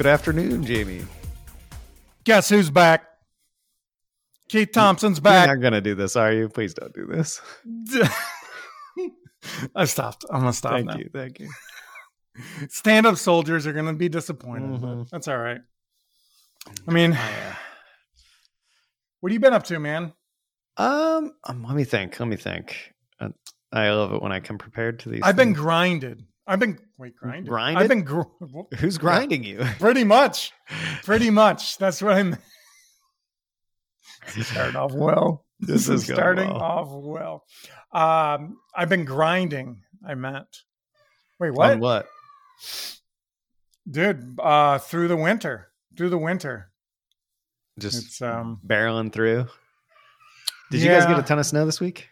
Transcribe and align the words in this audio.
Good 0.00 0.06
afternoon, 0.06 0.64
Jamie. 0.64 1.02
Guess 2.24 2.48
who's 2.48 2.70
back? 2.70 3.04
Keith 4.48 4.72
Thompson's 4.72 5.20
back. 5.20 5.46
You're 5.46 5.56
not 5.56 5.62
gonna 5.62 5.82
do 5.82 5.94
this, 5.94 6.16
are 6.16 6.32
you? 6.32 6.48
Please 6.48 6.72
don't 6.72 6.94
do 6.94 7.04
this. 7.04 7.42
I 9.76 9.84
stopped. 9.84 10.24
I'm 10.30 10.40
gonna 10.40 10.54
stop 10.54 10.72
thank 10.72 10.86
now. 10.86 10.96
you, 10.96 11.10
thank 11.12 11.38
you. 11.38 11.50
Stand 12.70 13.04
up 13.04 13.18
soldiers 13.18 13.66
are 13.66 13.74
gonna 13.74 13.92
be 13.92 14.08
disappointed. 14.08 14.80
Mhm. 14.80 15.00
But 15.00 15.10
that's 15.10 15.28
all 15.28 15.36
right. 15.36 15.60
I 16.88 16.92
mean, 16.92 17.10
what 19.20 19.30
have 19.30 19.34
you 19.34 19.40
been 19.40 19.52
up 19.52 19.64
to, 19.64 19.78
man? 19.78 20.14
Um, 20.78 21.34
um, 21.44 21.62
let 21.62 21.76
me 21.76 21.84
think. 21.84 22.18
Let 22.18 22.26
me 22.26 22.36
think. 22.36 22.94
Uh, 23.20 23.28
I 23.70 23.90
love 23.90 24.14
it 24.14 24.22
when 24.22 24.32
I 24.32 24.40
come 24.40 24.56
prepared 24.56 25.00
to 25.00 25.10
these. 25.10 25.20
I've 25.22 25.36
been 25.36 25.52
grinded. 25.52 26.24
I've 26.50 26.58
been 26.60 26.78
wait 26.98 27.14
grinded. 27.16 27.48
Grinded? 27.48 27.82
I've 27.82 27.88
been 27.88 28.02
gr- 28.02 28.22
Who's 28.78 28.98
grinding 28.98 29.44
you? 29.44 29.58
pretty 29.78 30.04
much, 30.04 30.52
pretty 31.04 31.30
much. 31.30 31.78
That's 31.78 32.02
what 32.02 32.14
I'm. 32.16 32.36
Starting 34.42 34.76
off 34.76 34.92
well. 34.92 35.46
This 35.60 35.88
is 35.88 36.04
starting 36.04 36.48
well. 36.48 36.60
off 36.62 36.88
well. 36.90 37.44
Um, 37.92 38.56
I've 38.74 38.88
been 38.88 39.04
grinding. 39.04 39.82
I 40.06 40.14
meant. 40.14 40.48
Wait, 41.38 41.52
what? 41.52 41.70
On 41.72 41.80
what? 41.80 42.08
dude 43.90 44.38
uh 44.38 44.78
through 44.78 45.08
the 45.08 45.16
winter 45.16 45.68
through 45.96 46.10
the 46.10 46.18
winter 46.18 46.70
Just 47.78 48.04
it's 48.06 48.22
um 48.22 48.60
barreling 48.66 49.10
through. 49.12 49.46
Did 50.70 50.82
you 50.82 50.88
guys 50.88 51.06
get 51.06 51.18
a 51.18 51.22
ton 51.22 51.38
of 51.38 51.46
snow 51.46 51.64
this 51.64 51.80
week? 51.80 52.08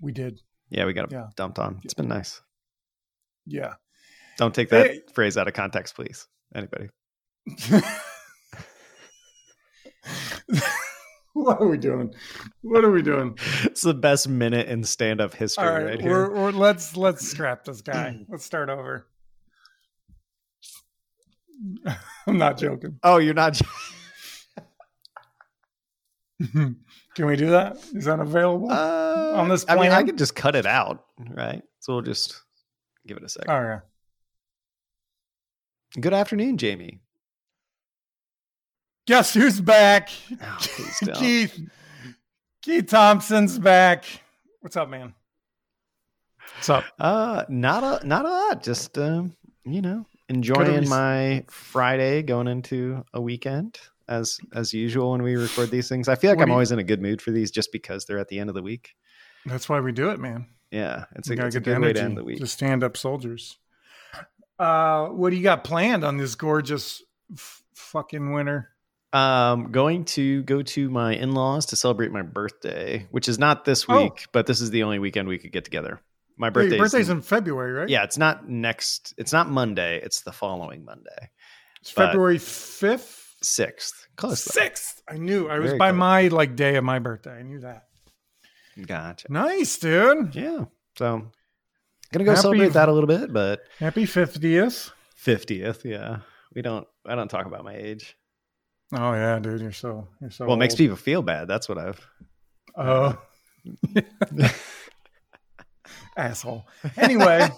we 0.00 0.12
did 0.12 0.40
Yeah, 0.68 0.84
we 0.84 0.92
got 0.92 1.10
Yeah. 1.10 1.28
dumped 1.36 1.58
on. 1.58 1.80
It's 1.84 1.94
been 1.94 2.08
nice. 2.08 2.40
Yeah 3.46 3.74
Don't 4.38 4.54
take 4.54 4.68
that 4.70 4.86
Hey. 4.86 5.00
phrase 5.14 5.36
out 5.36 5.48
of 5.48 5.54
context, 5.54 5.94
please. 5.94 6.26
Anybody? 6.54 6.88
what 11.34 11.60
are 11.60 11.66
we 11.68 11.78
doing 11.78 12.12
what 12.60 12.84
are 12.84 12.90
we 12.90 13.00
doing 13.02 13.36
It's 13.64 13.80
the 13.82 13.94
best 13.94 14.28
minute 14.28 14.68
in 14.68 14.84
stand-up 14.84 15.34
history 15.34 15.66
all 15.66 15.72
right, 15.74 15.84
right 15.84 16.00
here. 16.00 16.10
we're, 16.10 16.30
we're 16.30 16.50
let's 16.52 16.96
let's 16.96 17.26
scrap 17.26 17.64
this 17.64 17.80
guy 17.80 18.18
let's 18.28 18.44
start 18.44 18.68
over 18.68 19.06
i'm 22.26 22.38
not 22.38 22.58
joking 22.58 22.98
Oh, 23.02 23.16
you're 23.18 23.34
not. 23.34 23.60
can 26.52 26.76
we 27.26 27.36
do 27.36 27.50
that 27.50 27.76
is 27.94 28.04
that 28.06 28.18
available 28.20 28.70
Uh, 28.70 29.32
On 29.36 29.48
this 29.48 29.64
I 29.68 29.74
mean, 29.76 29.84
I 29.86 29.88
plan? 29.96 30.06
could 30.06 30.18
just 30.18 30.34
cut 30.34 30.56
it 30.56 30.66
out, 30.66 31.04
right? 31.30 31.62
So 31.80 31.92
we'll 31.94 32.02
just 32.02 32.42
give 33.06 33.16
it 33.16 33.24
a 33.24 33.28
second. 33.28 33.50
all 33.52 33.62
right 33.62 33.80
Good 36.00 36.14
afternoon, 36.14 36.56
Jamie. 36.56 37.00
guess 39.06 39.34
who's 39.34 39.60
back 39.60 40.10
Oh, 40.42 40.58
keith 41.14 41.58
keith 42.62 42.86
thompson's 42.86 43.58
back 43.58 44.04
what's 44.60 44.76
up 44.76 44.88
man 44.88 45.14
what's 46.54 46.68
up 46.70 46.84
Uh, 46.98 47.44
not 47.48 48.02
a 48.02 48.06
not 48.06 48.24
a 48.24 48.28
lot. 48.28 48.62
Just 48.62 48.96
um, 48.98 49.36
you 49.64 49.80
know, 49.82 50.06
enjoying 50.28 50.88
my 50.88 51.44
Friday, 51.48 52.22
going 52.22 52.48
into 52.48 53.04
a 53.12 53.20
weekend 53.20 53.78
as 54.08 54.38
as 54.54 54.72
usual 54.72 55.12
when 55.12 55.22
we 55.22 55.36
record 55.36 55.70
these 55.70 55.88
things. 55.88 56.08
I 56.08 56.14
feel 56.14 56.30
like 56.30 56.38
What 56.38 56.42
I'm 56.44 56.48
do 56.48 56.50
you- 56.52 56.54
always 56.54 56.72
in 56.72 56.78
a 56.78 56.84
good 56.84 57.00
mood 57.02 57.20
for 57.22 57.30
these, 57.32 57.50
just 57.50 57.70
because 57.72 58.04
they're 58.04 58.18
at 58.18 58.28
the 58.28 58.38
end 58.38 58.48
of 58.50 58.54
the 58.54 58.62
week. 58.62 58.94
That's 59.46 59.68
why 59.68 59.80
we 59.80 59.92
do 59.92 60.10
it, 60.10 60.20
man. 60.20 60.46
Yeah, 60.72 61.04
it's 61.14 61.28
a, 61.30 61.34
it's 61.46 61.54
a 61.54 61.60
good 61.60 61.78
way 61.80 61.92
to 61.92 62.02
end 62.02 62.16
the 62.16 62.24
week. 62.24 62.38
to 62.40 62.46
stand 62.46 62.82
up 62.82 62.96
soldiers. 62.96 63.58
Uh, 64.58 65.06
what 65.08 65.30
do 65.30 65.36
you 65.36 65.42
got 65.42 65.64
planned 65.64 66.02
on 66.04 66.16
this 66.16 66.34
gorgeous 66.34 67.02
f- 67.32 67.62
fucking 67.74 68.32
winter? 68.32 68.70
Um, 69.12 69.70
going 69.72 70.06
to 70.06 70.42
go 70.44 70.62
to 70.62 70.88
my 70.88 71.14
in 71.14 71.32
laws 71.34 71.66
to 71.66 71.76
celebrate 71.76 72.10
my 72.12 72.22
birthday, 72.22 73.06
which 73.10 73.28
is 73.28 73.38
not 73.38 73.64
this 73.66 73.84
Oh. 73.88 74.04
week, 74.04 74.26
but 74.32 74.46
this 74.46 74.60
is 74.62 74.70
the 74.70 74.82
only 74.84 74.98
weekend 74.98 75.28
we 75.28 75.38
could 75.38 75.52
get 75.52 75.64
together. 75.64 76.00
My 76.38 76.48
birthday 76.48 76.78
birthday's 76.78 77.10
in 77.10 77.20
February, 77.20 77.72
right? 77.72 77.88
yeah, 77.90 78.04
it's 78.04 78.16
not 78.16 78.48
next. 78.48 79.12
It's 79.18 79.32
not 79.32 79.50
Monday. 79.50 80.00
It's 80.02 80.22
the 80.22 80.32
following 80.32 80.84
Monday, 80.86 81.30
it's 81.82 81.90
February 81.90 82.38
fifth, 82.38 83.36
sixth. 83.42 84.08
Close. 84.16 84.42
sixth. 84.42 85.02
I 85.06 85.18
knew 85.18 85.48
I 85.48 85.58
was 85.58 85.72
by 85.74 85.90
close. 85.90 85.98
my 85.98 86.28
like 86.28 86.56
day 86.56 86.76
of 86.76 86.84
my 86.84 86.98
birthday. 86.98 87.32
I 87.38 87.42
knew 87.42 87.60
that. 87.60 87.84
Gotcha. 88.86 89.30
Nice, 89.30 89.78
dude. 89.78 90.34
Yeah. 90.34 90.64
So 90.96 91.30
gonna 92.12 92.24
go 92.24 92.30
Happy- 92.32 92.40
celebrate 92.40 92.72
that 92.74 92.88
a 92.88 92.92
little 92.92 93.06
bit, 93.08 93.32
but 93.32 93.60
Happy 93.78 94.06
fiftieth. 94.06 94.90
fiftieth. 95.16 95.84
Yeah, 95.84 96.18
we 96.54 96.62
don't. 96.62 96.86
I 97.06 97.14
don't 97.14 97.28
talk 97.28 97.46
about 97.46 97.64
my 97.64 97.74
age. 97.74 98.16
Oh 98.94 99.12
yeah, 99.14 99.38
dude. 99.38 99.60
You're 99.60 99.72
so 99.72 100.08
you're 100.20 100.30
so. 100.30 100.44
well, 100.46 100.54
it 100.56 100.58
makes 100.60 100.74
people 100.74 100.96
feel 100.96 101.22
bad. 101.22 101.48
That's 101.48 101.68
what 101.68 101.78
I've. 101.78 102.06
Oh. 102.76 103.18
asshole. 106.16 106.66
Anyway, 106.96 107.48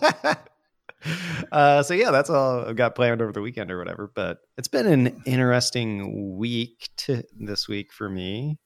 uh, 1.52 1.82
so 1.82 1.94
yeah, 1.94 2.10
that's 2.10 2.30
all 2.30 2.66
I've 2.66 2.76
got 2.76 2.94
planned 2.94 3.20
over 3.22 3.32
the 3.32 3.40
weekend 3.40 3.70
or 3.70 3.78
whatever. 3.78 4.10
But 4.14 4.38
it's 4.56 4.68
been 4.68 4.86
an 4.86 5.22
interesting 5.26 6.36
week 6.36 6.88
to 6.98 7.22
this 7.38 7.68
week 7.68 7.92
for 7.92 8.08
me. 8.08 8.58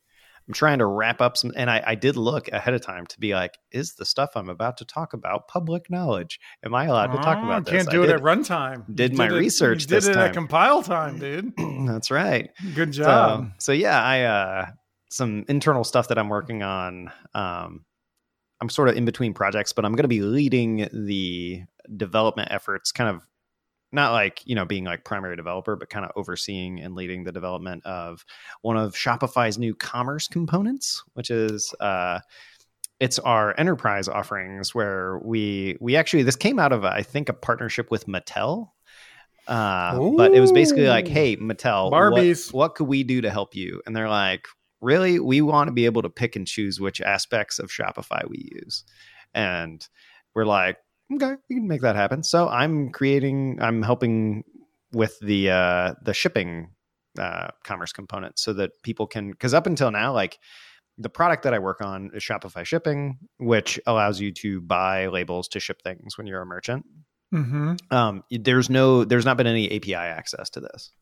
I'm 0.49 0.55
trying 0.55 0.79
to 0.79 0.87
wrap 0.87 1.21
up 1.21 1.37
some, 1.37 1.53
and 1.57 1.69
I, 1.71 1.83
I 1.87 1.95
did 1.95 2.17
look 2.17 2.49
ahead 2.49 2.73
of 2.73 2.81
time 2.81 3.07
to 3.09 3.21
be 3.21 3.35
like, 3.35 3.59
is 3.71 3.93
the 3.95 4.07
stuff 4.07 4.31
I'm 4.35 4.49
about 4.49 4.79
to 4.79 4.87
talk 4.87 5.13
about 5.13 5.47
public 5.47 5.91
knowledge? 5.91 6.41
Am 6.65 6.75
I 6.75 6.87
allowed 6.87 7.09
to 7.13 7.19
talk 7.19 7.39
Oh, 7.43 7.45
about 7.45 7.67
this? 7.67 7.75
Can't 7.75 7.89
I 7.89 7.93
do 7.93 8.03
it 8.03 8.07
did- 8.07 8.17
at 8.17 8.23
runtime. 8.23 8.85
did 8.95 9.13
You 9.13 9.19
my 9.19 9.27
it- 9.27 9.33
research 9.33 9.83
You 9.83 9.87
did 9.89 10.05
it 10.07 10.15
time. 10.15 10.23
at 10.29 10.33
compile 10.33 10.83
time, 10.83 11.19
dude. 11.21 11.53
That's 11.87 12.11
right. 12.11 12.49
Good 12.75 12.95
So, 12.95 13.03
job. 13.05 13.51
so 13.59 13.73
yeah, 13.73 14.03
I 14.03 14.23
uh 14.23 14.67
some 15.11 15.45
internal 15.49 15.85
stuff 15.85 16.09
that 16.09 16.19
I'm 16.19 16.31
working 16.31 16.63
on. 16.63 17.13
Um 17.35 17.85
I'm 18.61 18.69
sort 18.71 18.89
of 18.89 18.97
in 18.97 19.05
between 19.05 19.35
projects, 19.35 19.73
but 19.75 19.85
I'm 19.85 19.93
going 19.93 20.03
to 20.03 20.09
be 20.09 20.21
leading 20.23 20.89
the 20.93 21.63
development 21.97 22.49
efforts 22.51 22.91
kind 22.91 23.09
of 23.15 23.23
not 23.93 24.13
like, 24.13 24.43
you 24.45 24.55
know, 24.55 24.65
being 24.65 24.85
like 24.85 25.05
primary 25.05 25.37
developer, 25.37 25.77
but 25.77 25.91
kind 25.91 26.05
of 26.05 26.13
overseeing 26.17 26.81
and 26.81 26.95
leading 26.95 27.25
the 27.25 27.33
development 27.33 27.85
of 27.87 28.25
one 28.63 28.77
of 28.77 28.95
Shopify's 28.95 29.59
new 29.59 29.75
commerce 29.75 30.29
components, 30.29 31.03
which 31.15 31.31
is 31.31 31.75
uh 31.81 32.21
it's 33.01 33.19
our 33.21 33.55
enterprise 33.59 34.09
offerings 34.09 34.75
where 34.75 35.19
we 35.19 35.77
we 35.81 35.97
actually 35.97 36.25
this 36.25 36.37
came 36.37 36.59
out 36.59 36.73
of 36.73 36.85
I 36.85 37.03
think 37.03 37.29
a 37.29 37.33
partnership 37.33 37.91
with 37.91 38.07
Mattel 38.07 38.71
uh, 39.49 39.99
but 40.17 40.35
it 40.35 40.41
was 40.41 40.53
basically 40.53 40.87
like, 40.87 41.09
"Hey, 41.09 41.37
Mattel, 41.37 41.91
Barbies. 41.91 42.53
What, 42.53 42.59
what 42.59 42.75
could 42.75 42.87
we 42.87 43.03
do 43.03 43.23
to 43.23 43.31
help 43.31 43.55
you?" 43.57 43.81
And 43.87 43.97
they're 43.97 44.09
like, 44.09 44.47
"Really? 44.83 45.19
We 45.19 45.41
want 45.41 45.69
to 45.69 45.73
be 45.73 45.87
able 45.87 46.03
to 46.03 46.11
pick 46.11 46.37
and 46.37 46.47
choose 46.47 46.79
which 46.79 47.01
aspects 47.01 47.59
of 47.59 47.71
Shopify 47.71 48.29
we 48.29 48.51
use." 48.63 48.85
And 49.33 49.87
we're 50.35 50.45
like, 50.45 50.77
"Okay, 51.13 51.35
we 51.49 51.57
can 51.57 51.69
make 51.69 51.81
that 51.83 51.97
happen." 51.97 52.23
So 52.23 52.49
I'm 52.49 52.91
creating, 52.91 53.59
I'm 53.61 53.83
helping 53.83 54.45
with 54.93 55.19
the 55.21 55.51
uh, 55.51 55.95
the 56.03 56.15
shipping 56.15 56.71
uh, 57.19 57.49
commerce 57.65 57.93
component 57.93 58.39
so 58.39 58.53
that 58.55 58.71
people 58.83 59.07
can, 59.07 59.31
because 59.31 59.55
up 59.55 59.67
until 59.67 59.91
now, 59.91 60.13
like 60.13 60.39
the 60.97 61.11
product 61.11 61.45
that 61.45 61.55
I 61.55 61.59
work 61.59 61.81
on 61.81 62.11
is 62.15 62.23
Shopify 62.23 62.65
shipping, 62.65 63.19
which 63.39 63.79
allows 63.87 64.21
you 64.21 64.33
to 64.33 64.61
buy 64.61 65.07
labels 65.07 65.49
to 65.49 65.61
ship 65.61 65.83
things 65.83 66.19
when 66.19 66.27
you're 66.27 66.43
a 66.43 66.47
merchant 66.47 66.85
Mm-hmm. 67.35 67.75
um, 67.91 68.25
there's 68.31 68.71
no 68.71 69.05
there's 69.05 69.27
not 69.27 69.37
been 69.37 69.47
any 69.47 69.71
api 69.77 69.93
access 69.95 70.49
to 70.49 70.61
this 70.61 70.93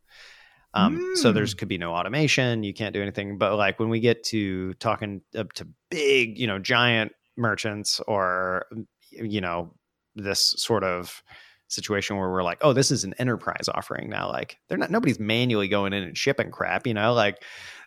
um, 0.75 1.13
so 1.15 1.31
there's 1.31 1.55
could 1.55 1.69
be 1.69 1.79
no 1.79 1.93
automation 1.93 2.65
you 2.65 2.75
can't 2.75 2.93
do 2.93 3.01
anything 3.01 3.39
but 3.39 3.55
like 3.55 3.79
when 3.79 3.91
we 3.91 4.01
get 4.01 4.25
to 4.25 4.75
talking 4.75 5.21
up 5.37 5.53
to 5.53 5.69
big 5.89 6.37
you 6.37 6.49
know 6.49 6.59
giant 6.59 7.13
merchants 7.37 8.01
or 8.09 8.67
you 9.13 9.41
know 9.41 9.73
this 10.17 10.55
sort 10.59 10.85
of 10.85 11.23
situation 11.69 12.17
where 12.17 12.31
we're 12.31 12.45
like 12.45 12.59
oh 12.61 12.73
this 12.73 12.91
is 12.91 13.03
an 13.03 13.13
enterprise 13.19 13.69
offering 13.75 14.09
now 14.09 14.29
like 14.29 14.59
they're 14.69 14.79
not 14.79 14.91
nobody's 14.91 15.19
manually 15.19 15.67
going 15.67 15.93
in 15.93 16.03
and 16.03 16.17
shipping 16.17 16.51
crap 16.51 16.87
you 16.87 16.95
know 16.95 17.13
like 17.13 17.43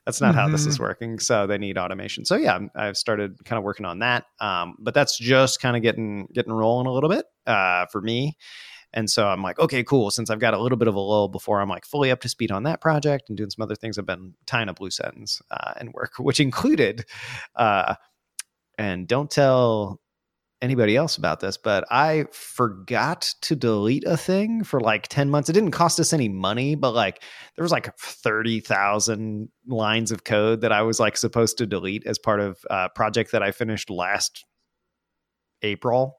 that's 0.05 0.21
not 0.21 0.33
how 0.33 0.47
this 0.47 0.65
is 0.65 0.79
working 0.79 1.19
so 1.19 1.45
they 1.45 1.57
need 1.57 1.77
automation. 1.77 2.25
So 2.25 2.35
yeah 2.35 2.59
i've 2.75 2.97
started 2.97 3.43
kind 3.45 3.57
of 3.57 3.63
working 3.63 3.85
on 3.85 3.99
that 3.99 4.25
um, 4.39 4.75
but 4.79 4.93
that's 4.93 5.17
just 5.17 5.61
kind 5.61 5.75
of 5.75 5.83
getting 5.83 6.27
getting 6.33 6.51
rolling 6.51 6.87
a 6.87 6.91
little 6.91 7.09
bit 7.09 7.25
uh, 7.45 7.85
for 7.91 8.01
me. 8.01 8.37
And 8.91 9.07
so 9.07 9.27
i'm 9.27 9.43
like 9.43 9.59
okay 9.59 9.83
cool 9.83 10.09
since 10.09 10.31
i've 10.31 10.39
got 10.39 10.55
a 10.55 10.59
little 10.59 10.77
bit 10.77 10.87
of 10.87 10.95
a 10.95 10.99
lull 10.99 11.27
before 11.27 11.61
i'm 11.61 11.69
like 11.69 11.85
fully 11.85 12.09
up 12.09 12.21
to 12.21 12.29
speed 12.29 12.51
on 12.51 12.63
that 12.63 12.81
project 12.81 13.29
and 13.29 13.37
doing 13.37 13.51
some 13.51 13.61
other 13.61 13.75
things 13.75 13.99
i've 13.99 14.05
been 14.07 14.33
tying 14.47 14.67
up 14.67 14.81
loose 14.81 14.99
ends 14.99 15.43
uh, 15.51 15.73
and 15.77 15.93
work 15.93 16.13
which 16.17 16.39
included 16.39 17.05
uh, 17.55 17.93
and 18.79 19.07
don't 19.07 19.29
tell 19.29 20.01
anybody 20.61 20.95
else 20.95 21.17
about 21.17 21.39
this, 21.39 21.57
but 21.57 21.85
I 21.89 22.25
forgot 22.31 23.33
to 23.41 23.55
delete 23.55 24.03
a 24.05 24.17
thing 24.17 24.63
for 24.63 24.79
like 24.79 25.07
10 25.07 25.29
months. 25.29 25.49
It 25.49 25.53
didn't 25.53 25.71
cost 25.71 25.99
us 25.99 26.11
any 26.11 26.27
money, 26.27 26.75
but 26.75 26.91
like 26.91 27.23
there 27.55 27.63
was 27.63 27.71
like 27.71 27.95
30,000 27.97 29.49
lines 29.67 30.11
of 30.11 30.23
code 30.23 30.61
that 30.61 30.71
I 30.71 30.81
was 30.81 30.99
like 30.99 31.15
supposed 31.17 31.57
to 31.59 31.65
delete 31.65 32.05
as 32.05 32.19
part 32.19 32.41
of 32.41 32.57
a 32.69 32.89
project 32.89 33.31
that 33.31 33.43
I 33.43 33.51
finished 33.51 33.89
last 33.89 34.45
April 35.61 36.17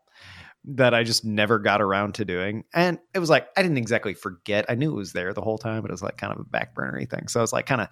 that 0.64 0.92
I 0.94 1.04
just 1.04 1.24
never 1.24 1.58
got 1.58 1.80
around 1.80 2.14
to 2.16 2.24
doing. 2.24 2.64
And 2.74 2.98
it 3.14 3.18
was 3.18 3.30
like 3.30 3.48
I 3.56 3.62
didn't 3.62 3.78
exactly 3.78 4.14
forget. 4.14 4.66
I 4.68 4.74
knew 4.74 4.90
it 4.90 4.96
was 4.96 5.12
there 5.12 5.32
the 5.32 5.40
whole 5.40 5.58
time, 5.58 5.82
but 5.82 5.90
it 5.90 5.94
was 5.94 6.02
like 6.02 6.18
kind 6.18 6.32
of 6.32 6.40
a 6.40 6.44
backburnery 6.44 7.08
thing. 7.08 7.28
So 7.28 7.40
I 7.40 7.42
was 7.42 7.52
like 7.52 7.66
kind 7.66 7.80
of 7.80 7.88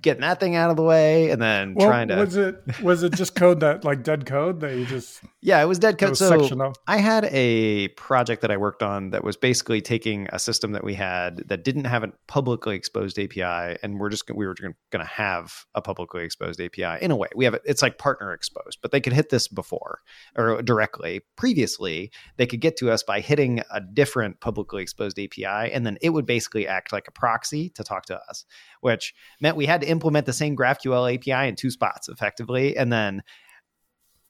getting 0.00 0.22
that 0.22 0.40
thing 0.40 0.56
out 0.56 0.70
of 0.70 0.76
the 0.76 0.82
way 0.82 1.30
and 1.30 1.40
then 1.40 1.74
Well, 1.74 1.88
trying 1.88 2.08
to 2.08 2.16
was 2.16 2.36
it 2.36 2.80
was 2.82 3.02
it 3.04 3.14
just 3.14 3.34
code 3.36 3.60
that 3.60 3.84
like 3.84 4.02
dead 4.02 4.26
code 4.26 4.60
that 4.60 4.76
you 4.76 4.84
just 4.84 5.22
Yeah, 5.44 5.60
it 5.60 5.64
was 5.66 5.80
dead 5.80 5.98
code. 5.98 6.10
was 6.10 6.20
So 6.20 6.38
section 6.38 6.60
of? 6.60 6.76
I 6.86 6.98
had 6.98 7.24
a 7.24 7.88
project 7.88 8.42
that 8.42 8.52
I 8.52 8.56
worked 8.56 8.80
on 8.80 9.10
that 9.10 9.24
was 9.24 9.36
basically 9.36 9.80
taking 9.80 10.28
a 10.32 10.38
system 10.38 10.70
that 10.70 10.84
we 10.84 10.94
had 10.94 11.38
that 11.48 11.64
didn't 11.64 11.86
have 11.86 12.04
a 12.04 12.12
publicly 12.28 12.76
exposed 12.76 13.18
API, 13.18 13.76
and 13.82 13.98
we're 13.98 14.08
just 14.08 14.30
we 14.30 14.46
were 14.46 14.54
going 14.54 14.74
to 14.92 15.04
have 15.04 15.64
a 15.74 15.82
publicly 15.82 16.22
exposed 16.22 16.60
API 16.60 17.04
in 17.04 17.10
a 17.10 17.16
way. 17.16 17.26
We 17.34 17.44
have 17.44 17.54
it; 17.54 17.62
it's 17.64 17.82
like 17.82 17.98
partner 17.98 18.32
exposed, 18.32 18.78
but 18.82 18.92
they 18.92 19.00
could 19.00 19.12
hit 19.12 19.30
this 19.30 19.48
before 19.48 19.98
or 20.36 20.62
directly. 20.62 21.22
Previously, 21.34 22.12
they 22.36 22.46
could 22.46 22.60
get 22.60 22.76
to 22.76 22.92
us 22.92 23.02
by 23.02 23.18
hitting 23.18 23.62
a 23.72 23.80
different 23.80 24.38
publicly 24.38 24.80
exposed 24.80 25.18
API, 25.18 25.72
and 25.72 25.84
then 25.84 25.98
it 26.02 26.10
would 26.10 26.24
basically 26.24 26.68
act 26.68 26.92
like 26.92 27.08
a 27.08 27.12
proxy 27.12 27.68
to 27.70 27.82
talk 27.82 28.06
to 28.06 28.20
us, 28.30 28.44
which 28.80 29.12
meant 29.40 29.56
we 29.56 29.66
had 29.66 29.80
to 29.80 29.88
implement 29.88 30.26
the 30.26 30.32
same 30.32 30.56
GraphQL 30.56 31.16
API 31.16 31.48
in 31.48 31.56
two 31.56 31.70
spots 31.70 32.08
effectively, 32.08 32.76
and 32.76 32.92
then 32.92 33.24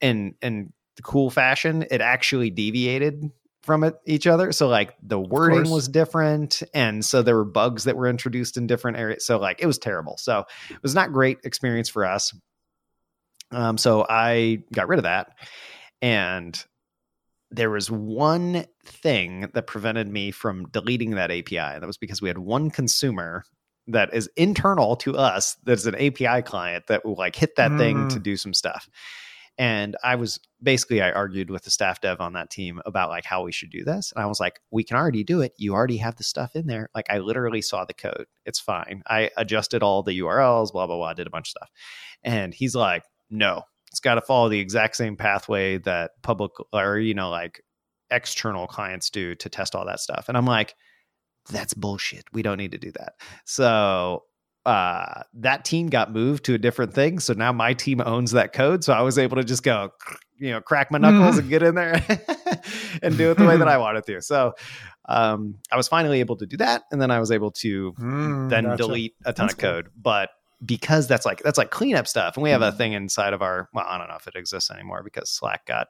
and 0.01 0.33
the 0.41 0.73
cool 1.01 1.29
fashion, 1.29 1.85
it 1.89 2.01
actually 2.01 2.49
deviated 2.49 3.31
from 3.63 3.83
it 3.83 3.95
each 4.05 4.27
other. 4.27 4.51
So 4.51 4.67
like 4.67 4.93
the 5.01 5.19
wording 5.19 5.71
was 5.71 5.87
different, 5.87 6.61
and 6.73 7.03
so 7.03 7.21
there 7.21 7.35
were 7.35 7.45
bugs 7.45 7.85
that 7.85 7.95
were 7.95 8.07
introduced 8.07 8.57
in 8.57 8.67
different 8.67 8.97
areas. 8.97 9.25
So 9.25 9.39
like 9.39 9.61
it 9.61 9.65
was 9.65 9.77
terrible. 9.77 10.17
So 10.17 10.45
it 10.69 10.83
was 10.83 10.93
not 10.93 11.13
great 11.13 11.39
experience 11.43 11.89
for 11.89 12.05
us. 12.05 12.33
Um, 13.51 13.77
so 13.77 14.05
I 14.09 14.63
got 14.73 14.87
rid 14.87 14.99
of 14.99 15.03
that, 15.03 15.29
and 16.01 16.61
there 17.51 17.69
was 17.69 17.89
one 17.89 18.65
thing 18.83 19.49
that 19.53 19.67
prevented 19.67 20.07
me 20.07 20.31
from 20.31 20.65
deleting 20.69 21.11
that 21.11 21.29
API. 21.31 21.79
That 21.79 21.85
was 21.85 21.97
because 21.97 22.21
we 22.21 22.27
had 22.27 22.39
one 22.39 22.71
consumer 22.71 23.43
that 23.87 24.13
is 24.13 24.29
internal 24.35 24.95
to 24.95 25.15
us 25.15 25.55
that's 25.65 25.85
an 25.85 25.93
API 25.95 26.41
client 26.41 26.85
that 26.87 27.05
will 27.05 27.15
like 27.15 27.35
hit 27.35 27.55
that 27.57 27.77
thing 27.77 27.97
Mm. 28.07 28.13
to 28.13 28.19
do 28.19 28.37
some 28.37 28.53
stuff. 28.53 28.89
And 29.57 29.95
I 30.03 30.15
was 30.15 30.39
basically 30.61 31.01
I 31.01 31.11
argued 31.11 31.49
with 31.49 31.63
the 31.63 31.69
staff 31.69 32.01
dev 32.01 32.19
on 32.19 32.33
that 32.33 32.49
team 32.49 32.81
about 32.85 33.09
like 33.09 33.25
how 33.25 33.43
we 33.43 33.51
should 33.51 33.69
do 33.69 33.83
this. 33.83 34.11
And 34.15 34.23
I 34.23 34.27
was 34.27 34.39
like, 34.39 34.59
we 34.71 34.83
can 34.83 34.97
already 34.97 35.23
do 35.23 35.41
it. 35.41 35.53
You 35.57 35.73
already 35.73 35.97
have 35.97 36.15
the 36.15 36.23
stuff 36.23 36.55
in 36.55 36.67
there. 36.67 36.89
Like 36.95 37.05
I 37.09 37.19
literally 37.19 37.61
saw 37.61 37.85
the 37.85 37.93
code. 37.93 38.25
It's 38.45 38.59
fine. 38.59 39.03
I 39.07 39.29
adjusted 39.37 39.83
all 39.83 40.01
the 40.01 40.19
URLs, 40.19 40.71
blah, 40.71 40.87
blah, 40.87 40.97
blah, 40.97 41.13
did 41.13 41.27
a 41.27 41.31
bunch 41.31 41.49
of 41.49 41.51
stuff. 41.51 41.69
And 42.23 42.53
he's 42.53 42.75
like, 42.75 43.03
no, 43.29 43.61
it's 43.91 43.99
got 43.99 44.15
to 44.15 44.21
follow 44.21 44.49
the 44.49 44.59
exact 44.59 44.95
same 44.95 45.15
pathway 45.15 45.77
that 45.79 46.11
public 46.23 46.51
or, 46.71 46.97
you 46.97 47.13
know, 47.13 47.29
like 47.29 47.61
external 48.09 48.65
clients 48.65 49.09
do 49.09 49.35
to 49.35 49.49
test 49.49 49.75
all 49.75 49.85
that 49.85 49.99
stuff. 49.99 50.25
And 50.29 50.37
I'm 50.37 50.45
like, 50.45 50.73
that's 51.51 51.73
bullshit. 51.73 52.23
We 52.33 52.41
don't 52.41 52.57
need 52.57 52.71
to 52.71 52.77
do 52.77 52.91
that. 52.93 53.13
So 53.45 54.23
uh 54.65 55.23
that 55.33 55.65
team 55.65 55.87
got 55.87 56.11
moved 56.13 56.45
to 56.45 56.53
a 56.53 56.57
different 56.57 56.93
thing. 56.93 57.19
So 57.19 57.33
now 57.33 57.51
my 57.51 57.73
team 57.73 58.01
owns 58.01 58.31
that 58.31 58.53
code. 58.53 58.83
So 58.83 58.93
I 58.93 59.01
was 59.01 59.17
able 59.17 59.35
to 59.37 59.43
just 59.43 59.63
go, 59.63 59.89
you 60.37 60.51
know, 60.51 60.61
crack 60.61 60.89
my 60.91 60.97
knuckles 60.97 61.37
and 61.37 61.49
get 61.49 61.63
in 61.63 61.75
there 61.75 61.95
and 63.01 63.17
do 63.17 63.31
it 63.31 63.37
the 63.37 63.45
way 63.45 63.57
that 63.57 63.67
I 63.67 63.77
wanted 63.85 64.05
to. 64.05 64.21
So 64.21 64.53
um 65.09 65.55
I 65.71 65.75
was 65.75 65.87
finally 65.87 66.21
able 66.21 66.37
to 66.37 66.45
do 66.45 66.57
that. 66.57 66.83
And 66.91 67.01
then 67.01 67.11
I 67.11 67.19
was 67.19 67.31
able 67.31 67.51
to 67.51 67.93
Mm, 67.99 68.49
then 68.49 68.63
gotcha. 68.63 68.77
delete 68.77 69.15
a 69.25 69.33
ton 69.33 69.47
That's 69.47 69.53
of 69.53 69.59
code. 69.59 69.89
But 70.01 70.29
because 70.65 71.07
that's 71.07 71.25
like 71.25 71.43
that's 71.43 71.57
like 71.57 71.71
cleanup 71.71 72.07
stuff, 72.07 72.37
and 72.37 72.43
we 72.43 72.49
have 72.51 72.61
a 72.61 72.71
thing 72.71 72.93
inside 72.93 73.33
of 73.33 73.41
our 73.41 73.67
well, 73.73 73.85
I 73.85 73.97
don't 73.97 74.07
know 74.07 74.15
if 74.15 74.27
it 74.27 74.35
exists 74.35 74.71
anymore 74.71 75.03
because 75.03 75.29
Slack 75.29 75.65
got 75.65 75.87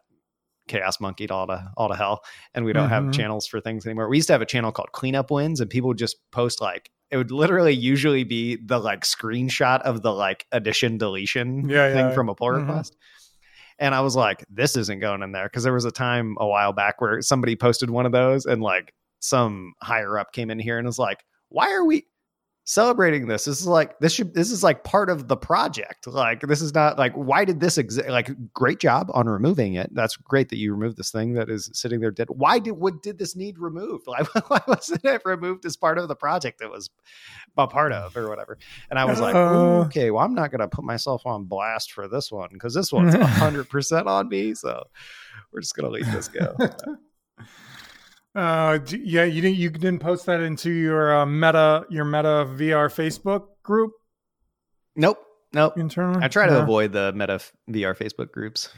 chaos 0.67 0.99
monkeyed 0.99 1.31
all 1.31 1.47
to 1.47 1.71
all 1.77 1.89
to 1.89 1.95
hell, 1.95 2.23
and 2.53 2.65
we 2.65 2.73
don't 2.73 2.89
have 2.89 3.05
Mhm. 3.05 3.13
channels 3.13 3.47
for 3.47 3.59
things 3.59 3.85
anymore. 3.85 4.07
We 4.09 4.17
used 4.17 4.27
to 4.27 4.33
have 4.33 4.41
a 4.41 4.45
channel 4.45 4.71
called 4.71 4.91
Cleanup 4.91 5.31
Wins, 5.31 5.59
and 5.59 5.69
people 5.69 5.89
would 5.89 5.97
just 5.97 6.17
post 6.31 6.61
like 6.61 6.89
it 7.11 7.17
would 7.17 7.31
literally 7.31 7.73
usually 7.73 8.23
be 8.23 8.55
the 8.55 8.79
like 8.79 9.01
screenshot 9.01 9.81
of 9.81 10.01
the 10.01 10.11
like 10.11 10.47
addition 10.51 10.97
deletion 10.97 11.69
Yeah, 11.69 11.91
thing 11.93 12.07
yeah. 12.07 12.13
from 12.13 12.27
a 12.29 12.33
pull 12.35 12.47
Mhm. 12.47 12.67
request. 12.67 12.95
And 13.79 13.93
I 13.93 14.01
was 14.01 14.15
like, 14.15 14.43
this 14.49 14.75
isn't 14.77 14.99
going 14.99 15.21
in 15.21 15.31
there 15.31 15.45
because 15.45 15.63
there 15.63 15.73
was 15.73 15.85
a 15.85 15.91
time 15.91 16.35
a 16.39 16.47
while 16.47 16.73
back 16.73 17.01
where 17.01 17.21
somebody 17.21 17.55
posted 17.55 17.89
one 17.89 18.05
of 18.05 18.11
those 18.11 18.45
and 18.45 18.61
like 18.61 18.93
some 19.19 19.73
higher 19.81 20.17
up 20.17 20.31
came 20.31 20.49
in 20.49 20.59
here 20.59 20.77
and 20.77 20.87
was 20.87 20.97
like, 20.99 21.23
why 21.49 21.71
are 21.71 21.83
we 21.85 22.05
celebrating 22.65 23.27
this? 23.27 23.45
This 23.45 23.59
is 23.59 23.67
like 23.67 23.99
this 23.99 24.13
should 24.13 24.33
this 24.33 24.51
is 24.51 24.63
like 24.63 24.83
part 24.83 25.09
of 25.09 25.27
the 25.27 25.35
project. 25.35 26.07
Like 26.07 26.41
this 26.41 26.61
is 26.61 26.73
not 26.73 26.97
like 26.97 27.13
why 27.13 27.45
did 27.45 27.59
this 27.59 27.77
exist? 27.77 28.07
Like 28.09 28.29
great 28.53 28.79
job 28.79 29.09
on 29.13 29.27
removing 29.27 29.73
it. 29.73 29.93
That's 29.93 30.15
great 30.15 30.49
that 30.49 30.57
you 30.57 30.73
removed 30.73 30.97
this 30.97 31.11
thing 31.11 31.33
that 31.33 31.49
is 31.49 31.69
sitting 31.73 31.99
there 31.99 32.11
dead. 32.11 32.27
Why 32.29 32.59
did 32.59 32.71
what 32.73 33.01
did 33.01 33.17
this 33.17 33.35
need 33.35 33.57
removed? 33.59 34.05
Like 34.13 34.27
why 34.49 34.61
wasn't 34.67 35.03
it 35.05 35.21
removed 35.25 35.65
as 35.65 35.75
part 35.75 35.97
of 35.97 36.07
the 36.07 36.15
project 36.15 36.61
it 36.61 36.69
was 36.69 36.89
a 37.57 37.67
part 37.67 37.91
of 37.91 38.15
or 38.15 38.29
whatever? 38.29 38.57
And 38.89 38.97
I 38.99 39.05
was 39.05 39.19
like, 39.19 39.35
Uh. 39.35 39.81
okay, 39.85 40.11
well 40.11 40.23
I'm 40.23 40.35
not 40.35 40.51
gonna 40.51 40.67
put 40.67 40.85
myself 40.85 41.25
on 41.25 41.45
blast 41.45 41.91
for 41.91 42.07
this 42.07 42.31
one 42.31 42.49
because 42.53 42.73
this 42.73 42.91
one's 42.93 43.15
hundred 43.15 43.69
percent 43.69 44.07
on 44.07 44.29
me. 44.29 44.53
So 44.53 44.83
we're 45.51 45.61
just 45.61 45.75
gonna 45.75 45.89
let 45.89 46.03
this 46.11 46.27
go. 46.27 46.55
Uh, 48.35 48.79
yeah, 48.89 49.23
you 49.25 49.41
didn't 49.41 49.57
you 49.57 49.69
didn't 49.69 49.99
post 49.99 50.25
that 50.25 50.41
into 50.41 50.71
your 50.71 51.15
uh, 51.15 51.25
Meta 51.25 51.85
your 51.89 52.03
Meta 52.05 52.45
VR 52.49 52.89
Facebook 52.89 53.45
group 53.61 53.91
nope, 54.95 55.19
nope. 55.53 55.77
internally. 55.77 56.23
I 56.23 56.27
try 56.29 56.47
to 56.47 56.53
No? 56.53 56.61
avoid 56.63 56.91
the 56.93 57.13
Meta 57.13 57.39
VR 57.69 57.95
Facebook 57.95 58.31
groups. 58.31 58.69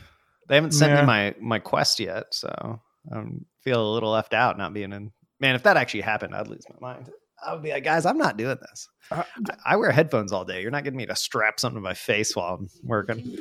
They 0.50 0.56
haven't 0.56 0.72
sent 0.72 0.92
Yeah. 0.94 1.02
me 1.02 1.08
my 1.08 1.36
my 1.40 1.60
quest 1.60 2.00
yet, 2.02 2.26
so 2.34 2.82
I 3.14 3.24
feel 3.64 3.82
a 3.82 3.94
little 3.94 4.12
left 4.12 4.34
out 4.34 4.58
not 4.58 4.74
being 4.74 4.92
in. 4.92 5.12
Man, 5.40 5.56
if 5.56 5.64
that 5.64 5.78
actually 5.78 6.02
happened, 6.02 6.36
I'd 6.36 6.48
lose 6.48 6.66
my 6.82 6.94
mind. 6.94 7.10
I 7.46 7.54
would 7.54 7.62
be 7.64 7.72
like, 7.72 7.84
guys, 7.84 8.06
I'm 8.06 8.18
not 8.18 8.38
doing 8.38 8.58
this. 8.62 8.88
Uh, 9.12 9.24
I, 9.66 9.74
I 9.74 9.76
wear 9.78 9.92
headphones 9.92 10.32
all 10.32 10.46
day. 10.46 10.62
You're 10.62 10.72
not 10.72 10.84
getting 10.84 10.98
me 10.98 11.06
to 11.06 11.16
strap 11.16 11.60
something 11.60 11.76
to 11.78 11.82
my 11.82 11.94
face 11.94 12.36
while 12.36 12.56
I'm 12.56 12.70
working. 12.84 13.38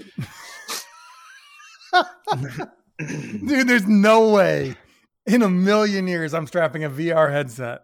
Dude, 2.98 3.68
there's 3.68 3.86
no 3.86 4.30
way 4.32 4.76
in 5.26 5.42
a 5.42 5.48
million 5.48 6.06
years 6.06 6.34
I'm 6.34 6.46
strapping 6.46 6.84
a 6.84 6.90
VR 6.90 7.30
headset 7.30 7.82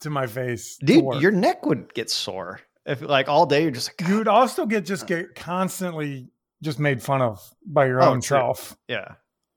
to 0.00 0.10
my 0.10 0.26
face. 0.26 0.76
Dude, 0.78 1.20
your 1.20 1.30
neck 1.32 1.64
would 1.66 1.92
get 1.94 2.10
sore 2.10 2.60
if 2.84 3.00
like 3.02 3.28
all 3.28 3.46
day 3.46 3.62
you're 3.62 3.70
just 3.72 3.90
like, 4.00 4.08
you 4.08 4.18
would 4.18 4.28
also 4.28 4.66
get 4.66 4.84
just 4.84 5.06
get 5.06 5.34
constantly 5.34 6.28
just 6.62 6.78
made 6.78 7.02
fun 7.02 7.20
of 7.22 7.42
by 7.66 7.86
your 7.86 8.02
Oh, 8.02 8.10
own 8.10 8.20
true. 8.20 8.38
self. 8.38 8.76
Yeah. 8.88 9.14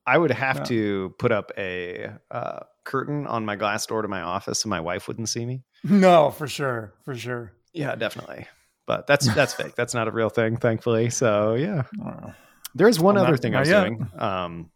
I 0.07 0.17
would 0.17 0.31
have 0.31 0.57
Yeah. 0.57 0.63
to 0.63 1.15
put 1.19 1.31
up 1.31 1.51
a 1.57 2.09
uh, 2.31 2.59
curtain 2.83 3.27
on 3.27 3.45
my 3.45 3.55
glass 3.55 3.85
door 3.85 4.01
to 4.01 4.07
my 4.07 4.21
office 4.21 4.59
so 4.61 4.69
my 4.69 4.79
wife 4.79 5.07
wouldn't 5.07 5.29
see 5.29 5.45
me. 5.45 5.63
No, 5.83 6.31
for 6.31 6.47
sure, 6.47 6.93
for 7.05 7.13
sure. 7.15 7.53
Yeah, 7.73 7.93
definitely. 7.95 8.47
But 8.87 9.05
that's 9.05 9.31
that's 9.35 9.53
fake. 9.53 9.75
That's 9.75 9.93
not 9.93 10.07
a 10.07 10.11
real 10.11 10.29
thing, 10.29 10.57
thankfully. 10.57 11.11
So 11.11 11.53
yeah. 11.53 11.83
There 12.73 12.87
is 12.87 12.99
one 12.99 13.15
Well, 13.15 13.23
other 13.25 13.33
not- 13.33 13.41
thing 13.41 13.55
I 13.55 13.59
was 13.59 13.69
yet. 13.69 13.81
doing. 13.83 14.07
Um 14.17 14.71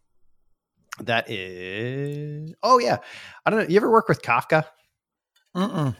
that 1.00 1.28
is 1.30 2.54
oh 2.62 2.78
yeah. 2.78 2.98
I 3.44 3.50
don't 3.50 3.60
know. 3.60 3.66
You 3.68 3.76
ever 3.76 3.90
work 3.90 4.08
with 4.08 4.22
Kafka? 4.22 4.64
mm-mm. 5.56 5.96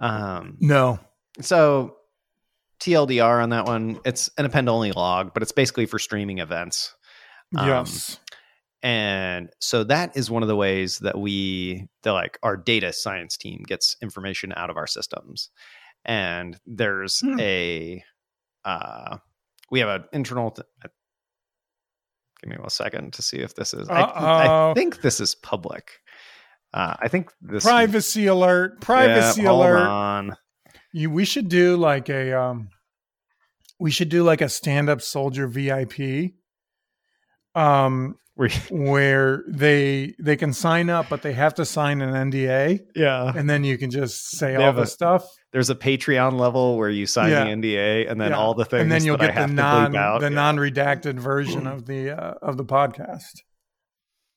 Um 0.00 0.56
No. 0.60 0.98
so 1.40 1.96
TLDR 2.80 3.42
on 3.42 3.50
that 3.50 3.64
one, 3.66 3.98
it's 4.04 4.28
an 4.36 4.44
append 4.44 4.68
only 4.68 4.92
log, 4.92 5.32
but 5.32 5.42
it's 5.42 5.52
basically 5.52 5.86
for 5.86 5.98
streaming 5.98 6.38
events. 6.38 6.94
Um, 7.56 7.66
yes. 7.68 8.18
And 8.82 9.48
so 9.60 9.84
that 9.84 10.14
is 10.16 10.30
one 10.30 10.42
of 10.42 10.48
the 10.48 10.56
ways 10.56 10.98
that 10.98 11.18
we, 11.18 11.86
the 12.02 12.12
like 12.12 12.36
our 12.42 12.56
data 12.58 12.92
science 12.92 13.38
team 13.38 13.62
gets 13.66 13.96
information 14.02 14.52
out 14.54 14.68
of 14.68 14.76
our 14.76 14.86
systems. 14.86 15.48
And 16.04 16.58
there's 16.66 17.20
Hmm. 17.20 17.40
a, 17.40 18.04
uh, 18.66 19.16
we 19.70 19.80
have 19.80 19.88
an 19.88 20.04
internal. 20.12 20.50
Th- 20.50 20.66
give 22.44 22.50
me 22.50 22.60
one 22.60 22.70
second 22.70 23.12
to 23.14 23.22
see 23.22 23.38
if 23.38 23.54
this 23.54 23.72
is. 23.74 23.88
I, 23.88 24.02
I 24.02 24.74
think 24.74 25.00
this 25.00 25.20
is 25.20 25.34
public. 25.34 25.90
Uh, 26.72 26.94
I 27.00 27.08
think 27.08 27.30
this 27.40 27.64
Privacy 27.64 28.26
alert. 28.26 28.80
Privacy 28.80 29.42
Yeah, 29.42 29.50
alert. 29.50 29.88
on. 29.88 30.36
You, 30.92 31.10
we 31.10 31.24
should 31.24 31.48
do 31.48 31.76
like 31.76 32.08
a 32.08 32.32
um 32.38 32.68
we 33.80 33.90
should 33.90 34.08
do 34.08 34.22
like 34.22 34.40
a 34.40 34.48
stand-up 34.48 35.02
soldier 35.02 35.46
VIP 35.48 36.32
um 37.54 38.16
where 38.70 39.42
they 39.48 40.14
they 40.20 40.36
can 40.36 40.52
sign 40.52 40.90
up 40.90 41.08
but 41.08 41.22
they 41.22 41.32
have 41.32 41.54
to 41.54 41.64
sign 41.64 42.00
an 42.00 42.30
NDA 42.30 42.80
yeah, 42.96 43.32
and 43.34 43.48
then 43.48 43.62
you 43.64 43.78
can 43.78 43.90
just 43.90 44.30
say 44.36 44.56
They 44.56 44.64
all 44.64 44.72
the 44.72 44.82
a- 44.82 44.86
stuff 44.86 45.24
there's 45.54 45.70
a 45.70 45.74
Patreon 45.74 46.38
level 46.38 46.76
where 46.76 46.90
you 46.90 47.06
sign 47.06 47.30
Yeah. 47.30 47.44
the 47.44 47.50
NDA, 47.52 48.10
and 48.10 48.20
then 48.20 48.32
Yeah. 48.32 48.36
all 48.36 48.52
the 48.54 48.64
things, 48.66 48.82
and 48.82 48.92
then 48.92 49.04
you'll 49.04 49.16
get 49.16 49.34
the 49.34 49.46
non 49.46 49.92
the 49.92 49.98
yeah. 50.22 50.28
non 50.28 50.56
redacted 50.56 51.14
version 51.14 51.66
of 51.66 51.86
the 51.86 52.10
uh, 52.10 52.34
of 52.42 52.56
the 52.58 52.64
podcast. 52.64 53.40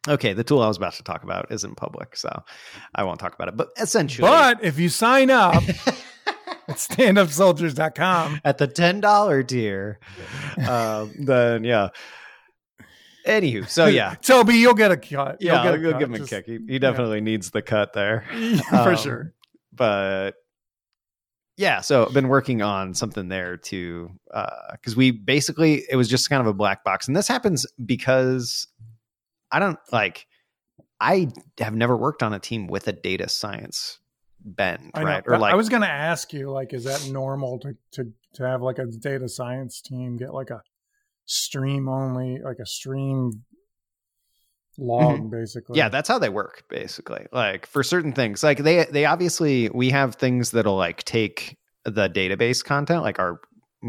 Okay, 0.07 0.31
the 0.33 0.43
tool 0.43 0.61
I 0.61 0.67
was 0.67 0.77
about 0.77 0.93
to 0.93 1.03
talk 1.03 1.23
about 1.23 1.51
isn't 1.51 1.75
public, 1.75 2.15
so 2.15 2.29
I 2.95 3.03
won't 3.03 3.19
talk 3.19 3.33
about 3.33 3.49
it. 3.49 3.57
But 3.57 3.69
essentially, 3.77 4.25
But 4.29 4.63
if 4.63 4.77
you 4.79 4.87
sign 4.89 5.29
up 5.31 5.55
at 6.67 6.75
standupsoldiers.com, 6.77 8.41
at 8.45 8.59
the 8.59 8.67
ten 8.67 8.99
dollar 9.01 9.41
tier, 9.41 9.99
um, 10.69 11.11
then 11.19 11.63
yeah, 11.63 11.89
Anywho, 13.25 13.67
so 13.67 13.87
yeah, 13.87 14.13
Toby, 14.21 14.55
you'll 14.55 14.73
get 14.75 14.91
a 14.91 14.97
cut. 14.97 15.41
You'll 15.41 15.53
yeah, 15.55 15.63
get 15.63 15.73
I'll, 15.73 15.83
a 15.83 15.85
I'll 15.87 15.91
cut. 15.93 15.99
give 15.99 16.09
him 16.13 16.23
a 16.23 16.27
kick. 16.27 16.45
He, 16.45 16.59
he 16.69 16.79
definitely 16.79 17.19
needs 17.21 17.49
the 17.51 17.61
cut 17.61 17.91
there. 17.93 18.23
for 18.69 18.75
Um, 18.91 18.95
sure. 18.97 19.33
but 19.73 20.35
yeah 21.57 21.81
so 21.81 22.05
i've 22.05 22.13
been 22.13 22.27
working 22.29 22.61
on 22.61 22.93
something 22.93 23.27
there 23.27 23.57
too 23.57 24.09
because 24.25 24.93
uh, 24.93 24.97
we 24.97 25.11
basically 25.11 25.83
it 25.89 25.95
was 25.95 26.07
just 26.07 26.29
kind 26.29 26.41
of 26.41 26.47
a 26.47 26.53
black 26.53 26.83
box 26.83 27.07
and 27.07 27.15
this 27.15 27.27
happens 27.27 27.65
because 27.85 28.67
i 29.51 29.59
don't 29.59 29.79
like 29.91 30.27
i 31.01 31.27
have 31.59 31.75
never 31.75 31.97
worked 31.97 32.23
on 32.23 32.33
a 32.33 32.39
team 32.39 32.67
with 32.67 32.87
a 32.87 32.93
data 32.93 33.27
science 33.27 33.99
bend 34.47 34.91
I 34.93 35.01
know. 35.01 35.05
right 35.05 35.23
or 35.27 35.37
like 35.37 35.53
I 35.53 35.55
was 35.55 35.69
going 35.69 35.81
to 35.81 35.89
ask 35.89 36.33
you, 36.33 36.49
like, 36.49 36.73
is 36.73 36.85
that 36.85 37.09
normal 37.11 37.59
to, 37.59 37.75
to 37.93 38.11
to 38.33 38.43
have 38.47 38.61
like 38.61 38.79
a 38.79 38.85
data 38.85 39.27
science 39.27 39.81
team 39.81 40.17
get 40.17 40.33
like 40.33 40.49
a 40.49 40.61
stream 41.25 41.89
only, 41.89 42.39
like 42.39 42.59
a 42.59 42.65
stream 42.65 43.43
log, 44.77 45.31
basically? 45.31 45.73
Mm-hmm. 45.73 45.77
yeah 45.77 45.89
that's 45.89 46.07
how 46.07 46.19
they 46.19 46.29
work 46.29 46.63
basically 46.69 47.25
like 47.31 47.65
for 47.65 47.83
certain 47.83 48.13
things 48.13 48.43
like 48.43 48.59
they 48.59 48.85
they 48.91 49.05
obviously 49.05 49.69
we 49.69 49.89
have 49.89 50.15
things 50.15 50.51
that'll 50.51 50.75
like 50.75 51.03
take 51.03 51.57
the 51.85 52.09
database 52.09 52.63
content 52.63 53.01
like 53.03 53.17
our 53.19 53.39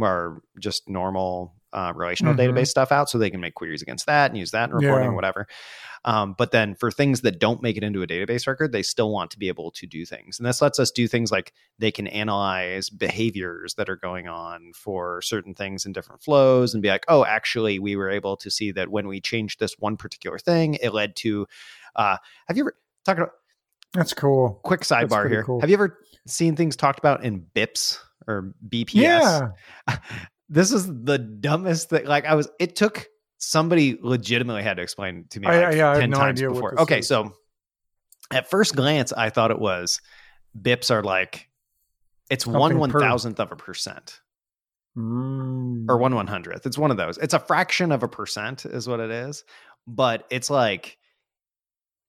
our 0.00 0.40
just 0.60 0.88
normal 0.88 1.54
uh, 1.72 1.92
relational 1.94 2.32
Mhm. 2.34 2.38
database 2.38 2.68
stuff 2.68 2.90
out 2.92 3.10
so 3.10 3.18
they 3.18 3.28
can 3.30 3.40
make 3.40 3.54
queries 3.54 3.82
against 3.82 4.06
that 4.06 4.30
and 4.30 4.38
use 4.38 4.52
that 4.52 4.70
in 4.70 4.74
reporting 4.76 5.10
Yeah. 5.10 5.14
whatever 5.14 5.46
um, 6.08 6.34
but 6.38 6.52
then 6.52 6.74
for 6.74 6.90
things 6.90 7.20
that 7.20 7.38
don't 7.38 7.62
make 7.62 7.76
it 7.76 7.84
into 7.84 8.02
a 8.02 8.06
database 8.06 8.46
record 8.46 8.72
they 8.72 8.82
still 8.82 9.12
want 9.12 9.30
to 9.30 9.38
be 9.38 9.48
able 9.48 9.70
to 9.70 9.86
do 9.86 10.06
things 10.06 10.38
and 10.38 10.46
this 10.46 10.62
lets 10.62 10.78
us 10.78 10.90
do 10.90 11.06
things 11.06 11.30
like 11.30 11.52
they 11.78 11.92
can 11.92 12.06
analyze 12.08 12.88
behaviors 12.88 13.74
that 13.74 13.90
are 13.90 13.96
going 13.96 14.26
on 14.26 14.72
for 14.74 15.20
certain 15.20 15.54
things 15.54 15.84
in 15.84 15.92
different 15.92 16.22
flows 16.22 16.72
and 16.72 16.82
be 16.82 16.88
like 16.88 17.04
oh 17.08 17.24
actually 17.26 17.78
we 17.78 17.94
were 17.94 18.10
able 18.10 18.36
to 18.38 18.50
see 18.50 18.72
that 18.72 18.88
when 18.88 19.06
we 19.06 19.20
changed 19.20 19.60
this 19.60 19.78
one 19.78 19.96
particular 19.98 20.38
thing 20.38 20.74
it 20.82 20.94
led 20.94 21.14
to 21.14 21.46
uh, 21.94 22.16
have 22.46 22.56
you 22.56 22.62
ever 22.62 22.74
talked 23.04 23.20
about 23.20 23.32
that's 23.92 24.14
cool. 24.14 24.60
quick 24.64 24.80
sidebar 24.80 25.28
here 25.28 25.44
cool. 25.44 25.60
have 25.60 25.68
you 25.68 25.74
ever 25.74 25.98
seen 26.26 26.56
things 26.56 26.74
talked 26.74 26.98
about 26.98 27.22
in 27.22 27.44
bips 27.54 27.98
or 28.26 28.54
bps 28.66 28.94
Yeah, 28.94 29.48
this 30.48 30.72
is 30.72 30.86
the 30.86 31.18
dumbest 31.18 31.90
thing 31.90 32.06
like 32.06 32.24
i 32.24 32.34
was 32.34 32.48
it 32.58 32.74
took 32.76 33.08
somebody 33.38 33.98
legitimately 34.02 34.62
had 34.62 34.76
to 34.76 34.82
explain 34.82 35.24
to 35.30 35.40
me 35.40 35.46
I- 35.46 35.66
like 35.68 35.76
yeah, 35.76 35.88
I 35.88 35.92
have 35.92 36.00
10 36.00 36.10
no 36.10 36.16
times 36.18 36.40
before 36.40 36.80
okay 36.82 36.98
is. 36.98 37.08
so 37.08 37.32
at 38.32 38.50
first 38.50 38.74
glance 38.76 39.12
i 39.12 39.30
thought 39.30 39.50
it 39.50 39.58
was 39.58 40.00
bips 40.60 40.90
are 40.90 41.02
like 41.02 41.48
it's 42.30 42.46
one 42.46 42.60
Something 42.60 42.78
one 42.78 42.90
per- 42.90 43.00
thousandth 43.00 43.40
of 43.40 43.52
a 43.52 43.56
percent 43.56 44.20
Mm. 44.96 45.86
or 45.88 45.96
one 45.98 46.14
one 46.16 46.26
hundredth. 46.26 46.66
It's 46.66 46.76
one 46.78 46.90
of 46.90 46.96
those. 46.96 47.18
It's 47.18 47.32
a 47.34 47.38
fraction 47.38 47.92
of 47.92 48.02
a 48.02 48.08
percent, 48.08 48.66
is 48.66 48.88
what 48.88 48.98
it 48.98 49.10
is. 49.12 49.44
But 49.86 50.24
it's 50.28 50.50
like 50.50 50.98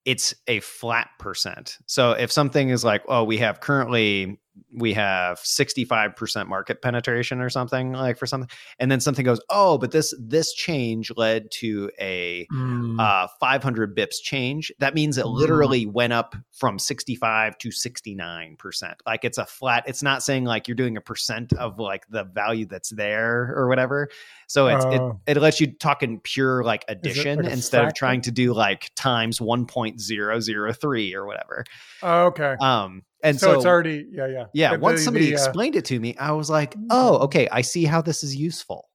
it's 0.06 0.34
a 0.48 0.60
flat 0.62 1.10
percent. 1.20 1.78
So 1.86 2.14
if 2.14 2.32
something 2.32 2.70
is 2.70 2.84
like, 2.84 3.04
oh, 3.08 3.26
we 3.26 3.38
have 3.38 3.60
currently 3.60 4.40
we 4.76 4.94
have 4.94 5.38
65% 5.40 6.48
market 6.48 6.82
penetration 6.82 7.40
or 7.40 7.50
something 7.50 7.94
like 7.94 8.18
for 8.18 8.26
something 8.26 8.50
and 8.78 8.92
then 8.92 9.00
something 9.00 9.24
goes 9.24 9.40
oh 9.50 9.78
but 9.78 9.92
this 9.92 10.14
this 10.20 10.54
change 10.54 11.12
led 11.16 11.50
to 11.52 11.90
a 12.00 12.46
Mm. 12.52 13.00
uh 13.00 13.28
500 13.40 13.96
bips 13.96 14.16
change 14.22 14.72
that 14.80 14.94
means 14.94 15.18
it 15.18 15.26
Mm. 15.26 15.34
literally 15.34 15.86
went 15.86 16.12
up 16.14 16.36
from 16.52 16.78
65 16.78 17.58
to 17.60 17.72
69 17.72 18.56
percent 18.58 18.96
like 19.06 19.24
it's 19.24 19.38
a 19.38 19.46
flat 19.46 19.84
it's 19.88 20.04
not 20.04 20.24
saying 20.24 20.44
like 20.46 20.68
you're 20.68 20.76
doing 20.76 20.98
a 20.98 21.02
percent 21.02 21.54
of 21.54 21.80
like 21.80 22.06
the 22.10 22.24
value 22.26 22.66
that's 22.66 22.90
there 22.90 23.54
or 23.56 23.68
whatever 23.70 24.10
so 24.48 24.68
it's 24.68 24.86
Oh. 24.86 25.20
it, 25.28 25.38
it 25.38 25.42
lets 25.42 25.62
you 25.62 25.68
talk 25.68 26.04
in 26.04 26.20
pure 26.20 26.64
like 26.64 26.84
addition 26.88 27.44
like 27.44 27.52
instead 27.54 27.86
of 27.86 27.94
trying 27.94 28.22
to 28.22 28.32
do 28.32 28.54
like 28.54 28.92
times 28.96 29.40
1.003 29.40 31.14
or 31.14 31.26
whatever 31.26 31.64
Oh, 32.02 32.26
okay. 32.28 32.56
um 32.62 33.04
and 33.24 33.40
so, 33.40 33.48
so, 33.54 33.54
it's 33.58 33.66
already 33.66 34.06
yeah 34.12 34.28
yeah. 34.28 34.46
Yeah 34.54 34.74
The- 34.74 34.80
once 34.80 35.00
the- 35.00 35.04
somebody 35.06 35.26
the, 35.28 35.36
uh, 35.36 35.44
explained 35.46 35.76
it 35.76 35.86
to 35.86 36.00
me 36.00 36.16
i 36.18 36.32
was 36.32 36.50
like 36.50 36.76
oh 36.90 37.18
okay 37.20 37.48
i 37.52 37.62
see 37.62 37.86
how 37.86 38.02
this 38.02 38.24
is 38.24 38.36
useful. 38.36 38.88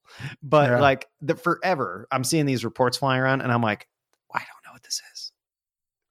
But 0.42 0.70
Yeah. 0.70 0.80
like 0.80 1.06
the 1.20 1.34
forever 1.36 2.06
i'm 2.12 2.24
seeing 2.24 2.46
these 2.46 2.64
reports 2.64 2.96
flying 2.98 3.20
around 3.20 3.40
and 3.42 3.50
i'm 3.52 3.62
like 3.62 3.86
i 4.34 4.38
don't 4.38 4.64
know 4.66 4.72
what 4.72 4.82
this 4.82 5.00
is. 5.12 5.32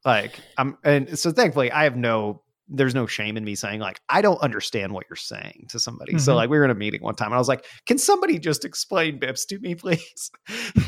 Like 0.05 0.39
i'm 0.57 0.77
and 0.83 1.17
so 1.17 1.31
thankfully 1.31 1.71
i 1.71 1.83
have 1.85 1.95
no 1.97 2.41
there's 2.69 2.95
no 2.95 3.05
shame 3.05 3.35
in 3.37 3.43
me 3.43 3.55
saying 3.55 3.79
like 3.79 3.99
i 4.09 4.21
don't 4.21 4.41
understand 4.41 4.93
what 4.93 5.05
you're 5.09 5.17
saying 5.17 5.65
to 5.69 5.77
somebody 5.79 6.17
so 6.17 6.31
Mhm. 6.31 6.35
like 6.35 6.49
we 6.49 6.57
were 6.57 6.63
in 6.65 6.71
a 6.71 6.75
meeting 6.75 7.01
one 7.01 7.13
time 7.15 7.27
and 7.27 7.35
i 7.35 7.37
was 7.37 7.47
like 7.49 7.65
can 7.85 7.97
somebody 7.97 8.39
just 8.39 8.63
explain 8.63 9.19
bips 9.19 9.45
to 9.47 9.59
me 9.59 9.75
please 9.83 10.31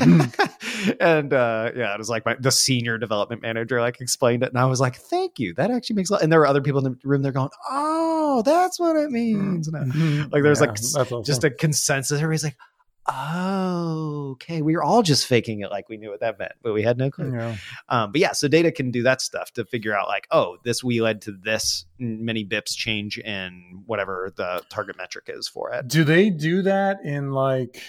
and 1.00 1.32
uh 1.32 1.70
yeah 1.76 1.92
it 1.94 1.98
was 1.98 2.08
like 2.08 2.24
my 2.24 2.36
the 2.40 2.50
senior 2.50 2.98
development 2.98 3.42
manager 3.42 3.80
like 3.80 4.00
explained 4.00 4.42
it 4.42 4.48
and 4.50 4.58
i 4.58 4.64
was 4.64 4.80
like 4.80 4.96
thank 4.96 5.38
you 5.38 5.52
that 5.54 5.70
actually 5.70 5.96
makes 5.96 6.10
a 6.10 6.14
lot 6.14 6.22
and 6.22 6.32
there 6.32 6.40
were 6.40 6.46
other 6.46 6.60
people 6.62 6.84
in 6.84 6.92
the 6.92 6.98
room 7.04 7.22
they're 7.22 7.32
going 7.32 7.48
oh 7.70 8.42
that's 8.44 8.78
what 8.80 8.96
it 8.96 9.10
means 9.10 9.68
Mhm. 9.70 10.32
like, 10.32 10.42
there's, 10.42 10.60
like, 10.60 10.70
Yeah, 10.70 10.74
that's 10.94 11.12
awesome. 11.12 11.24
just 11.24 11.44
a 11.44 11.50
consensus. 11.50 12.16
Everybody's 12.18 12.44
like, 12.44 12.56
oh, 13.08 14.30
okay. 14.32 14.62
We 14.62 14.74
were 14.76 14.82
all 14.82 15.02
just 15.02 15.26
faking 15.26 15.60
it 15.60 15.70
like 15.70 15.88
we 15.88 15.96
knew 15.96 16.10
what 16.10 16.20
that 16.20 16.38
meant, 16.38 16.52
but 16.62 16.72
we 16.72 16.82
had 16.82 16.98
no 16.98 17.10
clue. 17.10 17.32
yeah. 17.32 17.56
Um, 17.88 18.12
but 18.12 18.20
yeah, 18.20 18.32
so 18.32 18.48
data 18.48 18.72
can 18.72 18.90
do 18.90 19.02
that 19.04 19.20
stuff 19.20 19.52
to 19.52 19.64
figure 19.64 19.96
out 19.96 20.08
like, 20.08 20.26
oh, 20.30 20.56
this 20.64 20.82
we 20.82 21.00
led 21.00 21.22
to 21.22 21.32
this 21.32 21.86
many 21.98 22.44
bips 22.44 22.74
change 22.76 23.18
in 23.18 23.82
whatever 23.86 24.32
the 24.36 24.62
target 24.68 24.96
metric 24.96 25.24
is 25.28 25.48
for 25.48 25.70
it. 25.72 25.88
Do 25.88 26.04
they 26.04 26.30
do 26.30 26.62
that 26.62 26.98
in 27.04 27.32
like? 27.32 27.80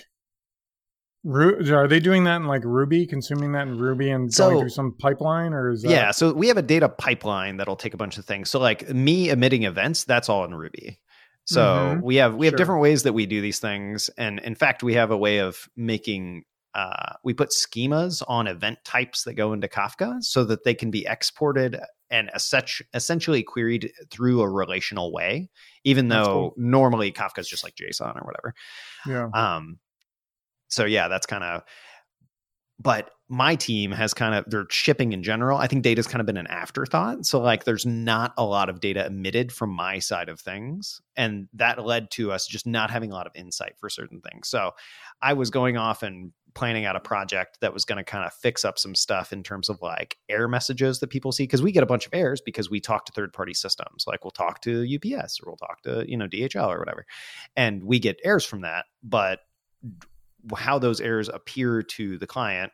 Ru- 1.24 1.74
Are 1.76 1.88
they 1.90 2.00
doing 2.00 2.24
that 2.24 2.38
in 2.38 2.46
like 2.46 2.64
Ruby, 2.64 3.06
consuming 3.06 3.52
that 3.52 3.68
in 3.68 3.78
Ruby 3.78 4.10
and 4.12 4.34
So- 4.34 4.50
going 4.50 4.62
through 4.62 4.70
some 4.70 4.94
pipeline, 4.98 5.52
or 5.54 5.72
is 5.72 5.82
that? 5.82 5.90
Yeah, 5.92 6.12
so 6.12 6.32
we 6.32 6.48
have 6.48 6.56
a 6.58 6.62
data 6.62 6.88
pipeline 6.88 7.58
that'll 7.58 7.76
take 7.76 7.94
a 7.94 7.98
bunch 7.98 8.18
of 8.18 8.24
things. 8.24 8.50
So 8.50 8.60
like 8.60 8.88
me 8.90 9.30
emitting 9.30 9.64
events, 9.64 10.06
that's 10.06 10.30
all 10.30 10.46
in 10.46 10.54
Ruby. 10.56 11.00
So 11.48 11.96
Mhm. 11.98 12.02
we 12.04 12.18
have 12.18 12.36
we 12.36 12.46
have 12.46 12.52
Sure. 12.52 12.58
different 12.58 12.82
ways 12.82 13.04
that 13.04 13.14
we 13.14 13.26
do 13.26 13.42
these 13.42 13.60
things, 13.60 14.10
and 14.18 14.40
in 14.40 14.54
fact, 14.54 14.84
we 14.84 14.94
have 14.96 15.12
a 15.12 15.18
way 15.18 15.40
of 15.40 15.68
making. 15.76 16.44
Uh, 16.74 17.14
we 17.24 17.34
put 17.34 17.50
schemas 17.50 18.22
on 18.28 18.46
event 18.46 18.78
types 18.84 19.24
that 19.24 19.34
go 19.34 19.52
into 19.54 19.68
Kafka 19.68 20.22
so 20.22 20.44
that 20.44 20.64
they 20.64 20.76
can 20.76 20.92
be 20.92 21.08
exported 21.08 21.80
and 22.12 22.30
essen- 22.36 22.86
essentially 22.94 23.42
queried 23.42 23.92
through 24.12 24.42
a 24.42 24.50
relational 24.50 25.12
way, 25.12 25.50
even 25.86 26.10
though 26.10 26.26
cool. 26.26 26.54
normally 26.58 27.12
Kafka 27.12 27.40
is 27.40 27.48
just 27.50 27.64
like 27.64 27.76
JSON 27.76 28.16
or 28.22 28.26
whatever. 28.26 28.54
yeah. 29.08 29.30
Um, 29.34 29.80
so 30.68 30.86
yeah, 30.86 31.08
that's 31.08 31.26
kind 31.26 31.44
of. 31.44 31.64
But 32.80 33.10
my 33.30 33.56
team 33.56 33.92
has 33.92 34.14
kind 34.14 34.34
of 34.34 34.50
their 34.50 34.66
shipping 34.70 35.12
in 35.12 35.22
general. 35.22 35.58
I 35.58 35.68
think 35.68 35.84
data's 35.84 36.08
kind 36.08 36.22
of 36.22 36.26
been 36.26 36.38
an 36.38 36.48
afterthought. 36.48 37.26
So 37.26 37.42
like, 37.42 37.66
there's 37.66 37.86
not 37.86 38.34
a 38.38 38.46
lot 38.46 38.70
of 38.70 38.80
data 38.80 39.06
emitted 39.06 39.52
from 39.52 39.70
my 39.70 40.00
side 40.00 40.30
of 40.30 40.40
things, 40.40 41.02
and 41.16 41.48
that 41.54 41.84
led 41.84 42.10
to 42.12 42.32
us 42.32 42.48
just 42.48 42.66
not 42.66 42.90
having 42.90 43.12
a 43.12 43.14
lot 43.14 43.28
of 43.28 43.36
insight 43.36 43.74
for 43.80 43.90
certain 43.90 44.22
things. 44.22 44.48
So 44.48 44.72
I 45.22 45.34
was 45.34 45.50
going 45.50 45.78
off 45.78 46.04
and 46.04 46.32
planning 46.54 46.86
out 46.86 46.96
a 46.96 47.00
project 47.00 47.60
that 47.62 47.74
was 47.74 47.86
going 47.86 47.98
to 47.98 48.04
kind 48.04 48.26
of 48.26 48.34
fix 48.34 48.66
up 48.66 48.80
some 48.80 48.96
stuff 48.96 49.32
in 49.32 49.44
terms 49.44 49.70
of 49.70 49.80
like 49.82 50.18
error 50.28 50.48
messages 50.48 51.00
that 51.00 51.10
people 51.10 51.32
see 51.32 51.44
because 51.44 51.62
we 51.62 51.72
get 51.72 51.84
a 51.84 51.88
bunch 51.88 52.08
of 52.08 52.14
errors 52.16 52.42
because 52.42 52.68
we 52.68 52.80
talk 52.80 53.06
to 53.06 53.12
third 53.12 53.32
party 53.32 53.54
systems 53.54 54.06
like 54.08 54.24
we'll 54.24 54.32
talk 54.32 54.60
to 54.60 54.82
UPS 54.82 55.40
or 55.40 55.52
we'll 55.52 55.58
talk 55.58 55.84
to 55.84 56.04
you 56.10 56.18
know 56.18 56.28
DHL 56.28 56.68
or 56.68 56.80
whatever 56.80 57.06
and 57.56 57.84
we 57.84 58.00
get 58.00 58.20
errors 58.24 58.44
from 58.44 58.62
that 58.62 58.86
but 59.04 59.42
how 60.56 60.80
those 60.80 61.02
errors 61.02 61.30
appear 61.30 61.82
to 61.82 62.18
the 62.18 62.28
client, 62.28 62.72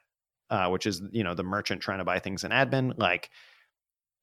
uh, 0.50 0.70
which 0.70 0.86
is 0.86 1.02
you 1.12 1.24
know 1.24 1.34
the 1.34 1.44
merchant 1.44 1.82
trying 1.82 2.00
to 2.00 2.06
buy 2.06 2.20
things 2.20 2.44
in 2.44 2.52
admin, 2.52 2.94
like 2.98 3.30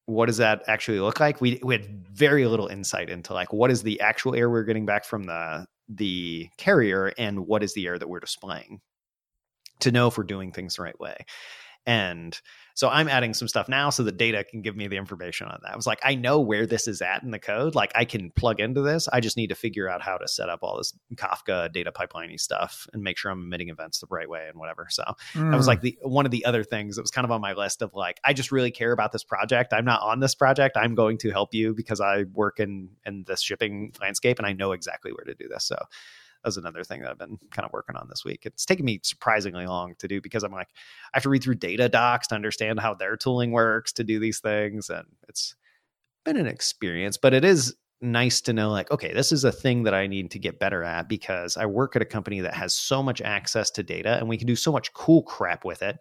what 0.06 0.26
does 0.26 0.38
that 0.38 0.62
actually 0.66 1.00
look 1.00 1.20
like? 1.20 1.40
We 1.40 1.60
we 1.62 1.74
had 1.74 2.06
very 2.08 2.46
little 2.46 2.66
insight 2.66 3.10
into 3.10 3.32
like 3.32 3.52
what 3.52 3.70
is 3.70 3.82
the 3.82 4.00
actual 4.00 4.34
air 4.34 4.50
we're 4.50 4.64
getting 4.64 4.86
back 4.86 5.04
from 5.04 5.24
the 5.24 5.66
the 5.88 6.48
carrier 6.56 7.12
and 7.18 7.46
what 7.46 7.62
is 7.62 7.74
the 7.74 7.86
air 7.86 7.98
that 7.98 8.08
we're 8.08 8.20
displaying 8.20 8.80
to 9.80 9.90
know 9.90 10.08
if 10.08 10.18
we're 10.18 10.24
doing 10.24 10.52
things 10.52 10.76
the 10.76 10.82
right 10.82 10.98
way. 11.00 11.16
And 11.86 12.38
so 12.74 12.88
I'm 12.88 13.08
adding 13.08 13.34
some 13.34 13.48
stuff 13.48 13.68
now 13.68 13.90
so 13.90 14.02
the 14.02 14.12
data 14.12 14.44
can 14.44 14.62
give 14.62 14.76
me 14.76 14.86
the 14.86 14.96
information 14.96 15.48
on 15.48 15.58
that. 15.62 15.72
I 15.72 15.76
was 15.76 15.86
like, 15.86 15.98
I 16.02 16.14
know 16.14 16.40
where 16.40 16.66
this 16.66 16.86
is 16.86 17.02
at 17.02 17.22
in 17.22 17.30
the 17.30 17.38
code. 17.38 17.74
Like 17.74 17.92
I 17.94 18.04
can 18.04 18.30
plug 18.30 18.60
into 18.60 18.80
this. 18.80 19.08
I 19.12 19.20
just 19.20 19.36
need 19.36 19.48
to 19.48 19.54
figure 19.54 19.88
out 19.88 20.00
how 20.02 20.16
to 20.16 20.28
set 20.28 20.48
up 20.48 20.60
all 20.62 20.78
this 20.78 20.94
Kafka 21.14 21.72
data 21.72 21.90
pipeline 21.90 22.36
stuff 22.38 22.86
and 22.92 23.02
make 23.02 23.18
sure 23.18 23.30
I'm 23.30 23.42
emitting 23.42 23.70
events 23.70 23.98
the 24.00 24.06
right 24.10 24.28
way 24.28 24.46
and 24.48 24.58
whatever. 24.58 24.86
So 24.90 25.02
that 25.34 25.56
was 25.56 25.66
Mm. 25.66 25.68
like 25.68 25.80
the 25.80 25.98
one 26.02 26.26
of 26.26 26.32
the 26.32 26.44
other 26.44 26.64
things 26.64 26.96
that 26.96 27.02
was 27.02 27.10
kind 27.10 27.24
of 27.24 27.30
on 27.30 27.40
my 27.40 27.54
list 27.54 27.82
of 27.82 27.92
like, 27.94 28.20
I 28.24 28.32
just 28.34 28.52
really 28.52 28.70
care 28.70 28.92
about 28.92 29.12
this 29.12 29.24
project. 29.24 29.72
I'm 29.72 29.84
not 29.84 30.02
on 30.02 30.20
this 30.20 30.34
project. 30.34 30.76
I'm 30.76 30.94
going 30.94 31.18
to 31.18 31.30
help 31.30 31.54
you 31.54 31.74
because 31.74 32.00
I 32.00 32.24
work 32.32 32.60
in 32.60 32.90
in 33.04 33.24
this 33.26 33.42
shipping 33.42 33.92
landscape 34.00 34.38
and 34.38 34.46
I 34.46 34.52
know 34.52 34.72
exactly 34.72 35.12
where 35.12 35.24
to 35.24 35.34
do 35.34 35.48
this. 35.48 35.64
So 35.64 35.76
was 36.48 36.56
another 36.56 36.84
thing 36.84 37.02
that 37.02 37.10
I've 37.10 37.18
been 37.18 37.38
kind 37.50 37.66
of 37.66 37.72
working 37.72 37.96
on 37.96 38.08
this 38.08 38.24
week. 38.24 38.46
It's 38.46 38.64
taken 38.64 38.84
me 38.84 39.00
surprisingly 39.02 39.66
long 39.66 39.94
to 39.98 40.08
do 40.08 40.20
because 40.20 40.42
I'm 40.42 40.52
like, 40.52 40.68
I 41.12 41.16
have 41.16 41.22
to 41.24 41.28
read 41.28 41.42
through 41.42 41.56
data 41.56 41.88
docs 41.88 42.28
to 42.28 42.34
understand 42.34 42.80
how 42.80 42.94
their 42.94 43.16
tooling 43.16 43.52
works 43.52 43.92
to 43.94 44.04
do 44.04 44.18
these 44.18 44.40
things. 44.40 44.88
And 44.90 45.06
it's 45.28 45.54
been 46.24 46.36
an 46.36 46.46
experience, 46.46 47.16
but 47.16 47.34
it 47.34 47.44
is 47.44 47.74
nice 48.02 48.40
to 48.40 48.52
know 48.52 48.70
like, 48.70 48.90
okay, 48.90 49.12
this 49.12 49.32
is 49.32 49.44
a 49.44 49.52
thing 49.52 49.82
that 49.82 49.94
I 49.94 50.06
need 50.06 50.30
to 50.30 50.38
get 50.38 50.58
better 50.58 50.82
at 50.82 51.08
because 51.08 51.56
I 51.56 51.66
work 51.66 51.96
at 51.96 52.02
a 52.02 52.06
company 52.06 52.40
that 52.40 52.54
has 52.54 52.74
so 52.74 53.02
much 53.02 53.20
access 53.20 53.70
to 53.72 53.82
data 53.82 54.16
and 54.16 54.28
we 54.28 54.38
can 54.38 54.46
do 54.46 54.56
so 54.56 54.72
much 54.72 54.92
cool 54.94 55.22
crap 55.22 55.64
with 55.64 55.82
it. 55.82 55.98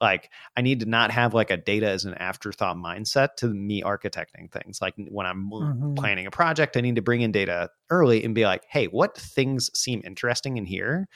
Like 0.00 0.30
I 0.56 0.62
need 0.62 0.80
to 0.80 0.86
not 0.86 1.10
have 1.10 1.34
like 1.34 1.50
a 1.50 1.56
data 1.56 1.88
as 1.88 2.04
an 2.04 2.14
afterthought 2.14 2.76
mindset 2.76 3.36
to 3.38 3.48
me 3.48 3.82
architecting 3.82 4.50
things. 4.52 4.80
Like 4.80 4.94
when 4.96 5.26
I'm 5.26 5.50
mm-hmm. 5.50 5.94
planning 5.94 6.26
a 6.26 6.30
project, 6.30 6.76
I 6.76 6.80
need 6.80 6.96
to 6.96 7.02
bring 7.02 7.22
in 7.22 7.32
data 7.32 7.70
early 7.90 8.22
and 8.24 8.34
be 8.34 8.44
like, 8.44 8.64
hey, 8.68 8.86
what 8.86 9.16
things 9.16 9.70
seem 9.74 10.02
interesting 10.04 10.56
in 10.56 10.66
here 10.66 11.08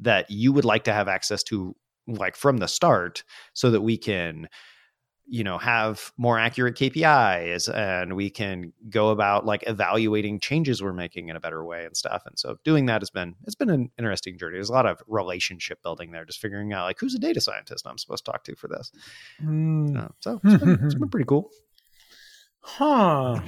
that 0.00 0.30
you 0.30 0.52
would 0.52 0.64
like 0.64 0.84
to 0.84 0.92
have 0.92 1.08
access 1.08 1.42
to 1.44 1.74
like 2.06 2.36
from 2.36 2.58
the 2.58 2.68
start 2.68 3.24
so 3.54 3.70
that 3.70 3.80
we 3.80 3.96
can 3.96 4.48
you 5.28 5.42
know 5.42 5.58
have 5.58 6.12
more 6.16 6.38
accurate 6.38 6.76
KPIs 6.76 7.72
and 7.74 8.14
we 8.14 8.30
can 8.30 8.72
go 8.88 9.10
about 9.10 9.44
like 9.44 9.64
evaluating 9.66 10.38
changes 10.38 10.82
we're 10.82 10.92
making 10.92 11.28
in 11.28 11.36
a 11.36 11.40
better 11.40 11.64
way 11.64 11.84
and 11.84 11.96
stuff. 11.96 12.22
And 12.26 12.38
so 12.38 12.56
doing 12.64 12.86
that 12.86 13.02
has 13.02 13.10
been 13.10 13.34
it's 13.44 13.54
been 13.54 13.70
an 13.70 13.90
interesting 13.98 14.38
journey. 14.38 14.54
There's 14.54 14.68
a 14.68 14.74
lot 14.74 14.86
of 14.86 15.02
relationship 15.06 15.82
building 15.82 16.12
there, 16.12 16.24
just 16.24 16.40
figuring 16.40 16.72
out 16.72 16.84
like 16.84 16.98
who's 17.00 17.14
a 17.14 17.18
data 17.18 17.40
scientist 17.40 17.86
I'm 17.86 17.98
supposed 17.98 18.24
to 18.24 18.32
talk 18.32 18.44
to 18.44 18.54
for 18.54 18.68
this. 18.68 18.92
Mm. 19.42 20.04
Uh, 20.04 20.08
so 20.20 20.40
it's 20.44 20.62
been, 20.62 20.78
it's 20.84 20.94
been 20.94 21.08
pretty 21.10 21.26
cool. 21.26 21.50
Huh. 22.60 23.40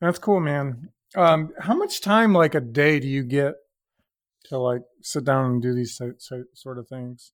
That's 0.00 0.18
cool, 0.18 0.40
man. 0.40 0.90
Um, 1.16 1.52
how 1.58 1.74
much 1.74 2.00
time 2.00 2.32
like 2.32 2.54
a 2.54 2.60
day 2.60 3.00
do 3.00 3.08
you 3.08 3.24
get 3.24 3.54
to 4.44 4.58
like 4.58 4.82
sit 5.02 5.24
down 5.24 5.46
and 5.46 5.62
do 5.62 5.74
these 5.74 6.00
sort 6.54 6.78
of 6.78 6.88
things? 6.88 7.32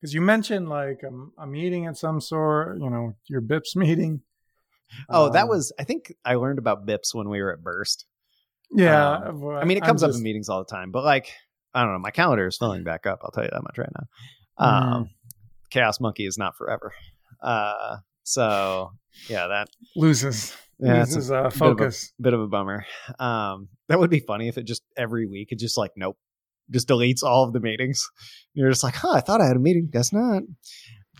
Because 0.00 0.14
you 0.14 0.20
mentioned 0.20 0.68
like 0.68 1.02
a, 1.02 1.42
a, 1.42 1.46
meeting 1.46 1.86
at 1.86 1.96
some 1.96 2.20
sort, 2.20 2.78
you 2.80 2.88
know, 2.88 3.14
your 3.26 3.40
BIPS 3.40 3.76
meeting. 3.76 4.22
Oh, 5.08 5.26
um, 5.26 5.32
that 5.32 5.48
was. 5.48 5.72
I 5.78 5.84
think 5.84 6.14
I 6.24 6.34
learned 6.34 6.58
about 6.58 6.86
BIPS 6.86 7.14
when 7.14 7.28
we 7.28 7.40
were 7.40 7.52
at 7.52 7.62
Burst. 7.62 8.06
Yeah, 8.72 9.14
um, 9.14 9.48
I 9.48 9.64
mean, 9.64 9.76
it 9.76 9.82
comes 9.82 10.02
up 10.02 10.14
in 10.14 10.22
meetings 10.22 10.48
all 10.48 10.60
the 10.60 10.70
time, 10.70 10.92
but 10.92 11.04
like, 11.04 11.32
I 11.74 11.82
don't 11.82 11.92
know, 11.92 11.98
my 11.98 12.12
calendar 12.12 12.46
is 12.46 12.56
filling 12.56 12.84
back 12.84 13.04
up. 13.04 13.20
I'll 13.22 13.30
tell 13.32 13.42
you 13.42 13.50
that 13.52 13.62
much 13.62 13.78
right 13.78 13.90
now. 13.98 14.06
Um, 14.64 15.04
mm. 15.04 15.08
Chaos 15.70 16.00
Monkey 16.00 16.26
is 16.26 16.38
not 16.38 16.56
forever. 16.56 16.92
Uh, 17.42 17.96
so 18.22 18.92
yeah, 19.28 19.48
that 19.48 19.68
loses. 19.96 20.56
Yeah, 20.78 21.00
loses 21.00 21.30
uh, 21.30 21.50
focus. 21.50 22.12
Bit 22.20 22.32
of, 22.32 22.40
a, 22.40 22.42
bit 22.42 22.44
of 22.44 22.46
a 22.46 22.48
bummer. 22.48 22.86
Um, 23.18 23.68
that 23.88 23.98
would 23.98 24.10
be 24.10 24.20
funny 24.20 24.48
if 24.48 24.56
it 24.56 24.64
just 24.64 24.82
every 24.96 25.26
week 25.26 25.48
it 25.50 25.58
just 25.58 25.76
like 25.76 25.92
nope, 25.96 26.16
just 26.70 26.88
deletes 26.88 27.22
all 27.22 27.44
of 27.44 27.52
the 27.52 27.60
meetings. 27.60 28.08
You're 28.54 28.70
just 28.70 28.82
like, 28.82 28.94
huh, 28.94 29.12
I 29.12 29.20
thought 29.20 29.40
I 29.40 29.46
had 29.46 29.56
a 29.56 29.60
meeting. 29.60 29.88
Guess 29.90 30.12
not. 30.12 30.42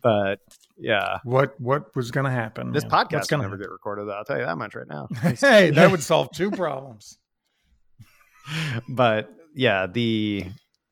But 0.03 0.41
yeah. 0.77 1.19
What 1.25 1.61
what 1.61 1.95
was 1.95 2.11
going 2.11 2.25
to 2.25 2.31
happen? 2.31 2.73
This 2.73 2.85
man? 2.85 2.91
podcast 2.91 3.29
going 3.29 3.43
to 3.43 3.49
never 3.49 3.57
get 3.57 3.71
recorded. 3.71 4.09
I'll 4.09 4.25
tell 4.25 4.39
you 4.39 4.47
that 4.47 4.59
much 4.59 4.75
right 4.75 4.89
now. 4.89 5.09
hey, 5.41 5.71
that 5.71 5.91
would 5.91 6.03
solve 6.03 6.31
two 6.35 6.51
problems. 6.51 7.19
but 8.89 9.31
yeah, 9.55 9.87
the 9.87 10.45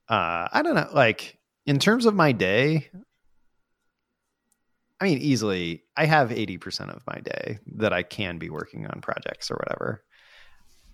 uh 0.08 0.48
I 0.52 0.62
don't 0.62 0.74
know, 0.74 0.88
like 0.92 1.38
in 1.66 1.78
terms 1.78 2.06
of 2.06 2.14
my 2.14 2.32
day, 2.32 2.88
I 5.00 5.04
mean, 5.04 5.18
easily, 5.18 5.84
I 5.96 6.06
have 6.06 6.30
80% 6.30 6.94
of 6.94 7.02
my 7.06 7.20
day 7.20 7.58
that 7.76 7.92
I 7.92 8.02
can 8.02 8.38
be 8.38 8.50
working 8.50 8.86
on 8.86 9.00
projects 9.00 9.50
or 9.50 9.54
whatever. 9.54 10.02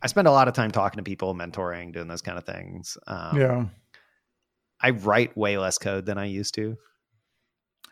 I 0.05 0.07
spend 0.07 0.29
a 0.29 0.33
lot 0.33 0.49
of 0.49 0.55
time 0.55 0.71
talking 0.71 0.99
to 0.99 1.03
people, 1.03 1.35
mentoring, 1.35 1.91
doing 1.95 2.09
those 2.09 2.21
kind 2.21 2.37
of 2.37 2.45
things. 2.45 2.99
Um, 3.07 3.41
yeah. 3.41 3.65
I 4.79 4.91
write 4.91 5.35
way 5.35 5.57
less 5.57 5.79
code 5.79 6.05
than 6.05 6.19
I 6.19 6.27
used 6.27 6.55
to. 6.57 6.77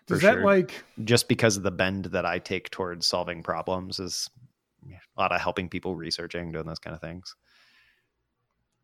Does 0.07 0.21
that 0.21 0.35
sure. 0.35 0.45
like 0.45 0.85
just 1.05 1.27
because 1.27 1.57
of 1.57 1.63
the 1.63 1.71
bend 1.71 2.07
that 2.07 2.27
I 2.27 2.39
take 2.39 2.69
towards 2.69 3.07
solving 3.07 3.43
problems 3.43 3.99
is 3.99 4.29
a 4.87 5.21
lot 5.21 5.33
of 5.33 5.41
helping 5.41 5.71
people 5.71 5.97
researching, 5.97 6.53
doing 6.53 6.67
those 6.67 6.79
kind 6.79 6.95
of 6.95 7.01
things. 7.01 7.35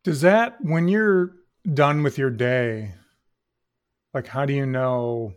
Does 0.04 0.22
that 0.22 0.56
when 0.62 0.88
you're 0.88 1.32
done 1.74 2.02
with 2.02 2.16
your 2.16 2.30
day, 2.30 2.94
like 4.14 4.26
how 4.26 4.46
do 4.46 4.54
you 4.54 4.64
know 4.64 5.34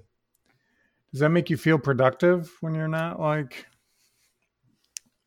does 1.11 1.19
that 1.19 1.29
make 1.29 1.49
you 1.49 1.57
feel 1.57 1.77
productive 1.77 2.49
when 2.61 2.73
you're 2.73 2.87
not 2.87 3.19
like 3.19 3.65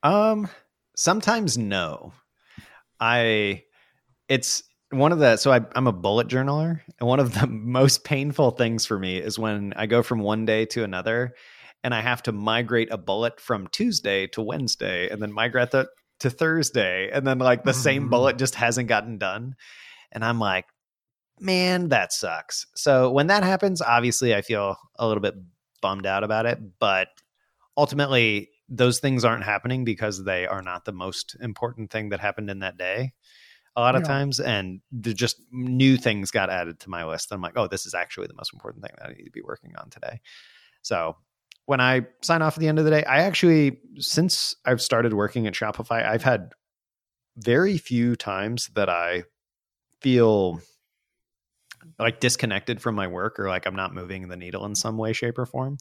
um 0.03 0.49
sometimes 0.97 1.59
no 1.59 2.15
I 3.05 3.65
it's 4.31 4.63
one 4.91 5.13
of 5.13 5.19
the 5.19 5.37
so 5.37 5.53
I, 5.53 5.61
am 5.75 5.87
a 5.87 5.93
bullet 5.93 6.27
journaler, 6.27 6.81
and 6.99 7.07
one 7.09 7.21
of 7.21 7.35
the 7.39 7.47
most 7.51 8.03
painful 8.03 8.53
things 8.53 8.87
for 8.87 8.99
me 8.99 9.19
is 9.19 9.39
when 9.39 9.75
I 9.77 9.85
go 9.85 10.03
from 10.03 10.21
one 10.21 10.47
day 10.47 10.65
to 10.67 10.85
another, 10.85 11.35
and 11.83 11.95
I 11.95 12.01
have 12.01 12.23
to 12.23 12.33
migrate 12.33 12.91
a 12.91 12.97
bullet 12.97 13.41
from 13.41 13.67
Tuesday 13.67 14.27
to 14.29 14.41
Wednesday, 14.41 15.11
and 15.11 15.21
then 15.21 15.33
migrate 15.33 15.73
that 15.73 15.89
to 16.21 16.31
Thursday, 16.31 17.11
and 17.13 17.27
then 17.27 17.39
like 17.39 17.65
the 17.65 17.73
mm-hmm. 17.73 17.81
same 17.81 18.09
bullet 18.09 18.39
just 18.39 18.55
hasn't 18.55 18.89
gotten 18.89 19.19
done, 19.19 19.55
and 20.11 20.25
I'm 20.25 20.39
like, 20.39 20.65
man, 21.39 21.91
that 21.91 22.11
sucks. 22.11 22.67
So 22.75 23.11
when 23.11 23.27
that 23.27 23.43
happens, 23.43 23.83
obviously 23.83 24.35
I 24.35 24.41
feel 24.41 24.79
a 24.99 25.07
little 25.07 25.21
bit 25.21 25.35
bummed 25.83 26.07
out 26.07 26.25
about 26.25 26.47
it, 26.47 26.59
but 26.79 27.09
ultimately 27.77 28.49
those 28.69 28.99
things 28.99 29.25
aren't 29.25 29.45
happening 29.45 29.85
because 29.85 30.25
they 30.25 30.47
are 30.47 30.63
not 30.63 30.85
the 30.85 30.93
most 30.93 31.37
important 31.41 31.91
thing 31.91 32.09
that 32.11 32.21
happened 32.21 32.51
in 32.51 32.61
that 32.61 32.79
day 32.79 33.13
a 33.77 33.81
lot 33.81 33.97
of 33.97 34.03
yeah. 34.03 34.09
times 34.09 34.41
and 34.41 34.81
just 35.01 35.41
new 35.51 35.97
things 35.97 36.31
got 36.31 36.51
added 36.51 36.79
to 36.79 36.91
my 36.91 37.05
list 37.05 37.33
i'm 37.33 37.41
like 37.41 37.57
oh 37.57 37.67
this 37.67 37.87
is 37.87 37.95
actually 37.95 38.27
the 38.27 38.35
most 38.35 38.53
important 38.53 38.83
thing 38.83 38.93
that 38.99 39.09
i 39.09 39.13
need 39.13 39.25
to 39.25 39.31
be 39.31 39.43
working 39.43 39.73
on 39.77 39.91
today 39.91 40.21
so 40.83 41.17
when 41.67 41.81
i 41.81 42.03
sign 42.23 42.43
off 42.43 42.57
at 42.57 42.61
the 42.61 42.69
end 42.69 42.79
of 42.79 42.85
the 42.85 42.91
day 42.91 43.05
i 43.05 43.19
actually 43.19 43.79
since 43.99 44.55
i've 44.65 44.81
started 44.81 45.13
working 45.13 45.47
at 45.47 45.55
shopify 45.55 46.07
i've 46.07 46.23
had 46.23 46.53
very 47.37 47.77
few 47.77 48.15
times 48.15 48.71
that 48.75 48.89
i 48.89 49.25
feel 50.01 50.61
like 51.99 52.21
disconnected 52.21 52.81
from 52.81 52.95
my 52.95 53.09
work 53.09 53.39
or 53.39 53.49
like 53.49 53.67
i'm 53.67 53.77
not 53.77 53.95
moving 53.95 54.29
the 54.29 54.37
needle 54.37 54.65
in 54.65 54.75
some 54.75 54.97
way 54.97 55.13
shape 55.13 55.39
or 55.39 55.47
form 55.47 55.77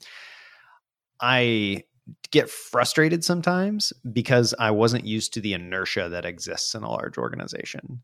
i 1.21 1.83
get 2.31 2.49
frustrated 2.49 3.23
sometimes 3.23 3.93
because 4.11 4.53
I 4.59 4.71
wasn't 4.71 5.05
used 5.05 5.33
to 5.33 5.41
the 5.41 5.53
inertia 5.53 6.09
that 6.09 6.25
exists 6.25 6.75
in 6.75 6.83
a 6.83 6.89
large 6.89 7.17
organization. 7.17 8.03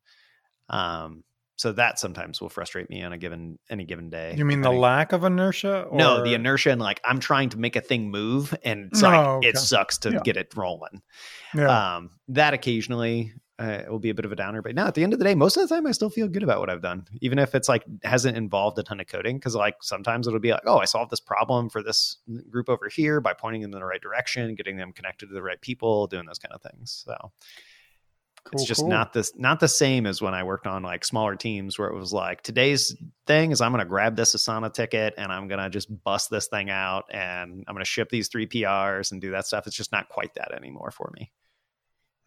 Um, 0.70 1.24
so 1.60 1.74
that 1.74 2.00
sometimes 2.00 2.40
will 2.40 2.48
frustrate 2.48 2.90
me 2.90 3.04
on 3.04 3.12
a 3.12 3.18
given 3.18 3.60
any 3.70 3.84
given 3.84 4.10
day. 4.10 4.34
You 4.38 4.46
mean 4.46 4.62
the 4.62 4.72
lack 4.72 5.12
of 5.12 5.26
inertia? 5.26 5.82
Or? 5.82 5.98
No, 5.98 6.24
the 6.24 6.34
inertia 6.34 6.72
and 6.72 6.80
like 6.80 7.02
I'm 7.04 7.20
trying 7.20 7.50
to 7.50 7.58
make 7.58 7.76
a 7.76 7.82
thing 7.82 8.10
move 8.10 8.58
and 8.64 8.90
it's 8.92 9.02
no, 9.02 9.10
like 9.10 9.28
okay. 9.28 9.48
it 9.50 9.58
sucks 9.58 9.98
to 10.00 10.12
yeah. 10.12 10.20
get 10.24 10.38
it 10.38 10.56
rolling. 10.56 11.02
Yeah. 11.54 11.96
Um, 11.98 12.12
that 12.30 12.54
occasionally 12.54 13.34
uh, 13.60 13.82
it 13.84 13.92
will 13.92 14.00
be 14.00 14.10
a 14.10 14.14
bit 14.14 14.26
of 14.26 14.32
a 14.32 14.36
downer. 14.36 14.62
But 14.62 14.76
now 14.76 14.88
at 14.88 14.96
the 14.96 15.04
end 15.04 15.14
of 15.14 15.20
the 15.20 15.26
day, 15.26 15.36
most 15.36 15.58
of 15.58 15.68
the 15.68 15.74
time 15.74 15.86
I 15.86 15.92
still 15.92 16.10
feel 16.10 16.28
good 16.28 16.44
about 16.44 16.60
what 16.60 16.70
I've 16.70 16.82
done, 16.82 17.06
even 17.22 17.40
if 17.40 17.54
it's 17.56 17.68
like 17.68 17.84
hasn't 18.04 18.38
involved 18.38 18.80
a 18.80 18.84
ton 18.84 19.00
of 19.00 19.08
coding. 19.08 19.38
Because 19.38 19.56
like 19.56 19.76
sometimes 19.82 20.28
it'll 20.28 20.40
be 20.40 20.52
like, 20.52 20.64
oh, 20.66 20.78
I 20.78 20.86
solved 20.86 21.12
this 21.12 21.20
problem 21.20 21.70
for 21.70 21.84
this 21.84 22.18
group 22.50 22.70
over 22.70 22.88
here 22.88 23.20
by 23.20 23.34
pointing 23.34 23.62
them 23.62 23.74
in 23.74 23.80
the 23.80 23.86
right 23.86 24.02
direction, 24.02 24.56
getting 24.56 24.78
them 24.78 24.94
connected 24.94 25.28
to 25.28 25.34
the 25.34 25.42
right 25.42 25.60
people, 25.60 26.08
doing 26.08 26.26
those 26.26 26.40
kind 26.40 26.54
of 26.54 26.62
things. 26.62 27.04
So 27.06 27.32
cool, 28.46 28.60
it's 28.60 28.66
just 28.66 28.82
cool. 28.82 28.90
not 28.90 29.12
this 29.12 29.34
not 29.36 29.60
the 29.60 29.68
same 29.68 30.06
as 30.06 30.22
when 30.22 30.34
I 30.34 30.44
worked 30.44 30.66
on 30.66 30.82
like 30.84 31.04
smaller 31.04 31.36
teams 31.36 31.78
where 31.78 31.90
it 31.90 31.96
was 31.96 32.14
like 32.14 32.42
today's 32.42 32.96
thing 33.28 33.52
is 33.52 33.60
I'm 33.60 33.72
going 33.72 33.84
to 33.84 33.90
grab 33.90 34.16
this 34.16 34.36
Asana 34.36 34.74
ticket 34.74 35.16
and 35.18 35.32
I'm 35.32 35.50
going 35.50 35.62
to 35.62 35.70
just 35.70 35.90
bust 36.04 36.30
this 36.30 36.48
thing 36.48 36.70
out 36.70 37.06
and 37.12 37.66
I'm 37.68 37.76
going 37.76 37.84
to 37.84 37.90
ship 37.90 38.10
these 38.10 38.30
three 38.30 38.48
PRs 38.48 39.12
and 39.12 39.20
do 39.20 39.32
that 39.32 39.46
stuff. 39.46 39.68
It's 39.68 39.76
just 39.76 39.92
not 39.92 40.08
quite 40.08 40.34
that 40.36 40.54
anymore 40.54 40.92
for 40.92 41.12
me. 41.18 41.32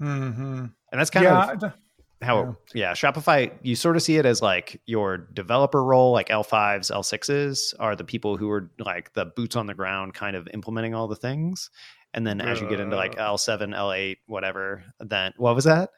Mm-hmm. 0.03 0.65
And 0.91 1.01
that's 1.01 1.11
kind 1.11 1.25
yeah, 1.25 1.53
of 1.53 1.73
how, 2.21 2.57
yeah. 2.75 2.89
yeah, 2.89 2.93
Shopify, 2.93 3.53
you 3.63 3.75
sort 3.77 3.97
of 3.97 4.03
see 4.03 4.17
it 4.17 4.27
as 4.27 4.43
like 4.43 4.81
your 4.87 5.17
developer 5.17 5.83
role, 5.83 6.13
like 6.13 6.29
L5s, 6.29 6.91
L6s 6.91 7.75
are 7.79 7.97
the 7.97 8.05
people 8.05 8.37
who 8.37 8.51
are 8.51 8.71
like 8.79 9.13
the 9.15 9.27
boots 9.27 9.57
on 9.57 9.67
the 9.67 9.75
ground 9.75 10.15
kind 10.15 10.37
of 10.37 10.49
implementing 10.53 10.95
all 10.95 11.09
the 11.09 11.17
things. 11.17 11.71
And 12.15 12.27
then 12.27 12.41
as 12.41 12.61
you 12.61 12.69
get 12.69 12.81
into 12.81 12.97
like 12.97 13.17
L7, 13.17 13.75
L8, 13.75 14.17
whatever, 14.27 14.85
then 15.01 15.33
what 15.37 15.55
was 15.55 15.65
that? 15.65 15.91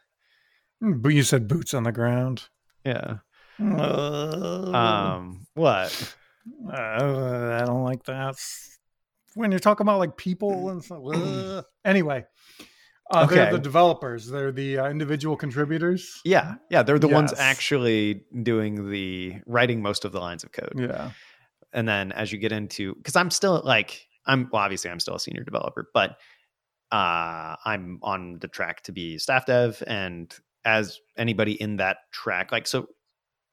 Hmm, 0.80 1.00
but 1.00 1.08
you 1.08 1.22
said 1.22 1.48
boots 1.48 1.74
on 1.74 1.82
the 1.82 1.92
ground. 1.92 2.48
Yeah. 2.84 3.18
Uh, 3.60 4.70
um, 4.72 5.46
what? 5.54 6.16
Uh, 6.68 7.58
I 7.60 7.64
don't 7.64 7.84
like 7.84 8.04
that. 8.04 8.36
When 9.34 9.50
you're 9.50 9.60
talking 9.60 9.84
about 9.84 9.98
like 9.98 10.16
people 10.16 10.68
and 10.70 10.84
stuff. 10.84 11.02
Uh, 11.04 11.62
anyway, 11.84 12.24
uh, 13.10 13.24
okay. 13.24 13.34
They're 13.34 13.52
the 13.52 13.58
developers. 13.58 14.28
They're 14.28 14.52
the 14.52 14.78
uh, 14.78 14.88
individual 14.88 15.36
contributors. 15.36 16.20
Yeah, 16.24 16.54
yeah, 16.70 16.82
they're 16.82 16.98
the 16.98 17.08
yes. 17.08 17.14
ones 17.14 17.34
actually 17.36 18.24
doing 18.42 18.90
the 18.90 19.40
writing 19.46 19.82
most 19.82 20.04
of 20.04 20.12
the 20.12 20.20
lines 20.20 20.42
of 20.42 20.52
code. 20.52 20.72
Yeah, 20.74 21.10
and 21.72 21.86
then 21.86 22.12
as 22.12 22.32
you 22.32 22.38
get 22.38 22.52
into, 22.52 22.94
because 22.94 23.16
I'm 23.16 23.30
still 23.30 23.60
like, 23.64 24.06
I'm 24.26 24.48
well, 24.50 24.62
obviously 24.62 24.90
I'm 24.90 25.00
still 25.00 25.16
a 25.16 25.20
senior 25.20 25.44
developer, 25.44 25.90
but 25.92 26.16
uh, 26.92 27.56
I'm 27.64 27.98
on 28.02 28.38
the 28.40 28.48
track 28.48 28.82
to 28.84 28.92
be 28.92 29.18
staff 29.18 29.46
dev, 29.46 29.82
and 29.86 30.34
as 30.64 30.98
anybody 31.18 31.60
in 31.60 31.76
that 31.76 31.98
track, 32.10 32.52
like 32.52 32.66
so, 32.66 32.86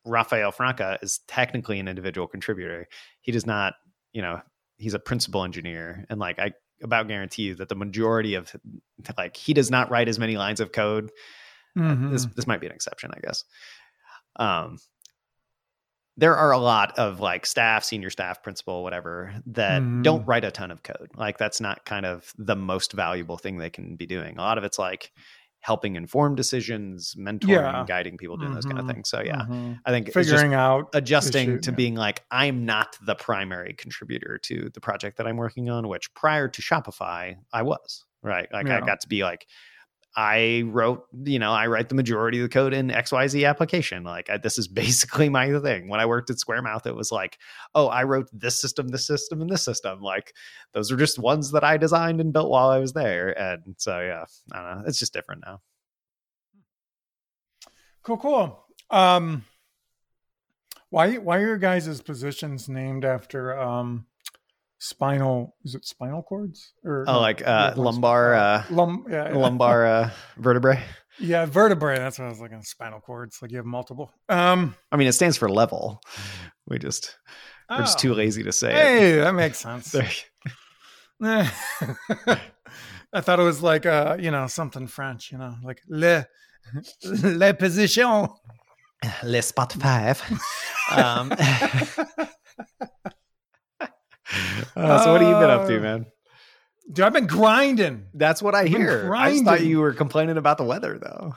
Rafael 0.05 0.51
Franca 0.51 0.97
is 1.01 1.19
technically 1.27 1.79
an 1.79 1.89
individual 1.89 2.27
contributor. 2.27 2.87
He 3.19 3.33
does 3.33 3.45
not, 3.45 3.73
you 4.13 4.21
know, 4.21 4.41
he's 4.77 4.93
a 4.93 4.99
principal 4.99 5.43
engineer, 5.43 6.05
and 6.09 6.19
like 6.21 6.39
I 6.39 6.53
about 6.81 7.07
guarantee 7.07 7.43
you 7.43 7.55
that 7.55 7.69
the 7.69 7.75
majority 7.75 8.35
of 8.35 8.55
like 9.17 9.35
he 9.37 9.53
does 9.53 9.69
not 9.71 9.89
write 9.91 10.07
as 10.07 10.19
many 10.19 10.37
lines 10.37 10.59
of 10.59 10.71
code. 10.71 11.11
Mm-hmm. 11.77 12.11
This 12.11 12.25
this 12.25 12.47
might 12.47 12.59
be 12.61 12.67
an 12.67 12.73
exception, 12.73 13.11
I 13.13 13.19
guess. 13.19 13.43
Um, 14.35 14.77
there 16.17 16.35
are 16.35 16.51
a 16.51 16.57
lot 16.57 16.99
of 16.99 17.19
like 17.19 17.45
staff, 17.45 17.83
senior 17.83 18.09
staff, 18.09 18.43
principal, 18.43 18.83
whatever, 18.83 19.33
that 19.47 19.81
Mhm. 19.81 20.03
don't 20.03 20.25
write 20.25 20.43
a 20.43 20.51
ton 20.51 20.69
of 20.69 20.83
code. 20.83 21.09
Like 21.15 21.37
that's 21.37 21.61
not 21.61 21.85
kind 21.85 22.05
of 22.05 22.31
the 22.37 22.55
most 22.55 22.91
valuable 22.93 23.37
thing 23.37 23.57
they 23.57 23.69
can 23.69 23.95
be 23.95 24.05
doing. 24.05 24.37
A 24.37 24.41
lot 24.41 24.57
of 24.57 24.63
it's 24.63 24.77
like 24.77 25.11
helping 25.61 25.95
inform 25.95 26.35
decisions, 26.35 27.15
mentoring, 27.15 27.49
Yeah. 27.49 27.85
guiding 27.87 28.17
people, 28.17 28.35
doing 28.35 28.53
those 28.53 28.65
kind 28.65 28.79
of 28.79 28.87
things. 28.87 29.09
So 29.09 29.21
yeah, 29.21 29.45
Mhm. 29.47 29.79
I 29.85 29.91
think 29.91 30.11
figuring 30.11 30.53
out 30.53 30.89
adjusting 30.93 31.49
issue, 31.53 31.59
to 31.61 31.71
yeah. 31.71 31.75
being 31.75 31.95
like 31.95 32.23
I'm 32.31 32.65
not 32.65 32.97
the 33.05 33.15
primary 33.15 33.73
contributor 33.73 34.37
to 34.39 34.69
the 34.73 34.81
project 34.81 35.17
that 35.17 35.27
I'm 35.27 35.37
working 35.37 35.69
on, 35.69 35.87
which 35.87 36.13
prior 36.13 36.47
to 36.47 36.61
Shopify 36.61 37.35
I 37.53 37.61
was. 37.61 38.05
Right, 38.23 38.47
like 38.53 38.69
I 38.69 38.81
got 38.81 39.01
to 39.01 39.07
be 39.07 39.23
like 39.23 39.47
I 40.15 40.63
wrote, 40.65 41.05
you 41.23 41.39
know, 41.39 41.51
I 41.51 41.67
write 41.67 41.87
the 41.87 41.95
majority 41.95 42.39
of 42.39 42.43
the 42.43 42.49
code 42.49 42.73
in 42.73 42.89
XYZ 42.89 43.47
application. 43.47 44.03
Like 44.03 44.29
I, 44.29 44.37
this 44.37 44.57
is 44.57 44.67
basically 44.81 45.29
my 45.29 45.59
thing. 45.59 45.87
When 45.87 45.99
I 45.99 46.05
worked 46.05 46.29
at 46.29 46.37
Squaremouth, 46.37 46.85
it 46.85 46.95
was 46.95 47.11
like, 47.11 47.37
oh, 47.75 47.87
I 47.87 48.03
wrote 48.03 48.27
this 48.33 48.59
system, 48.59 48.89
this 48.89 49.07
system, 49.07 49.41
and 49.41 49.49
this 49.49 49.63
system. 49.63 50.01
Like 50.01 50.33
those 50.73 50.91
are 50.91 50.97
just 50.97 51.19
ones 51.19 51.51
that 51.51 51.63
I 51.63 51.77
designed 51.77 52.19
and 52.19 52.33
built 52.33 52.49
while 52.49 52.69
I 52.69 52.79
was 52.79 52.93
there. 52.93 53.37
And 53.39 53.75
so 53.77 53.99
yeah, 53.99 54.25
I 54.51 54.61
don't 54.61 54.79
know. 54.79 54.87
It's 54.87 54.99
just 54.99 55.13
different 55.13 55.43
now. 55.45 55.61
Cool, 58.03 58.17
cool. 58.17 58.65
Um, 58.89 59.45
why 60.89 61.15
why 61.15 61.37
are 61.37 61.45
your 61.45 61.57
guys' 61.57 62.01
positions 62.01 62.67
named 62.67 63.05
after 63.05 63.57
um, 63.57 64.07
spinal? 64.81 65.55
Is 65.63 65.75
it 65.75 65.85
spinal 65.85 66.23
cords 66.23 66.73
or 66.83 67.05
Oh, 67.07 67.19
like 67.19 67.45
uh, 67.47 67.73
lumbar, 67.77 68.33
uh, 68.33 68.63
lum, 68.69 69.05
yeah, 69.09 69.29
yeah. 69.29 69.37
lumbar 69.37 69.85
uh, 69.85 70.09
vertebrae. 70.37 70.83
Yeah, 71.19 71.45
vertebrae. 71.45 71.97
That's 71.97 72.17
what 72.17 72.25
I 72.25 72.29
was 72.29 72.41
looking. 72.41 72.61
Spinal 72.63 72.99
cords. 72.99 73.41
Like 73.41 73.51
you 73.51 73.57
have 73.57 73.65
multiple. 73.65 74.11
Um, 74.27 74.75
I 74.91 74.97
mean, 74.97 75.07
it 75.07 75.13
stands 75.13 75.37
for 75.37 75.49
level. 75.49 76.01
We 76.67 76.79
just 76.79 77.15
we're 77.69 77.77
just 77.77 77.99
oh. 77.99 78.01
too 78.01 78.13
lazy 78.13 78.43
to 78.43 78.51
say 78.51 78.71
it. 78.71 78.75
Hey, 78.75 79.15
that 79.17 79.35
makes 79.35 79.59
sense. 79.59 79.95
I 81.23 83.19
thought 83.19 83.39
it 83.39 83.43
was 83.43 83.61
like 83.61 83.85
uh, 83.85 84.17
you 84.19 84.31
know, 84.31 84.47
something 84.47 84.87
French, 84.87 85.31
you 85.31 85.37
know, 85.37 85.55
like 85.63 85.79
le 85.87 86.25
le 87.03 87.53
position. 87.53 88.27
Le 89.23 89.41
spot 89.41 89.73
five. 89.73 90.21
um, 90.91 91.33
uh, 94.75 95.03
so 95.03 95.11
what 95.11 95.21
have 95.21 95.29
you 95.29 95.35
been 95.39 95.49
up 95.49 95.67
to, 95.67 95.77
Uh, 95.77 95.81
man? 95.81 96.05
Dude, 96.91 97.05
I've 97.05 97.13
been 97.13 97.27
grinding. 97.27 98.05
That's 98.13 98.41
what 98.41 98.55
I 98.55 98.65
hear. 98.65 99.13
I 99.15 99.31
just 99.31 99.45
thought 99.45 99.61
you 99.61 99.79
were 99.79 99.93
complaining 99.93 100.37
about 100.37 100.57
the 100.57 100.63
weather, 100.65 100.97
though. 101.01 101.35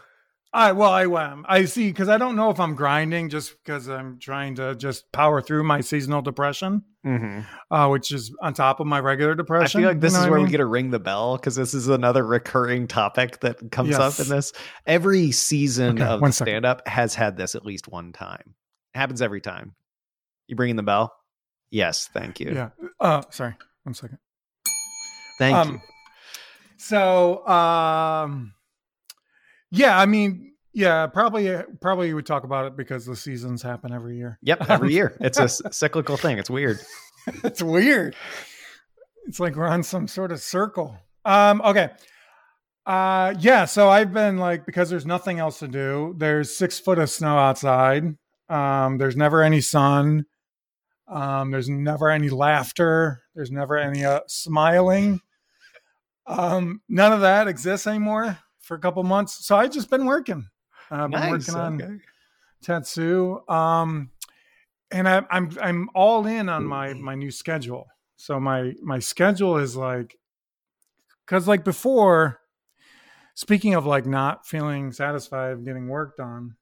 I 0.53 0.71
well, 0.73 0.91
I 0.91 1.03
am. 1.03 1.45
I 1.49 1.65
see 1.65 1.89
because 1.91 2.09
I 2.09 2.17
don't 2.17 2.37
know 2.37 2.51
if 2.51 2.61
I'm 2.61 2.77
grinding 2.77 3.29
just 3.29 3.55
because 3.65 3.89
I'm 3.89 4.21
trying 4.21 4.55
to 4.57 4.77
just 4.77 5.11
power 5.11 5.43
through 5.43 5.65
my 5.65 5.81
seasonal 5.81 6.23
depression, 6.23 6.85
Mm-hmm. 7.05 7.41
uh, 7.75 7.89
which 7.89 8.13
is 8.13 8.33
on 8.41 8.55
top 8.55 8.79
of 8.81 8.87
my 8.87 9.01
regular 9.01 9.35
depression. 9.35 9.81
I 9.81 9.83
feel 9.83 9.91
like 9.91 10.01
this 10.01 10.13
you 10.13 10.19
know 10.21 10.25
is 10.25 10.31
where 10.31 10.39
I 10.39 10.43
we 10.45 10.51
get 10.51 10.59
to 10.59 10.67
ring 10.67 10.91
the 10.91 11.01
bell 11.01 11.37
because 11.37 11.57
this 11.57 11.75
is 11.75 11.89
another 11.89 12.25
recurring 12.25 12.87
topic 12.87 13.41
that 13.41 13.71
comes 13.73 13.91
Yes. 13.91 13.99
up 14.21 14.25
in 14.25 14.31
this. 14.31 14.53
Every 14.87 15.33
season 15.33 16.01
Okay, 16.01 16.25
of 16.25 16.35
stand 16.35 16.65
up 16.65 16.87
has 16.87 17.17
had 17.17 17.37
this 17.37 17.57
at 17.57 17.67
least 17.67 17.89
one 17.89 18.13
time. 18.13 18.55
It 18.95 18.99
happens 18.99 19.21
every 19.23 19.41
time. 19.41 19.75
You 20.47 20.55
bringing 20.57 20.77
the 20.77 20.83
bell? 20.85 21.13
Yes, 21.75 22.09
thank 22.13 22.39
you. 22.39 22.53
Yeah. 22.55 22.69
Uh, 23.01 23.23
sorry. 23.31 23.57
One 23.83 23.95
second. 23.95 24.19
Thank 25.41 25.57
Um, 25.57 25.73
you. 25.73 25.81
So, 26.77 27.45
um, 27.49 28.55
yeah, 29.73 29.99
I 29.99 30.07
mean, 30.07 30.53
yeah, 30.73 31.09
probably, 31.09 31.53
probably 31.81 32.15
we 32.15 32.23
talk 32.23 32.45
about 32.45 32.67
it 32.67 32.77
because 32.77 33.07
the 33.07 33.17
seasons 33.17 33.61
happen 33.61 33.93
every 33.93 34.17
year. 34.17 34.39
Yep, 34.43 34.67
every 34.71 34.93
year. 34.93 35.17
It's 35.21 35.41
a 35.41 35.49
cyclical 35.49 36.17
thing. 36.17 36.39
It's 36.39 36.49
weird. 36.49 36.79
it's 37.43 37.61
weird. 37.61 38.15
It's 39.27 39.41
like 39.41 39.57
we're 39.57 39.67
on 39.67 39.83
some 39.83 40.07
sort 40.07 40.31
of 40.31 40.41
circle. 40.41 40.97
Um, 41.25 41.61
okay. 41.63 41.89
Uh, 42.87 43.35
yeah. 43.41 43.65
So 43.65 43.89
I've 43.89 44.13
been 44.13 44.39
like, 44.39 44.65
because 44.65 44.91
there's 44.91 45.07
nothing 45.07 45.41
else 45.41 45.59
to 45.59 45.67
do. 45.67 46.15
There's 46.19 46.57
six 46.57 46.79
foot 46.79 47.01
of 47.01 47.11
snow 47.11 47.37
outside. 47.37 48.17
Um, 48.49 48.99
there's 48.99 49.17
never 49.17 49.43
any 49.43 49.61
sun. 49.61 50.27
Um, 51.07 51.51
there's 51.51 51.69
never 51.69 52.11
any 52.11 52.31
laughter. 52.31 53.23
There's 53.35 53.51
never 53.51 53.77
any 53.77 54.05
uh, 54.05 54.21
smiling. 54.27 55.21
Um, 56.27 56.81
none 56.89 57.13
of 57.13 57.21
that 57.21 57.49
exists 57.49 57.87
anymore 57.87 58.39
for 58.61 58.75
a 58.75 58.81
couple 58.81 59.03
months. 59.03 59.47
So 59.47 59.57
I've 59.57 59.71
just 59.71 59.91
been 59.91 60.07
working. 60.07 60.49
Uh, 60.91 61.05
I've 61.05 61.11
been 61.11 61.21
Nice. 61.21 61.49
working 61.49 61.55
on 61.55 61.83
okay. 61.83 61.95
Tatsu. 62.63 63.47
Um, 63.49 64.11
and 64.91 65.09
I, 65.09 65.23
I'm 65.31 65.51
I'm 65.61 65.91
all 65.95 66.27
in 66.27 66.49
on 66.49 66.65
my 66.65 66.95
my 66.95 67.15
new 67.15 67.31
schedule. 67.31 67.87
So 68.17 68.41
my 68.41 68.73
my 68.83 69.01
schedule 69.01 69.59
is 69.59 69.77
like, 69.77 70.17
because 71.27 71.49
like 71.49 71.65
before, 71.65 72.41
speaking 73.35 73.75
of 73.75 73.87
like 73.87 74.07
not 74.07 74.47
feeling 74.47 74.93
satisfied 74.93 75.53
of 75.53 75.65
getting 75.65 75.89
work 75.89 76.17
done, 76.17 76.57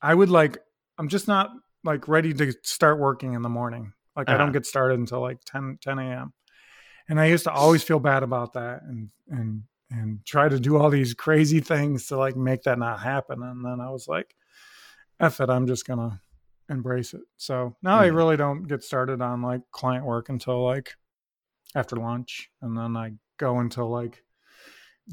I 0.00 0.14
would 0.14 0.30
like 0.30 0.58
I'm 0.98 1.08
just 1.08 1.28
not 1.28 1.50
like 1.84 2.08
ready 2.08 2.32
to 2.34 2.52
start 2.62 2.98
working 2.98 3.34
in 3.34 3.42
the 3.42 3.48
morning. 3.48 3.92
Like 4.16 4.28
I 4.28 4.32
Uh-huh. 4.32 4.44
don't 4.44 4.52
get 4.52 4.66
started 4.66 4.98
until 4.98 5.20
like 5.20 5.38
10 5.44 5.78
10 5.80 5.98
a.m. 5.98 6.32
And 7.08 7.20
I 7.20 7.26
used 7.26 7.44
to 7.44 7.52
always 7.52 7.82
feel 7.82 7.98
bad 8.00 8.22
about 8.22 8.54
that 8.54 8.82
and 8.82 9.10
and 9.28 9.62
and 9.90 10.24
try 10.24 10.48
to 10.48 10.58
do 10.58 10.76
all 10.78 10.90
these 10.90 11.14
crazy 11.14 11.60
things 11.60 12.06
to 12.06 12.16
like 12.16 12.36
make 12.36 12.62
that 12.62 12.78
not 12.78 13.00
happen. 13.00 13.42
And 13.42 13.64
then 13.64 13.80
I 13.80 13.90
was 13.90 14.08
like, 14.08 14.34
F 15.20 15.40
it, 15.40 15.50
I'm 15.50 15.66
just 15.66 15.86
gonna 15.86 16.20
embrace 16.68 17.12
it. 17.14 17.20
So 17.36 17.76
now 17.82 17.98
I 17.98 18.06
Mhm. 18.06 18.14
really 18.16 18.36
don't 18.36 18.62
get 18.64 18.82
started 18.82 19.20
on 19.20 19.42
like 19.42 19.60
client 19.70 20.04
work 20.06 20.28
until 20.30 20.64
like 20.64 20.94
after 21.74 21.96
lunch. 21.96 22.50
And 22.62 22.76
then 22.76 22.96
I 22.96 23.12
go 23.38 23.58
until 23.58 23.90
like 23.90 24.22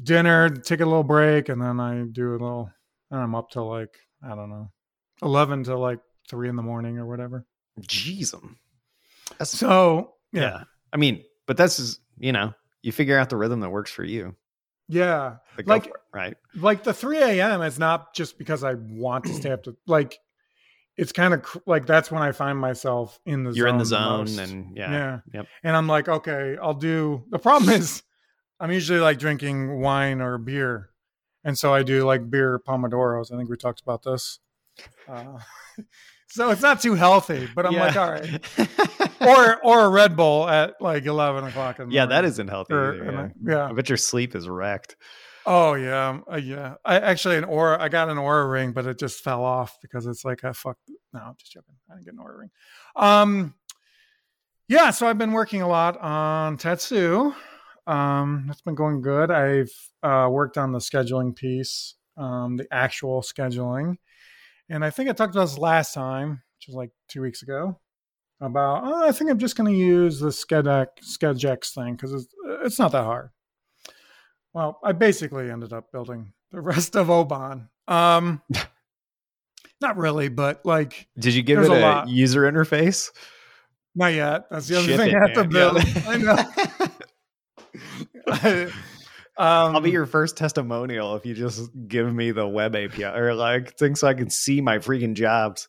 dinner, 0.02 0.48
take 0.48 0.80
a 0.80 0.86
little 0.86 1.04
break, 1.04 1.48
and 1.48 1.60
then 1.60 1.80
I 1.80 2.04
do 2.04 2.30
a 2.30 2.32
little 2.32 2.70
and 3.10 3.20
I'm 3.20 3.34
up 3.34 3.50
till 3.50 3.68
like, 3.68 3.98
I 4.24 4.34
don't 4.34 4.50
know, 4.50 4.70
eleven 5.22 5.64
to 5.64 5.76
like 5.76 6.00
three 6.32 6.48
in 6.48 6.56
the 6.56 6.62
morning 6.62 6.98
or 6.98 7.06
whatever. 7.06 7.46
Jeez. 7.82 8.34
'em. 8.34 8.58
That's 9.38 9.56
So 9.56 10.14
yeah. 10.32 10.40
yeah. 10.40 10.64
I 10.92 10.96
mean, 10.96 11.22
but 11.46 11.56
that's 11.56 11.78
is 11.78 12.00
you 12.18 12.32
know, 12.32 12.54
you 12.82 12.90
figure 12.90 13.16
out 13.18 13.30
the 13.30 13.36
rhythm 13.36 13.60
that 13.60 13.70
works 13.70 13.90
for 13.92 14.02
you. 14.04 14.34
Yeah. 14.88 15.36
Go 15.58 15.62
Like- 15.66 15.86
it, 15.86 15.92
right? 16.12 16.36
like 16.56 16.82
the 16.84 16.92
3 16.92 17.18
a.m. 17.22 17.62
is 17.62 17.78
not 17.78 18.14
just 18.14 18.36
because 18.38 18.64
I 18.64 18.74
want 18.74 19.24
to 19.26 19.34
stay 19.34 19.50
up 19.52 19.62
to 19.64 19.76
like 19.86 20.18
it's 20.96 21.12
kind 21.12 21.32
of 21.32 21.42
cr- 21.42 21.58
like 21.66 21.86
that's 21.86 22.10
when 22.10 22.22
I 22.22 22.32
find 22.32 22.58
myself 22.58 23.18
in 23.24 23.44
the 23.44 23.52
You're 23.52 23.68
in 23.68 23.78
the 23.78 23.84
zone 23.86 24.26
zone, 24.26 24.36
most. 24.36 24.50
and 24.52 24.76
yeah, 24.76 24.90
yeah. 24.92 25.20
Yep. 25.34 25.46
And 25.64 25.76
I'm 25.76 25.86
like, 25.86 26.08
okay, 26.08 26.56
I'll 26.60 26.74
do 26.74 27.24
the 27.30 27.38
problem 27.38 27.70
is 27.70 28.02
I'm 28.60 28.70
usually 28.72 29.00
like 29.00 29.18
drinking 29.18 29.80
wine 29.80 30.20
or 30.20 30.36
beer. 30.38 30.90
And 31.44 31.58
so 31.58 31.72
I 31.74 31.82
do 31.82 32.04
like 32.04 32.28
beer 32.30 32.60
pomodoros. 32.66 33.32
I 33.32 33.36
think 33.38 33.48
we 33.50 33.56
talked 33.56 33.80
about 33.80 34.02
this. 34.02 34.38
Uh, 35.08 35.38
so 36.32 36.50
it's 36.50 36.62
not 36.62 36.80
too 36.80 36.94
healthy, 36.94 37.48
but 37.54 37.66
I'm 37.66 37.74
like, 37.74 37.96
all 37.96 38.10
right. 38.10 38.40
Or 39.20 39.64
or 39.64 39.84
a 39.84 39.88
Red 39.88 40.16
Bull 40.16 40.48
at 40.48 40.80
like 40.80 41.06
eleven 41.06 41.44
o'clock 41.44 41.78
in 41.78 41.88
the 41.88 41.94
yeah, 41.94 42.06
that 42.06 42.14
morning. 42.16 42.28
isn't 42.30 42.48
healthy. 42.48 42.74
Or- 42.74 42.94
either, 42.94 43.04
yeah. 43.04 43.20
I- 43.20 43.30
yeah. 43.44 43.68
I 43.68 43.72
bet 43.72 43.88
your 43.88 43.96
sleep 43.96 44.34
is 44.34 44.48
wrecked. 44.48 44.96
Oh 45.46 45.74
yeah, 45.74 46.08
um, 46.08 46.24
uh, 46.30 46.36
yeah. 46.38 46.74
I 46.84 46.98
actually 46.98 47.36
an 47.36 47.44
Oura. 47.44 47.78
I 47.78 47.88
got 47.88 48.08
an 48.08 48.16
Oura 48.16 48.50
ring, 48.50 48.72
but 48.72 48.84
it 48.84 48.98
just 48.98 49.22
fell 49.22 49.44
off 49.44 49.78
because 49.80 50.06
it's 50.06 50.24
like 50.24 50.42
I 50.42 50.52
fuck. 50.52 50.76
No, 51.12 51.20
I'm 51.20 51.34
just 51.38 51.52
joking. 51.52 51.74
I 51.88 51.94
didn't 51.94 52.06
get 52.06 52.14
an 52.14 52.20
Oura 52.20 52.38
ring. 52.40 52.50
Um, 52.96 53.54
yeah. 54.68 54.90
So 54.90 55.06
I've 55.06 55.18
been 55.18 55.32
working 55.32 55.62
a 55.62 55.68
lot 55.68 56.00
on 56.00 56.56
Tatsu. 56.56 57.32
Um, 57.86 58.48
it's 58.50 58.60
been 58.62 58.74
going 58.74 59.02
good. 59.02 59.30
I've 59.30 59.70
uh, 60.02 60.28
worked 60.32 60.58
on 60.58 60.72
the 60.72 60.78
scheduling 60.80 61.36
piece, 61.36 61.94
um, 62.16 62.56
the 62.56 62.66
actual 62.72 63.22
scheduling, 63.22 63.98
and 64.68 64.84
I 64.84 64.90
think 64.90 65.08
I 65.08 65.12
talked 65.12 65.34
about 65.34 65.46
this 65.46 65.58
last 65.58 65.94
time, 65.94 66.42
which 66.58 66.68
was 66.68 66.76
like 66.76 66.90
two 67.08 67.22
weeks 67.22 67.42
ago. 67.42 67.78
About 68.40 68.82
oh, 68.84 69.06
I 69.06 69.12
think 69.12 69.30
I'm 69.30 69.38
just 69.38 69.56
going 69.56 69.72
to 69.72 69.78
use 69.78 70.18
the 70.18 70.30
SchedEx 70.30 70.86
SchedEx 71.16 71.74
thing 71.74 71.94
because 71.94 72.12
it's 72.12 72.26
it's 72.64 72.78
not 72.78 72.90
that 72.90 73.04
hard. 73.04 73.30
Well, 74.52 74.80
I 74.82 74.92
basically 74.92 75.48
ended 75.48 75.72
up 75.72 75.92
building 75.92 76.32
the 76.50 76.60
rest 76.72 76.96
of 76.96 77.08
Oban. 77.08 77.68
Um, 77.86 78.42
not 79.80 79.96
really, 79.96 80.28
but 80.28 80.66
like 80.66 81.06
Did 81.16 81.34
you 81.34 81.42
give 81.42 81.60
it 81.60 81.70
a 81.70 82.02
a, 82.02 82.08
user 82.08 82.42
interface? 82.42 83.10
not 83.94 84.12
yet. 84.12 84.46
That's 84.50 84.66
the 84.68 84.78
other 84.78 84.88
Ship 84.88 84.96
thing 84.96 85.10
it, 85.10 85.16
I 85.16 85.20
have 85.20 85.34
to 85.34 85.44
build. 85.44 85.84
Yeah. 85.84 86.02
I 86.08 86.16
know. 88.56 88.70
um, 89.42 89.74
I'll 89.74 89.80
be 89.80 89.90
your 89.90 90.06
first 90.06 90.36
testimonial 90.36 91.16
if 91.16 91.26
you 91.26 91.34
just 91.34 91.70
give 91.88 92.12
me 92.12 92.30
the 92.30 92.46
web 92.46 92.76
API 92.76 93.04
or 93.04 93.34
like 93.34 93.76
things 93.76 94.00
so 94.00 94.08
I 94.08 94.14
can 94.14 94.30
see 94.30 94.60
my 94.60 94.78
freaking 94.78 95.14
jobs. 95.14 95.68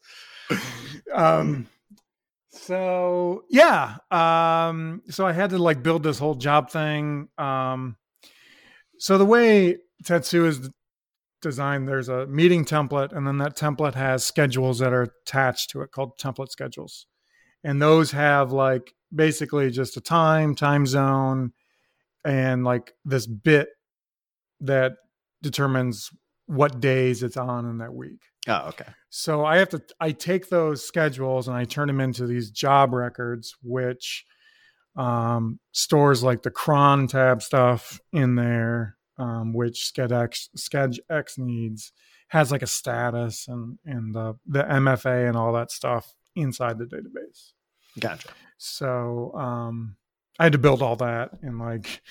um 1.14 1.68
so 2.52 3.44
yeah 3.50 3.96
um 4.12 5.02
so 5.10 5.26
i 5.26 5.32
had 5.32 5.50
to 5.50 5.58
like 5.58 5.82
build 5.82 6.04
this 6.04 6.20
whole 6.20 6.36
job 6.36 6.70
thing 6.70 7.28
um 7.38 7.96
so 9.00 9.18
the 9.18 9.26
way 9.26 9.78
tatsu 10.06 10.46
is 10.46 10.70
designed, 11.42 11.90
there's 11.90 12.08
a 12.08 12.26
meeting 12.28 12.64
template 12.64 13.12
and 13.12 13.28
then 13.28 13.38
that 13.38 13.58
template 13.58 13.96
has 13.96 14.26
schedules 14.26 14.80
that 14.80 14.94
are 14.94 15.12
attached 15.26 15.70
to 15.72 15.82
it 15.82 15.92
called 15.92 16.18
template 16.18 16.50
schedules 16.50 17.06
and 17.64 17.82
those 17.82 18.12
have 18.12 18.52
like 18.52 18.94
basically 19.14 19.70
just 19.70 19.98
a 19.98 20.02
time 20.02 20.56
time 20.56 20.86
zone 20.86 21.52
and 22.26 22.64
like 22.64 22.94
this 23.06 23.26
bit 23.28 23.70
that 24.62 24.94
determines 25.42 26.10
what 26.48 26.80
days 26.80 27.24
it's 27.24 27.38
on 27.38 27.66
in 27.66 27.78
that 27.80 27.94
week 27.94 28.22
Oh, 28.48 28.68
okay. 28.70 28.86
so 29.10 29.46
i 29.46 29.58
have 29.58 29.70
to 29.70 29.82
i 30.00 30.12
take 30.12 30.50
those 30.50 30.86
schedules 30.86 31.48
and 31.48 31.56
i 31.58 31.64
turn 31.64 31.88
them 31.88 32.00
into 32.02 32.26
these 32.28 32.52
job 32.52 32.94
records 32.94 33.56
which 33.62 34.26
um, 34.96 35.60
stores 35.72 36.22
like 36.24 36.44
the 36.44 36.52
cron 36.52 37.08
tab 37.08 37.42
stuff 37.42 38.00
in 38.12 38.36
there 38.36 38.96
um, 39.18 39.54
which 39.54 39.92
SchedEx, 39.96 40.50
SchedEx 40.58 41.38
needs, 41.38 41.92
has 42.30 42.52
like 42.52 42.64
a 42.64 42.68
status 42.68 43.48
and 43.48 43.78
and 43.86 44.14
the 44.14 44.36
the 44.48 44.64
MFA 44.64 45.28
and 45.28 45.38
all 45.38 45.54
that 45.54 45.72
stuff 45.72 46.14
inside 46.36 46.80
the 46.80 46.86
database. 46.86 47.52
Gotcha. 48.00 48.30
So 48.58 49.32
um, 49.36 49.96
I 50.40 50.44
had 50.44 50.54
to 50.54 50.58
build 50.58 50.82
all 50.82 50.96
that 50.98 51.32
and 51.42 51.60
like 51.60 52.02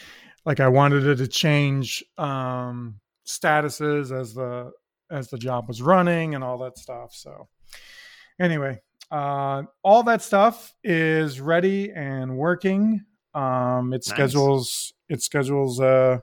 like 0.44 0.60
I 0.60 0.68
wanted 0.68 1.06
it 1.06 1.16
to 1.16 1.28
change 1.28 2.04
um, 2.18 3.00
statuses 3.26 4.16
as 4.16 4.34
the 4.34 4.72
as 5.10 5.28
the 5.28 5.38
job 5.38 5.68
was 5.68 5.82
running 5.82 6.34
and 6.34 6.42
all 6.42 6.58
that 6.58 6.78
stuff. 6.78 7.12
So 7.14 7.48
anyway, 8.40 8.80
uh, 9.10 9.64
all 9.82 10.02
that 10.04 10.22
stuff 10.22 10.74
is 10.82 11.40
ready 11.40 11.92
and 11.92 12.36
working. 12.36 13.04
Um, 13.34 13.92
it 13.92 13.96
Nice. 13.96 14.06
schedules 14.06 14.94
it 15.08 15.22
schedules 15.22 15.80
uh, 15.80 16.20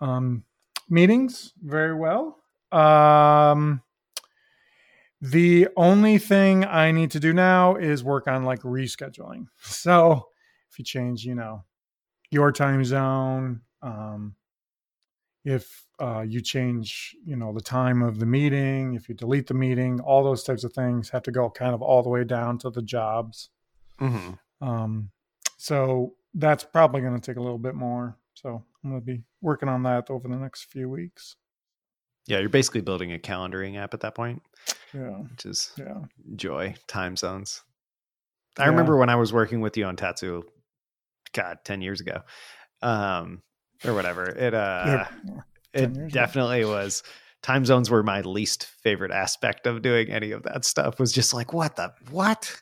um, 0.00 0.44
meetings 0.88 1.52
very 1.62 1.94
well. 1.94 2.38
Um, 2.72 3.82
the 5.20 5.68
only 5.76 6.18
thing 6.18 6.64
I 6.64 6.92
need 6.92 7.10
to 7.10 7.20
do 7.20 7.32
now 7.32 7.76
is 7.76 8.02
work 8.02 8.26
on 8.26 8.44
like 8.44 8.62
rescheduling. 8.62 9.46
So 9.62 10.26
if 10.70 10.78
you 10.78 10.84
change, 10.84 11.24
you 11.24 11.34
know, 11.34 11.64
your 12.30 12.52
time 12.52 12.84
zone, 12.84 13.62
um, 13.82 14.36
if 15.44 15.86
uh, 16.00 16.20
you 16.20 16.40
change, 16.40 17.16
you 17.24 17.36
know, 17.36 17.52
the 17.52 17.60
time 17.60 18.02
of 18.02 18.18
the 18.18 18.26
meeting, 18.26 18.94
if 18.94 19.08
you 19.08 19.14
delete 19.14 19.46
the 19.46 19.54
meeting, 19.54 20.00
all 20.00 20.22
those 20.22 20.44
types 20.44 20.64
of 20.64 20.72
things 20.72 21.10
have 21.10 21.22
to 21.22 21.30
go 21.32 21.48
kind 21.50 21.74
of 21.74 21.82
all 21.82 22.02
the 22.02 22.08
way 22.10 22.24
down 22.24 22.58
to 22.58 22.70
the 22.70 22.82
jobs. 22.82 23.50
hmm 23.98 24.32
Um, 24.60 25.10
so 25.56 26.14
that's 26.34 26.64
probably 26.64 27.00
going 27.00 27.18
to 27.18 27.20
take 27.20 27.38
a 27.38 27.42
little 27.42 27.58
bit 27.58 27.74
more. 27.74 28.16
So 28.34 28.64
I'm 28.84 28.90
going 28.90 29.02
to 29.02 29.04
be 29.06 29.22
working 29.40 29.68
on 29.68 29.82
that 29.84 30.10
over 30.10 30.28
the 30.28 30.36
next 30.36 30.64
few 30.64 30.88
weeks. 30.88 31.36
Yeah, 32.26 32.38
you're 32.38 32.48
basically 32.48 32.82
building 32.82 33.12
a 33.12 33.18
calendaring 33.18 33.76
app 33.76 33.94
at 33.94 34.00
that 34.00 34.14
point, 34.14 34.42
Yeah, 34.94 35.22
which 35.30 35.46
is 35.46 35.72
yeah, 35.76 36.02
joy 36.36 36.74
time 36.86 37.16
zones. 37.16 37.62
I 38.58 38.64
Yeah. 38.64 38.70
remember 38.70 38.96
when 38.96 39.08
I 39.08 39.16
was 39.16 39.32
working 39.32 39.60
with 39.60 39.76
you 39.76 39.84
on 39.86 39.96
Tatsu, 39.96 40.42
God, 41.32 41.58
ten 41.64 41.80
years 41.80 42.00
ago, 42.00 42.20
um, 42.82 43.42
or 43.84 43.94
whatever. 43.94 44.24
It 44.24 44.54
uh, 44.54 44.84
Yeah, 44.86 45.08
10 45.26 45.42
it 45.74 45.80
years 45.80 45.96
ago. 45.96 46.08
definitely 46.08 46.64
was. 46.64 47.02
Time 47.42 47.64
zones 47.64 47.88
were 47.88 48.02
my 48.02 48.20
least 48.20 48.66
favorite 48.82 49.10
aspect 49.12 49.66
of 49.66 49.80
doing 49.80 50.10
any 50.10 50.32
of 50.32 50.42
that 50.42 50.64
stuff. 50.66 50.98
Was 51.00 51.10
just 51.12 51.32
like, 51.32 51.52
what 51.54 51.76
the 51.76 51.92
what? 52.10 52.54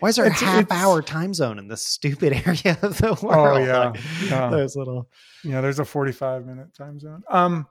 Why 0.00 0.08
is 0.10 0.16
there 0.16 0.26
It's- 0.26 0.40
a 0.42 0.44
half 0.46 0.70
hour 0.72 1.02
time 1.02 1.32
zone 1.34 1.58
in 1.58 1.68
this 1.68 1.82
stupid 1.82 2.32
area 2.46 2.78
of 2.82 2.96
the 2.98 3.18
world? 3.22 3.56
Oh 3.58 3.58
yeah, 3.58 3.78
Like, 3.90 4.00
yeah. 4.24 4.48
those 4.50 4.74
little. 4.76 5.08
Yeah, 5.44 5.60
there's 5.60 5.78
a 5.78 5.84
45 5.84 6.46
minute 6.46 6.74
time 6.74 6.98
zone. 6.98 7.22
Um, 7.30 7.66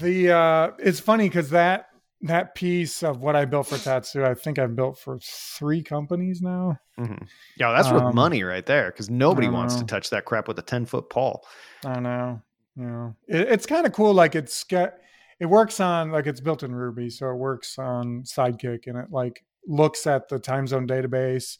the 0.00 0.30
uh, 0.32 0.70
it's 0.78 1.00
funny 1.00 1.28
because 1.28 1.50
that 1.50 1.86
that 2.22 2.54
piece 2.54 3.02
of 3.02 3.20
what 3.20 3.36
I 3.36 3.44
built 3.44 3.66
for 3.66 3.78
Tatsu, 3.78 4.24
I 4.24 4.34
think 4.34 4.58
I've 4.58 4.76
built 4.76 4.98
for 4.98 5.18
three 5.20 5.82
companies 5.82 6.40
now. 6.40 6.78
Mhm. 6.98 7.28
Yeah, 7.56 7.72
that's 7.72 7.90
worth 7.90 8.02
Um, 8.02 8.14
money 8.14 8.42
right 8.42 8.64
there 8.64 8.90
because 8.90 9.10
nobody 9.10 9.48
wants 9.48 9.76
to 9.76 9.84
touch 9.84 10.10
that 10.10 10.24
crap 10.24 10.48
with 10.48 10.58
a 10.58 10.62
ten 10.62 10.86
foot 10.86 11.10
pole. 11.10 11.44
I 11.84 12.00
know, 12.00 12.40
you 12.76 12.84
know, 12.84 13.16
it, 13.26 13.48
it's 13.48 13.66
kind 13.66 13.86
of 13.86 13.92
cool. 13.92 14.14
Like 14.14 14.34
it's 14.34 14.62
got, 14.64 14.94
it 15.40 15.46
works 15.46 15.80
on 15.80 16.12
like 16.12 16.26
it's 16.26 16.40
built 16.40 16.62
in 16.62 16.74
Ruby, 16.74 17.10
so 17.10 17.28
it 17.30 17.36
works 17.36 17.78
on 17.78 18.22
Sidekiq, 18.22 18.86
and 18.86 18.98
it 18.98 19.10
like 19.10 19.44
looks 19.66 20.06
at 20.06 20.28
the 20.28 20.38
time 20.38 20.66
zone 20.66 20.86
database, 20.86 21.58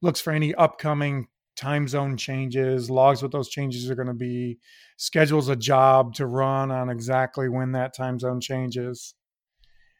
looks 0.00 0.20
for 0.20 0.32
any 0.32 0.54
upcoming 0.54 1.26
time 1.56 1.86
zone 1.88 2.16
changes, 2.16 2.90
logs 2.90 3.22
what 3.22 3.30
those 3.32 3.48
changes 3.48 3.88
are 3.90 3.94
going 3.94 4.08
to 4.08 4.14
be, 4.14 4.58
schedules 4.96 5.48
a 5.48 5.56
job 5.56 6.14
to 6.14 6.26
run 6.26 6.70
on 6.70 6.90
exactly 6.90 7.48
when 7.48 7.72
that 7.72 7.94
time 7.94 8.18
zone 8.18 8.40
changes, 8.40 9.14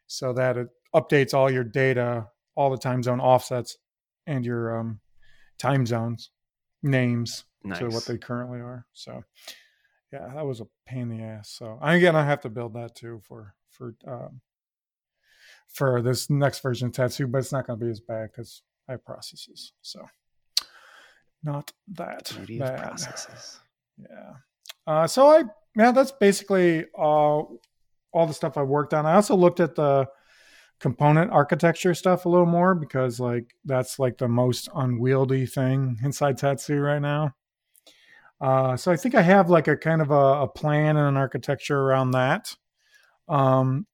so 0.07 0.33
that 0.33 0.57
it 0.57 0.69
updates 0.95 1.35
all 1.35 1.51
your 1.51 1.65
data, 1.65 2.29
all 2.55 2.71
the 2.71 2.79
time 2.79 3.03
zone 3.03 3.21
offsets, 3.21 3.77
and 4.27 4.45
your 4.45 4.79
um, 4.79 5.01
time 5.59 5.87
zones 5.87 6.31
names 6.83 7.45
Nice. 7.67 7.79
to 7.79 7.89
what 7.89 8.05
they 8.05 8.19
currently 8.19 8.61
are. 8.61 8.87
So 8.93 9.25
yeah, 10.13 10.31
that 10.35 10.47
was 10.47 10.61
a 10.61 10.67
pain 10.87 11.11
in 11.11 11.19
the 11.19 11.25
ass. 11.25 11.51
So 11.51 11.79
I 11.81 11.95
again 11.95 12.15
I 12.15 12.25
have 12.25 12.43
to 12.43 12.51
build 12.51 12.75
that 12.75 12.95
too 12.95 13.21
for 13.27 13.55
for 13.71 13.95
um 14.07 14.41
for 15.69 16.03
this 16.03 16.29
next 16.31 16.61
version 16.61 16.89
of 16.89 16.93
Tatsu, 16.93 17.27
but 17.27 17.39
it's 17.39 17.53
not 17.53 17.67
going 17.67 17.79
to 17.79 17.85
be 17.85 17.91
as 17.91 18.01
bad 18.01 18.31
because 18.31 18.63
I 18.89 18.93
have 18.93 19.05
processes. 19.05 19.73
So 19.83 20.07
not 21.43 21.73
that 21.95 22.31
Beauty 22.37 22.59
bad. 22.59 22.81
processes. 22.81 23.61
Yeah. 23.99 24.33
Uh, 24.87 25.07
so 25.07 25.27
I 25.29 25.45
yeah, 25.75 25.91
that's 25.91 26.13
basically 26.13 26.85
all 26.95 27.61
all 28.15 28.27
the 28.27 28.35
stuff 28.35 28.57
I've 28.57 28.69
worked 28.69 28.95
on. 28.95 29.05
I 29.05 29.15
also 29.15 29.35
looked 29.35 29.61
at 29.61 29.75
the 29.75 30.09
component 30.81 31.31
architecture 31.33 31.95
stuff 31.95 32.25
a 32.25 32.29
little 32.29 32.47
more 32.47 32.75
because 32.75 33.21
like 33.21 33.55
that's 33.65 33.99
like 33.99 34.19
the 34.19 34.29
most 34.29 34.69
unwieldy 34.75 35.47
thing 35.47 35.99
inside 36.03 36.39
Tatsu 36.39 36.79
right 36.79 37.03
now. 37.03 37.35
Uh, 38.41 38.77
so 38.77 38.91
I 38.93 38.97
think 38.97 39.15
I 39.15 39.23
have 39.23 39.49
like 39.49 39.69
a 39.69 39.77
kind 39.77 40.03
of 40.03 40.11
a, 40.11 40.43
a 40.43 40.49
plan 40.49 40.97
and 40.97 41.09
an 41.09 41.17
architecture 41.17 41.79
around 41.79 42.13
that. 42.13 42.55
Um, 43.29 43.87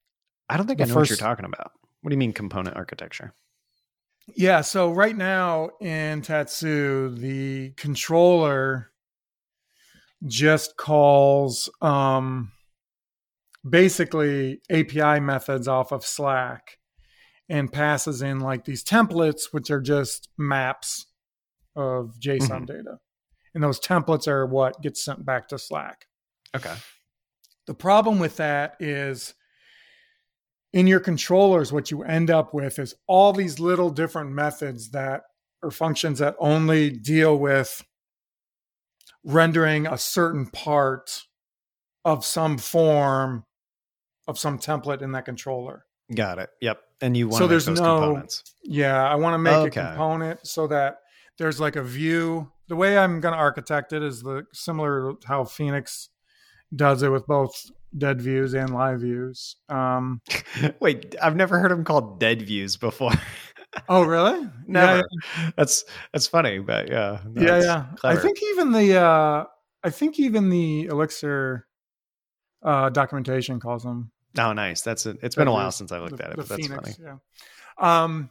I 0.49 0.57
don't 0.57 0.67
think 0.67 0.81
I 0.81 0.85
know 0.85 0.95
what 0.95 1.09
you're 1.09 1.17
talking 1.17 1.45
about. 1.45 1.71
What 2.01 2.09
do 2.09 2.15
you 2.15 2.19
mean 2.19 2.33
component 2.33 2.75
architecture? 2.75 3.33
Yeah, 4.35 4.61
so 4.61 4.91
right 4.91 5.15
now 5.15 5.71
in 5.79 6.21
Tatsu, 6.21 7.15
the 7.15 7.71
controller 7.71 8.91
just 10.25 10.77
calls 10.77 11.69
um, 11.81 12.51
basically 13.67 14.61
API 14.69 15.19
methods 15.19 15.67
off 15.67 15.91
of 15.91 16.05
Slack 16.05 16.77
and 17.49 17.71
passes 17.71 18.21
in 18.21 18.39
like 18.39 18.65
these 18.65 18.83
templates, 18.83 19.51
which 19.51 19.69
are 19.69 19.81
just 19.81 20.29
maps 20.37 21.05
of 21.75 22.15
JSON 22.19 22.61
Mhm. 22.63 22.67
data. 22.67 22.99
And 23.53 23.63
those 23.63 23.79
templates 23.79 24.27
are 24.27 24.45
what 24.45 24.81
gets 24.81 25.03
sent 25.03 25.25
back 25.25 25.47
to 25.49 25.59
Slack. 25.59 26.07
Okay. 26.55 26.75
The 27.67 27.73
problem 27.73 28.19
with 28.19 28.37
that 28.37 28.75
is 28.79 29.33
in 30.73 30.87
your 30.87 31.01
controllers, 31.01 31.71
what 31.73 31.91
you 31.91 32.03
end 32.03 32.31
up 32.31 32.53
with 32.53 32.79
is 32.79 32.95
all 33.07 33.33
these 33.33 33.59
little 33.59 33.89
different 33.89 34.31
methods 34.31 34.91
that 34.91 35.23
or 35.61 35.69
functions 35.69 36.19
that 36.19 36.35
only 36.39 36.89
deal 36.89 37.37
with 37.37 37.83
rendering 39.23 39.85
a 39.85 39.97
certain 39.97 40.47
part 40.47 41.23
of 42.03 42.25
some 42.25 42.57
form 42.57 43.45
of 44.31 44.39
some 44.39 44.57
template 44.57 45.01
in 45.03 45.11
that 45.11 45.25
controller. 45.25 45.85
Got 46.15 46.39
it. 46.39 46.49
Yep. 46.61 46.79
And 47.01 47.15
you 47.15 47.27
want 47.27 47.35
So 47.37 47.39
to 47.39 47.43
make 47.45 47.49
there's 47.51 47.65
those 47.65 47.79
no- 47.81 47.99
components. 47.99 48.43
Yeah, 48.63 49.03
I 49.07 49.15
want 49.15 49.33
to 49.35 49.37
make 49.37 49.53
Okay. 49.53 49.81
a 49.81 49.87
component 49.89 50.45
so 50.47 50.67
that 50.67 50.97
there's 51.37 51.59
like 51.59 51.75
a 51.75 51.83
view. 51.83 52.51
The 52.67 52.75
way 52.75 52.97
I'm 52.97 53.19
going 53.21 53.33
to 53.33 53.37
architect 53.39 53.93
it 53.93 54.01
is 54.03 54.21
the 54.23 54.43
similar 54.53 55.13
to 55.13 55.27
how 55.27 55.43
Phoenix 55.43 56.09
does 56.75 57.03
it 57.03 57.09
with 57.09 57.27
both 57.27 57.53
dead 57.97 58.21
views 58.21 58.53
and 58.53 58.73
live 58.73 59.01
views. 59.01 59.57
Um, 59.69 60.21
Wait, 60.79 61.15
I've 61.21 61.35
never 61.35 61.59
heard 61.59 61.71
them 61.71 61.83
called 61.83 62.19
dead 62.19 62.41
views 62.41 62.77
before. 62.77 63.11
oh, 63.89 64.03
really? 64.03 64.47
never. 64.67 65.03
Yeah, 65.37 65.49
That's 65.57 65.83
that's 66.13 66.27
funny, 66.27 66.59
but 66.59 66.89
yeah. 66.89 67.19
no, 67.27 67.41
yeah, 67.41 67.61
yeah. 67.61 67.85
I 68.03 68.15
think 68.15 68.41
even 68.43 68.71
the 68.71 68.97
uh, 69.01 69.45
I 69.83 69.89
think 69.89 70.19
even 70.19 70.49
the 70.49 70.85
Elixir 70.85 71.67
uh, 72.63 72.89
documentation 72.89 73.59
calls 73.59 73.83
them 73.83 74.11
Oh, 74.37 74.53
nice. 74.53 74.81
That's 74.81 75.05
it. 75.05 75.17
It's 75.21 75.35
been 75.35 75.47
a 75.47 75.51
while 75.51 75.71
since 75.71 75.91
I 75.91 75.99
looked 75.99 76.17
the, 76.17 76.25
at 76.25 76.31
it, 76.31 76.37
but 76.37 76.47
that's 76.47 76.67
Phoenix, 76.67 76.97
funny. 76.97 77.09
Yeah. 77.79 78.03
Um, 78.03 78.29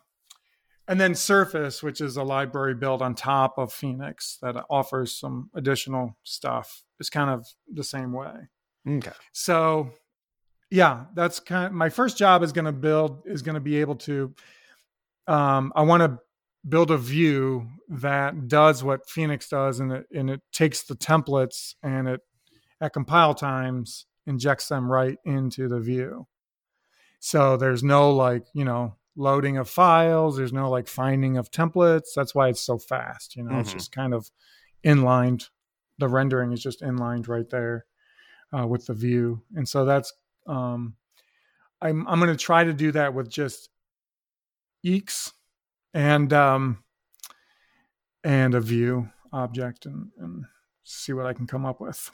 and 0.89 1.01
then 1.01 1.15
Surface, 1.15 1.83
which 1.83 2.01
is 2.01 2.17
a 2.17 2.23
library 2.23 2.75
built 2.75 3.03
on 3.03 3.15
top 3.15 3.59
of 3.59 3.73
Phoenix 3.73 4.39
that 4.43 4.57
offers 4.69 5.17
some 5.17 5.51
additional 5.55 6.17
stuff, 6.25 6.83
is 6.99 7.11
kind 7.11 7.31
of 7.31 7.47
the 7.73 7.85
same 7.85 8.13
way. 8.13 8.33
Okay. 8.89 9.13
So, 9.33 9.91
yeah, 10.71 11.05
that's 11.15 11.39
kind 11.39 11.67
of 11.67 11.73
my 11.73 11.91
first 11.91 12.17
job 12.17 12.43
is 12.43 12.53
going 12.53 12.65
to 12.65 12.73
build 12.73 13.23
is 13.25 13.43
going 13.43 13.55
to 13.55 13.61
be 13.61 13.77
able 13.81 13.97
to. 13.97 14.35
Um, 15.27 15.73
I 15.77 15.83
want 15.83 16.03
to 16.03 16.19
build 16.69 16.91
a 16.91 16.99
view 16.99 17.69
that 17.89 18.49
does 18.49 18.83
what 18.83 19.09
Phoenix 19.09 19.49
does, 19.49 19.81
and 19.81 19.93
it 19.93 20.07
and 20.13 20.31
it 20.31 20.41
takes 20.53 20.83
the 20.83 20.97
templates 20.97 21.75
and 21.83 22.09
it 22.09 22.21
at 22.81 22.93
compile 22.93 23.35
times 23.35 24.07
injects 24.27 24.69
them 24.69 24.91
right 24.91 25.19
into 25.25 25.69
the 25.69 25.81
view. 25.81 26.27
So 27.21 27.57
there's 27.57 27.83
no 27.83 28.11
like, 28.11 28.47
you 28.55 28.65
know, 28.65 28.97
loading 29.17 29.57
of 29.59 29.69
files, 29.69 30.37
there's 30.37 30.53
no 30.53 30.71
like 30.71 30.89
finding 30.89 31.37
of 31.37 31.51
templates. 31.51 32.15
That's 32.17 32.35
why 32.35 32.49
it's 32.49 32.61
so 32.61 32.79
fast, 32.79 33.37
you 33.37 33.43
know. 33.43 33.59
It's 33.61 33.71
Mhm. 33.71 33.75
just 33.75 33.93
kind 33.93 34.15
of 34.15 34.31
inlined. 34.83 35.49
The 35.99 36.09
rendering 36.09 36.53
is 36.53 36.63
just 36.63 36.81
inlined 36.81 37.29
right 37.29 37.49
there 37.51 37.85
uh, 38.57 38.67
with 38.67 38.87
the 38.87 38.95
view. 38.95 39.43
And 39.55 39.69
so 39.69 39.85
that's 39.85 40.13
um 40.47 40.97
I'm 41.83 42.07
I'm 42.09 42.21
going 42.21 42.31
to 42.35 42.43
try 42.43 42.65
to 42.65 42.73
do 42.73 42.93
that 42.93 43.15
with 43.15 43.29
just 43.31 43.69
EEx 44.85 45.33
and 45.93 46.33
um 46.33 46.83
and 48.25 48.55
a 48.55 48.61
view 48.61 49.11
object 49.33 49.87
and, 49.87 50.11
and 50.19 50.45
see 50.85 51.13
what 51.13 51.27
I 51.27 51.33
can 51.33 51.47
come 51.47 51.65
up 51.65 51.81
with. 51.81 52.11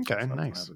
Okay, 0.00 0.26
So 0.26 0.34
nice. 0.34 0.70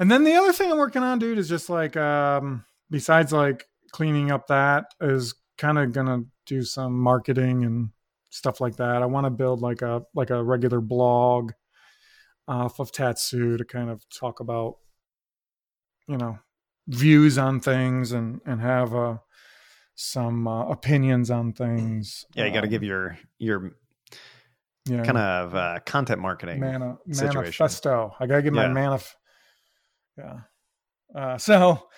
And 0.00 0.10
then 0.10 0.24
the 0.24 0.34
other 0.34 0.52
thing 0.52 0.72
I'm 0.72 0.78
working 0.78 1.02
on, 1.02 1.18
dude, 1.18 1.38
is 1.38 1.48
just 1.48 1.68
like 1.70 1.96
um 1.96 2.64
besides 2.90 3.32
like 3.32 3.66
cleaning 3.92 4.30
up 4.32 4.46
that 4.48 4.86
is 5.00 5.34
kind 5.58 5.78
of 5.78 5.92
gonna 5.92 6.22
do 6.46 6.62
some 6.64 6.98
marketing 6.98 7.64
and 7.64 7.90
stuff 8.30 8.60
like 8.60 8.76
that. 8.76 9.02
I 9.02 9.06
want 9.06 9.26
to 9.26 9.30
build 9.30 9.60
like 9.60 9.82
a 9.82 10.02
like 10.14 10.30
a 10.30 10.42
regular 10.42 10.80
blog 10.80 11.52
off 12.48 12.80
of 12.80 12.90
Tatsu 12.92 13.56
to 13.58 13.64
kind 13.64 13.90
of 13.90 14.02
talk 14.08 14.40
about 14.40 14.76
you 16.08 16.16
know 16.16 16.38
views 16.88 17.36
on 17.38 17.60
things 17.60 18.10
and 18.12 18.40
and 18.46 18.60
have 18.60 18.94
uh 18.94 19.18
some 19.94 20.48
uh, 20.48 20.64
opinions 20.70 21.30
on 21.30 21.52
things. 21.52 22.24
Yeah, 22.34 22.46
you 22.46 22.52
got 22.54 22.62
to 22.62 22.66
Um, 22.68 22.70
give 22.70 22.82
your 22.82 23.18
your 23.38 23.72
yeah, 24.86 25.02
kind 25.02 25.18
of 25.18 25.54
uh, 25.54 25.78
content 25.84 26.22
marketing. 26.22 26.58
Mana, 26.60 26.96
situation. 27.12 27.34
manifesto. 27.62 28.14
I 28.18 28.26
gotta 28.26 28.40
get 28.40 28.54
my 28.54 28.64
Yeah. 28.64 28.72
manif. 28.72 29.14
Yeah. 30.20 30.40
Uh, 31.14 31.38
so, 31.38 31.88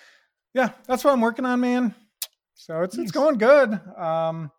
yeah, 0.53 0.69
that's 0.87 1.03
what 1.03 1.11
I'm 1.11 1.21
working 1.21 1.45
on, 1.45 1.59
man. 1.59 1.93
So 2.55 2.81
it's 2.81 2.95
Nice. 2.95 3.03
it's 3.03 3.11
going 3.11 3.37
good. 3.37 3.79
Um, 3.97 4.51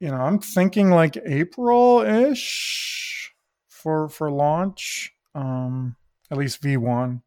you 0.00 0.08
know, 0.08 0.16
I'm 0.16 0.38
thinking 0.38 0.90
like 0.90 1.16
April 1.26 2.02
ish 2.02 3.32
for 3.68 4.08
for 4.08 4.30
launch. 4.30 5.12
Um, 5.34 5.96
at 6.30 6.38
least 6.38 6.62
V1. 6.62 7.22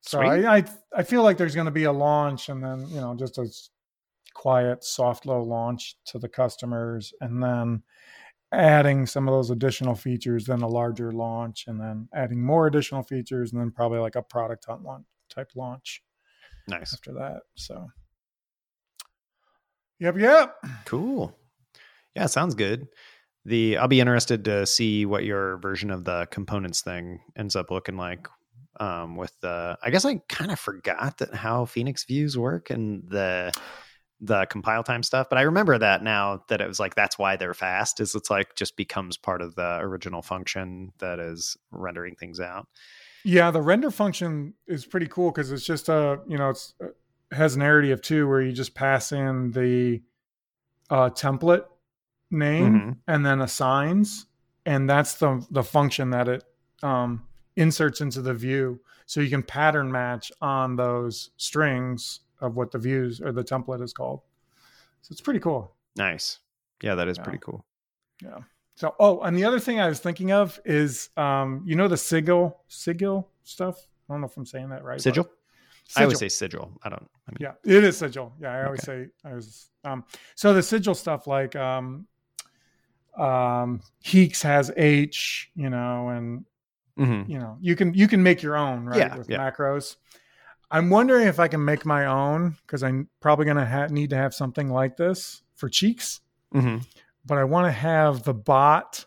So 0.00 0.20
I, 0.20 0.58
I 0.58 0.64
I 0.96 1.02
feel 1.02 1.22
like 1.22 1.36
there's 1.36 1.54
going 1.54 1.66
to 1.66 1.70
be 1.70 1.84
a 1.84 1.92
launch 1.92 2.48
and 2.48 2.64
then 2.64 2.88
you 2.88 3.00
know 3.00 3.14
just 3.14 3.36
a 3.36 3.46
quiet 4.32 4.82
soft 4.82 5.26
low 5.26 5.42
launch 5.42 5.96
to 6.06 6.18
the 6.18 6.28
customers 6.28 7.12
and 7.20 7.42
then 7.42 7.82
adding 8.52 9.06
some 9.06 9.28
of 9.28 9.34
those 9.34 9.50
additional 9.50 9.94
features, 9.94 10.46
then 10.46 10.62
a 10.62 10.68
larger 10.68 11.12
launch, 11.12 11.64
and 11.66 11.80
then 11.80 12.08
adding 12.14 12.42
more 12.42 12.66
additional 12.66 13.02
features, 13.02 13.52
and 13.52 13.60
then 13.60 13.70
probably 13.70 13.98
like 13.98 14.16
a 14.16 14.22
product 14.22 14.64
hunt 14.66 14.82
launch 14.82 15.04
type 15.28 15.50
launch 15.54 16.02
Nice, 16.66 16.94
after 16.94 17.12
that. 17.14 17.42
So, 17.54 17.88
yep, 19.98 20.16
yep. 20.18 20.54
cool. 20.84 21.36
Yeah, 22.14 22.26
sounds 22.26 22.54
good. 22.54 22.88
The 23.44 23.78
I'll 23.78 23.88
be 23.88 24.00
interested 24.00 24.44
to 24.46 24.66
see 24.66 25.06
what 25.06 25.24
your 25.24 25.58
version 25.58 25.90
of 25.90 26.04
the 26.04 26.26
components 26.30 26.82
thing 26.82 27.20
ends 27.36 27.56
up 27.56 27.70
looking 27.70 27.96
like. 27.96 28.28
Um, 28.80 29.16
with 29.16 29.32
the, 29.40 29.76
I 29.82 29.90
guess 29.90 30.04
I 30.04 30.20
kind 30.28 30.52
of 30.52 30.60
forgot 30.60 31.18
that 31.18 31.34
how 31.34 31.64
Phoenix 31.64 32.04
views 32.04 32.38
work 32.38 32.70
and 32.70 33.02
the 33.08 33.52
the 34.20 34.46
compile 34.46 34.82
time 34.82 35.02
stuff, 35.02 35.28
but 35.28 35.38
I 35.38 35.42
remember 35.42 35.78
that 35.78 36.02
now 36.02 36.42
that 36.48 36.60
it 36.60 36.66
was 36.66 36.80
like 36.80 36.94
that's 36.96 37.18
why 37.18 37.36
they're 37.36 37.54
fast. 37.54 38.00
Is 38.00 38.14
it's 38.14 38.30
like 38.30 38.54
just 38.56 38.76
becomes 38.76 39.16
part 39.16 39.40
of 39.42 39.54
the 39.54 39.78
original 39.78 40.22
function 40.22 40.92
that 40.98 41.20
is 41.20 41.56
rendering 41.70 42.16
things 42.16 42.40
out. 42.40 42.66
Yeah, 43.24 43.50
the 43.50 43.60
render 43.62 43.90
function 43.90 44.54
is 44.66 44.86
pretty 44.86 45.06
cool 45.06 45.30
because 45.30 45.52
it's 45.52 45.64
just 45.64 45.88
a 45.88 46.20
you 46.26 46.36
know 46.36 46.50
it's 46.50 46.74
it 46.80 46.96
has 47.30 47.54
an 47.56 47.62
array 47.62 47.90
of 47.90 48.02
two 48.02 48.26
where 48.28 48.40
you 48.40 48.52
just 48.52 48.74
pass 48.74 49.12
in 49.12 49.52
the 49.52 50.02
uh, 50.90 51.10
template 51.10 51.64
name 52.30 52.80
Mhm. 52.80 52.96
and 53.06 53.24
then 53.26 53.40
assigns, 53.40 54.26
and 54.66 54.88
that's 54.90 55.14
the 55.14 55.46
the 55.50 55.62
function 55.62 56.10
that 56.10 56.28
it 56.28 56.44
um, 56.82 57.24
inserts 57.56 58.00
into 58.00 58.20
the 58.22 58.34
view, 58.34 58.80
so 59.06 59.20
you 59.20 59.30
can 59.30 59.42
pattern 59.42 59.92
match 59.92 60.32
on 60.40 60.76
those 60.76 61.30
strings 61.36 62.20
of 62.40 62.56
what 62.56 62.70
the 62.70 62.78
views 62.78 63.20
or 63.20 63.32
the 63.32 63.44
template 63.44 63.82
is 63.82 63.92
called. 63.92 64.20
So 65.02 65.12
it's 65.12 65.20
pretty 65.20 65.40
cool. 65.40 65.74
Nice. 65.96 66.38
Yeah, 66.82 66.94
that 66.94 67.08
is 67.08 67.16
Yeah. 67.18 67.24
pretty 67.24 67.38
cool. 67.38 67.64
Yeah. 68.22 68.38
So, 68.74 68.94
oh, 69.00 69.20
and 69.22 69.36
the 69.36 69.44
other 69.44 69.58
thing 69.58 69.80
I 69.80 69.88
was 69.88 69.98
thinking 69.98 70.30
of 70.30 70.60
is, 70.64 71.10
um, 71.16 71.62
you 71.66 71.74
know, 71.74 71.88
the 71.88 71.96
sigil, 71.96 72.60
sigil 72.68 73.28
stuff. 73.42 73.76
I 74.08 74.14
don't 74.14 74.20
know 74.20 74.26
if 74.28 74.36
I'm 74.36 74.46
saying 74.46 74.68
that 74.70 74.84
right. 74.84 74.96
but- 74.96 75.02
Sigil? 75.02 75.28
I 75.96 76.02
always 76.02 76.18
say 76.18 76.28
sigil. 76.28 76.70
I 76.82 76.90
don't. 76.90 77.10
I 77.26 77.30
mean, 77.30 77.38
Yeah, 77.40 77.52
it 77.64 77.82
is 77.82 77.96
sigil. 77.96 78.34
Yeah, 78.38 78.52
I 78.52 78.64
always 78.66 78.82
say 78.82 79.08
I 79.24 79.32
was. 79.32 79.70
Um, 79.84 80.04
so 80.34 80.52
the 80.52 80.62
sigil 80.62 80.94
stuff, 80.94 81.26
like 81.26 81.56
um, 81.56 82.06
um, 83.16 83.80
HEEx 84.04 84.42
has 84.42 84.70
H, 84.76 85.50
you 85.54 85.70
know, 85.70 86.10
and 86.10 86.44
mhm. 86.98 87.28
you 87.28 87.38
know, 87.38 87.56
you 87.60 87.74
can 87.74 87.94
you 87.94 88.06
can 88.06 88.22
make 88.22 88.42
your 88.42 88.56
own, 88.56 88.84
right, 88.84 88.98
Yeah, 88.98 89.16
with 89.16 89.30
yeah. 89.30 89.38
macros. 89.38 89.96
I'm 90.70 90.90
wondering 90.90 91.26
if 91.26 91.40
I 91.40 91.48
can 91.48 91.64
make 91.64 91.86
my 91.86 92.06
own 92.06 92.56
because 92.66 92.82
I'm 92.82 93.08
probably 93.20 93.46
gonna 93.46 93.66
ha- 93.66 93.86
need 93.86 94.10
to 94.10 94.16
have 94.16 94.34
something 94.34 94.68
like 94.70 94.96
this 94.96 95.42
for 95.54 95.68
Cheex, 95.68 96.20
Mhm. 96.54 96.86
but 97.24 97.38
I 97.38 97.44
want 97.44 97.66
to 97.66 97.72
have 97.72 98.22
the 98.24 98.34
bot 98.34 99.06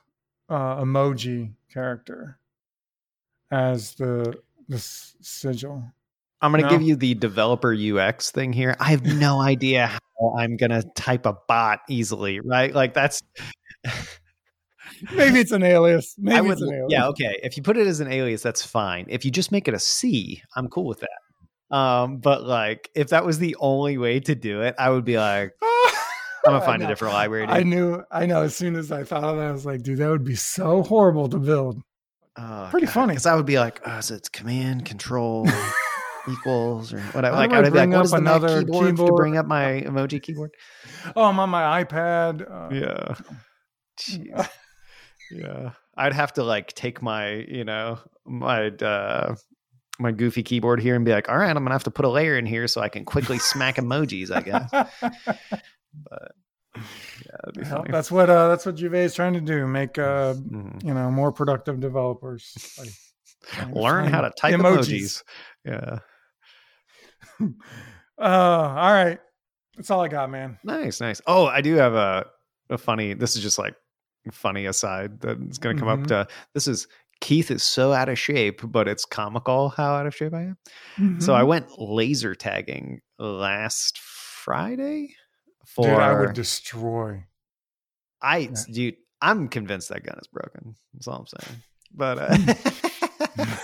uh, 0.49 0.81
emoji 0.81 1.53
character 1.71 2.39
as 3.51 3.93
the 3.95 4.37
the 4.67 4.75
s- 4.77 5.15
sigil. 5.21 5.83
I'm 6.41 6.51
going 6.51 6.63
to 6.63 6.69
No. 6.69 6.75
give 6.75 6.81
you 6.81 6.95
the 6.95 7.13
developer 7.13 7.71
UX 7.71 8.31
thing 8.31 8.51
here. 8.51 8.75
I 8.79 8.85
have 8.91 9.03
no 9.05 9.39
idea 9.41 9.87
how 9.87 10.35
I'm 10.39 10.57
going 10.57 10.71
to 10.71 10.81
type 10.95 11.25
a 11.27 11.33
bot 11.47 11.81
easily, 11.87 12.39
right? 12.39 12.73
Like 12.73 12.93
that's 12.95 13.21
Maybe 15.15 15.39
it's 15.39 15.51
an 15.51 15.63
alias. 15.63 16.15
Maybe 16.17 16.41
would 16.41 16.53
it's 16.53 16.61
an 16.61 16.69
alias. 16.73 16.87
yeah, 16.89 17.07
okay. 17.07 17.39
If 17.43 17.57
you 17.57 17.63
put 17.63 17.77
it 17.77 17.87
as 17.87 17.99
an 17.99 18.11
alias 18.11 18.41
that's 18.41 18.65
fine. 18.65 19.05
If 19.09 19.23
you 19.25 19.31
just 19.31 19.51
make 19.51 19.67
it 19.67 19.73
a 19.73 19.79
C, 19.79 20.41
I'm 20.55 20.67
cool 20.67 20.85
with 20.85 20.99
that. 21.01 21.09
Um 21.71 22.17
but 22.17 22.43
like 22.43 22.89
if 22.95 23.09
that 23.09 23.25
was 23.25 23.39
the 23.39 23.55
only 23.59 23.97
way 23.97 24.19
to 24.19 24.35
do 24.35 24.61
it, 24.61 24.75
I 24.77 24.89
would 24.89 25.05
be 25.05 25.17
like 25.17 25.53
I'm 26.45 26.59
to 26.59 26.61
find 26.65 26.83
a 26.83 26.87
different 26.87 27.13
library. 27.13 27.45
I 27.47 27.63
knew, 27.63 28.03
I 28.11 28.25
know. 28.25 28.41
As 28.41 28.55
soon 28.55 28.75
as 28.75 28.91
I 28.91 29.03
thought 29.03 29.23
of 29.23 29.37
that, 29.37 29.47
I 29.47 29.51
was 29.51 29.65
like, 29.65 29.83
dude, 29.83 29.99
that 29.99 30.09
would 30.09 30.25
be 30.25 30.35
so 30.35 30.83
horrible 30.83 31.29
to 31.29 31.37
build. 31.37 31.81
Oh, 32.37 32.67
pretty 32.71 32.87
funny. 32.87 33.13
Cuz 33.13 33.25
I 33.25 33.35
would 33.35 33.45
be 33.45 33.59
like, 33.59 33.81
oh, 33.85 33.99
so 34.01 34.15
it's 34.15 34.29
command 34.29 34.85
control 34.85 35.47
equals 36.29 36.93
or 36.93 36.99
whatever. 37.11 37.35
Like 37.35 37.51
I 37.51 37.61
would 37.61 37.71
be 37.73 37.79
like, 37.79 37.89
bring 37.89 37.91
what 37.91 37.99
up 37.99 38.05
is 38.05 38.11
the 38.11 38.17
another 38.17 38.47
another 38.59 38.91
keyboard, 38.91 38.97
to 38.97 39.13
bring 39.13 39.37
up 39.37 39.45
my 39.45 39.83
emoji 39.85 40.21
keyboard? 40.21 40.51
Oh, 41.15 41.23
I'm 41.25 41.39
on 41.39 41.49
my 41.49 41.83
iPad. 41.83 42.41
Uh, 42.49 42.73
Yeah. 42.73 43.15
Jeez. 43.99 44.49
yeah. 45.31 45.71
I'd 45.97 46.13
have 46.13 46.33
to 46.33 46.43
like 46.43 46.73
take 46.73 47.01
my, 47.01 47.33
you 47.33 47.63
know, 47.65 47.99
my 48.25 48.67
uh 48.67 49.35
my 50.01 50.11
goofy 50.11 50.43
keyboard 50.43 50.81
here 50.81 50.95
and 50.95 51.05
be 51.05 51.11
like, 51.11 51.29
all 51.29 51.37
right, 51.37 51.49
I'm 51.49 51.63
gonna 51.63 51.71
have 51.71 51.83
to 51.85 51.91
put 51.91 52.05
a 52.05 52.09
layer 52.09 52.37
in 52.37 52.45
here 52.45 52.67
so 52.67 52.81
I 52.81 52.89
can 52.89 53.05
quickly 53.05 53.37
smack 53.51 53.75
emojis, 53.75 54.31
I 54.31 54.41
guess. 54.41 54.69
But 55.93 56.31
yeah, 56.75 57.35
Well, 57.55 57.65
funny. 57.79 57.91
that's 57.91 58.09
what 58.11 58.29
uh, 58.29 58.47
that's 58.47 58.65
what 58.65 58.75
Juvet 58.75 59.03
is 59.03 59.13
trying 59.13 59.33
to 59.33 59.41
do. 59.41 59.67
Make 59.67 59.97
uh, 59.97 60.33
Mhm. 60.35 60.83
you 60.83 60.93
know 60.93 61.11
more 61.11 61.31
productive 61.33 61.79
developers. 61.81 62.55
Learn 63.73 64.05
how 64.07 64.21
to 64.21 64.29
type 64.31 64.55
emojis. 64.55 65.23
Yeah. 65.65 65.99
Uh, 68.17 68.23
all 68.77 68.93
right, 68.93 69.19
that's 69.75 69.89
all 69.89 70.01
I 70.01 70.07
got, 70.07 70.29
man. 70.29 70.59
Nice, 70.63 71.01
nice. 71.01 71.21
Oh, 71.25 71.45
I 71.47 71.61
do 71.61 71.73
have 71.75 71.93
a 71.95 72.27
a 72.69 72.77
funny 72.77 73.13
this 73.15 73.35
is 73.35 73.41
just 73.41 73.57
like 73.57 73.73
funny 74.31 74.67
aside 74.67 75.19
that's 75.19 75.57
gonna 75.57 75.77
come 75.79 75.87
Mhm. 75.87 76.01
up 76.01 76.07
to 76.07 76.27
this 76.53 76.67
is 76.67 76.87
Keith 77.21 77.49
is 77.51 77.63
so 77.63 77.93
out 77.93 78.09
of 78.09 78.19
shape, 78.19 78.61
but 78.63 78.87
it's 78.87 79.05
comical 79.05 79.69
how 79.69 79.93
out 79.93 80.07
of 80.07 80.13
shape 80.15 80.33
I 80.33 80.41
am. 80.41 80.57
So 81.19 81.33
I 81.33 81.43
Mhm. 81.43 81.47
went 81.47 81.79
laser 81.79 82.35
tagging 82.35 82.99
last 83.19 83.97
Friday 83.99 85.15
for 85.65 85.85
dude, 85.85 85.99
I 85.99 86.19
would 86.19 86.33
destroy. 86.33 87.23
I 88.21 88.37
Yeah. 88.37 88.49
dude, 88.73 88.95
I'm 89.21 89.47
convinced 89.47 89.89
that 89.89 90.03
gun 90.03 90.17
is 90.19 90.27
broken. 90.27 90.75
That's 90.93 91.07
all 91.07 91.19
I'm 91.19 91.27
saying. 91.27 91.61
But 91.93 92.17
uh, 92.19 92.37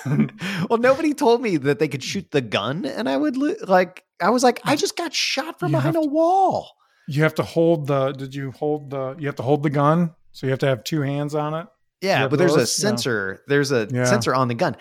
well, 0.70 0.80
nobody 0.80 1.14
told 1.14 1.42
me 1.42 1.58
that 1.58 1.80
they 1.80 1.88
could 1.88 2.04
shoot 2.04 2.30
the 2.32 2.42
gun, 2.42 2.86
and 2.86 3.10
I 3.10 3.18
would 3.18 3.38
li- 3.38 3.58
like. 3.68 4.04
I 4.22 4.30
was 4.32 4.44
like, 4.44 4.60
I 4.64 4.76
just 4.76 4.98
got 4.98 5.14
shot 5.14 5.60
from 5.60 5.70
You 5.72 5.78
behind 5.78 5.96
have 5.96 6.04
a 6.04 6.08
wall. 6.08 6.72
You 7.08 7.24
have 7.24 7.36
to 7.36 7.44
hold 7.44 7.88
the. 7.88 8.12
Did 8.14 8.34
you 8.36 8.52
hold 8.52 8.90
the? 8.90 9.16
You 9.20 9.28
have 9.28 9.36
to 9.38 9.44
hold 9.44 9.64
the 9.64 9.70
gun, 9.70 10.14
so 10.32 10.46
you 10.48 10.52
have 10.52 10.60
to 10.60 10.68
have 10.68 10.84
two 10.84 11.02
hands 11.02 11.34
on 11.36 11.54
it. 11.54 11.68
Yeah, 12.02 12.20
have 12.20 12.30
but 12.30 12.38
there's 12.40 12.54
a 12.54 12.58
those? 12.58 12.80
Yeah. 12.80 12.90
sensor. 12.90 13.42
There's 13.48 13.72
a 13.72 13.88
Yeah. 13.92 14.04
sensor 14.06 14.36
on 14.36 14.48
the 14.48 14.54
gun. 14.56 14.76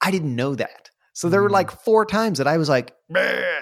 I 0.00 0.10
didn't 0.10 0.34
know 0.34 0.54
that. 0.54 0.90
So 1.14 1.28
there 1.28 1.42
were 1.42 1.48
Mm. 1.50 1.52
like 1.52 1.70
four 1.70 2.06
times 2.06 2.38
that 2.38 2.46
I 2.46 2.56
was 2.56 2.68
like, 2.70 2.94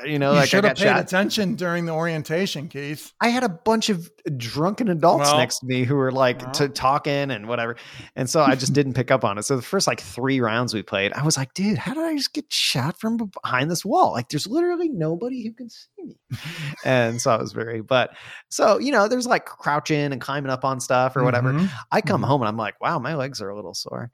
you 0.05 0.19
know, 0.21 0.31
you 0.31 0.37
like 0.37 0.43
I 0.43 0.45
should 0.45 0.63
have 0.63 0.77
paid 0.77 0.85
shot. 0.85 1.01
attention 1.01 1.57
during 1.57 1.85
the 1.85 1.93
orientation, 1.93 2.69
Keith. 2.69 3.13
I 3.21 3.31
had 3.31 3.43
a 3.43 3.49
bunch 3.49 3.89
of 3.89 4.09
drunken 4.37 4.87
adults 4.89 5.23
Well, 5.29 5.39
next 5.39 5.59
to 5.59 5.67
me 5.67 5.83
who 5.83 5.97
were 5.97 6.13
like 6.13 6.41
well. 6.41 6.53
to 6.53 6.69
talking 6.69 7.33
and 7.33 7.49
whatever. 7.49 7.75
And 8.15 8.31
so 8.31 8.43
I 8.43 8.55
just 8.55 8.73
didn't 8.73 8.95
pick 8.95 9.11
up 9.11 9.25
on 9.25 9.37
it. 9.39 9.43
So 9.43 9.57
the 9.57 9.63
first 9.63 9.89
like 9.89 10.01
three 10.01 10.41
rounds 10.41 10.73
we 10.73 10.83
played, 10.83 11.13
I 11.15 11.25
was 11.25 11.37
like, 11.37 11.53
dude, 11.55 11.79
how 11.79 11.95
did 11.95 12.05
I 12.05 12.15
just 12.15 12.33
get 12.33 12.53
shot 12.53 13.01
from 13.01 13.17
behind 13.43 13.69
this 13.73 13.85
wall? 13.85 14.13
Like 14.13 14.29
there's 14.29 14.47
literally 14.47 14.89
nobody 14.89 15.43
who 15.45 15.53
can 15.53 15.69
see 15.69 15.89
me. 15.99 16.17
and 16.85 17.21
so 17.21 17.33
I 17.33 17.37
was 17.39 17.53
very, 17.53 17.81
but 17.83 18.11
so, 18.51 18.79
you 18.79 18.93
know, 18.93 19.09
there's 19.09 19.27
like 19.27 19.47
crouching 19.47 20.13
and 20.13 20.21
climbing 20.21 20.53
up 20.53 20.65
on 20.65 20.79
stuff 20.79 21.17
or 21.17 21.25
whatever. 21.25 21.53
Mhm. 21.53 21.69
I 21.91 22.01
come 22.01 22.23
Mhm. 22.23 22.27
home 22.27 22.43
and 22.43 22.49
I'm 22.49 22.57
like, 22.57 22.81
wow, 22.81 23.01
my 23.01 23.17
legs 23.17 23.43
are 23.43 23.49
a 23.51 23.57
little 23.57 23.75
sore. 23.75 24.13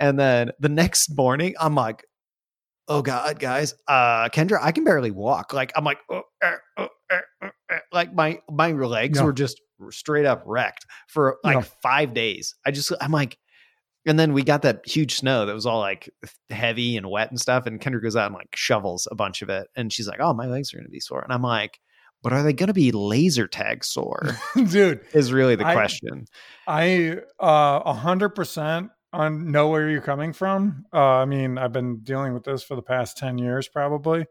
And 0.00 0.18
then 0.18 0.52
the 0.60 0.70
next 0.70 1.14
morning, 1.14 1.54
I'm 1.60 1.74
like, 1.74 2.04
oh 2.88 3.02
God, 3.02 3.38
guys, 3.38 3.74
uh, 3.86 4.28
Kendra, 4.30 4.58
I 4.60 4.72
can 4.72 4.84
barely 4.84 5.10
walk. 5.10 5.52
Like, 5.52 5.72
I'm 5.76 5.84
like, 5.84 5.98
oh, 6.10 6.22
eh, 6.42 6.52
oh, 6.78 6.88
eh, 7.10 7.18
oh, 7.42 7.48
eh. 7.70 7.78
like 7.92 8.14
my 8.14 8.40
my 8.50 8.72
legs 8.72 9.18
Yeah. 9.18 9.24
were 9.24 9.32
just 9.32 9.60
straight 9.90 10.26
up 10.26 10.42
wrecked 10.46 10.84
for 11.08 11.36
like 11.44 11.56
Yeah. 11.56 11.64
five 11.82 12.14
days. 12.14 12.54
I 12.66 12.70
just, 12.70 12.92
I'm 13.00 13.12
like, 13.12 13.38
and 14.06 14.18
then 14.18 14.32
we 14.32 14.42
got 14.42 14.62
that 14.62 14.86
huge 14.86 15.16
snow 15.16 15.44
that 15.46 15.54
was 15.54 15.66
all 15.66 15.80
like 15.80 16.08
heavy 16.50 16.96
and 16.96 17.10
wet 17.10 17.30
and 17.30 17.38
stuff. 17.38 17.66
And 17.66 17.80
Kendra 17.80 18.02
goes 18.02 18.16
out 18.16 18.26
and 18.26 18.34
like 18.34 18.48
shovels 18.54 19.06
a 19.10 19.14
bunch 19.14 19.42
of 19.42 19.50
it. 19.50 19.68
And 19.76 19.92
she's 19.92 20.08
like, 20.08 20.20
oh, 20.20 20.32
my 20.32 20.46
legs 20.46 20.72
are 20.72 20.78
going 20.78 20.86
to 20.86 20.90
be 20.90 21.00
sore. 21.00 21.20
And 21.22 21.32
I'm 21.32 21.42
like, 21.42 21.78
but 22.22 22.32
are 22.32 22.42
they 22.42 22.52
going 22.54 22.68
to 22.68 22.72
be 22.74 22.90
laser 22.90 23.46
tag 23.46 23.84
sore? 23.84 24.36
Dude, 24.56 25.00
is 25.12 25.32
really 25.32 25.56
the 25.56 25.64
question. 25.64 26.24
I 26.66 27.18
uh, 27.38 27.82
a 27.84 27.92
hundred 27.92 28.30
percent 28.30 28.90
on 29.12 29.50
know 29.50 29.68
where 29.68 29.88
you're 29.88 30.00
coming 30.02 30.32
from. 30.32 30.84
Uh, 30.92 30.98
I 30.98 31.24
mean, 31.24 31.58
I've 31.58 31.72
been 31.72 31.98
dealing 32.00 32.34
with 32.34 32.44
this 32.44 32.62
for 32.62 32.74
the 32.76 32.82
past 32.82 33.16
ten 33.16 33.38
years, 33.38 33.68
probably. 33.68 34.26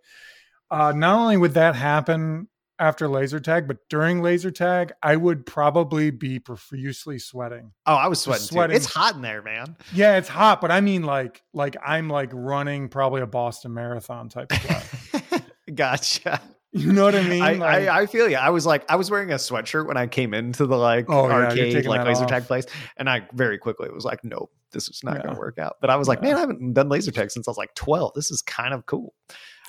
Uh, 0.69 0.91
not 0.95 1.17
only 1.19 1.37
would 1.37 1.53
that 1.53 1.75
happen 1.75 2.47
after 2.79 3.07
laser 3.07 3.39
tag, 3.39 3.67
but 3.67 3.77
during 3.89 4.21
laser 4.21 4.51
tag, 4.51 4.91
I 5.01 5.15
would 5.15 5.45
probably 5.47 6.11
be 6.11 6.37
profusely 6.39 7.17
sweating. 7.17 7.71
Oh, 7.87 7.95
I 7.95 8.07
was 8.07 8.21
sweating, 8.21 8.43
sweating. 8.45 8.73
too. 8.73 8.77
It's 8.77 8.85
hot 8.85 9.15
in 9.15 9.21
there, 9.23 9.41
man. 9.41 9.75
Yeah, 9.93 10.17
it's 10.17 10.27
hot, 10.29 10.61
but 10.61 10.69
I 10.69 10.81
mean, 10.81 11.01
like, 11.03 11.41
like 11.53 11.75
I'm 11.83 12.07
like 12.09 12.29
running 12.33 12.89
probably 12.89 13.21
a 13.21 13.25
Boston 13.27 13.73
Marathon 13.73 14.29
type 14.29 14.51
of 14.51 14.61
sweat. 14.61 15.43
gotcha. 15.73 16.39
you 16.71 16.91
know 16.93 17.05
what 17.05 17.15
I 17.15 17.23
mean? 17.23 17.41
I, 17.41 17.53
Like- 17.53 17.87
I, 17.87 18.01
I 18.01 18.05
feel 18.05 18.29
you. 18.29 18.35
I 18.35 18.49
was 18.51 18.65
like, 18.65 18.83
I 18.91 18.95
was 18.97 19.09
wearing 19.09 19.31
a 19.31 19.35
sweatshirt 19.35 19.87
when 19.87 19.97
I 19.97 20.05
came 20.05 20.33
into 20.35 20.67
the 20.67 20.77
like 20.77 21.05
Oh, 21.09 21.31
arcade, 21.31 21.73
taking 21.73 21.89
like 21.89 22.05
laser 22.05 22.23
off. 22.25 22.29
tag 22.29 22.43
place, 22.45 22.65
and 22.97 23.09
I 23.09 23.27
very 23.33 23.57
quickly 23.57 23.89
was 23.89 24.05
like, 24.05 24.23
nope, 24.23 24.51
this 24.71 24.89
is 24.89 25.01
not 25.03 25.21
going 25.23 25.33
to 25.35 25.39
work 25.39 25.57
out. 25.59 25.77
But 25.81 25.89
I 25.89 25.95
was 25.95 26.07
like, 26.07 26.19
Yeah. 26.21 26.29
man, 26.29 26.35
I 26.37 26.39
haven't 26.41 26.73
done 26.73 26.89
laser 26.89 27.11
tag 27.11 27.31
since 27.31 27.47
I 27.47 27.51
was 27.51 27.57
like 27.57 27.73
twelve. 27.75 28.13
This 28.15 28.31
is 28.31 28.41
kind 28.41 28.73
of 28.73 28.85
cool. 28.85 29.13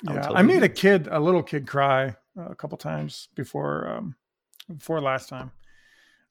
I 0.07 0.13
yeah, 0.13 0.21
totally 0.21 0.37
I 0.37 0.41
made 0.43 0.63
a 0.63 0.69
kid, 0.69 1.07
a 1.11 1.19
little 1.19 1.43
kid, 1.43 1.67
cry 1.67 2.15
uh, 2.37 2.49
a 2.49 2.55
couple 2.55 2.77
times 2.77 3.27
before, 3.35 3.87
um, 3.89 4.15
before 4.73 5.01
last 5.01 5.29
time. 5.29 5.51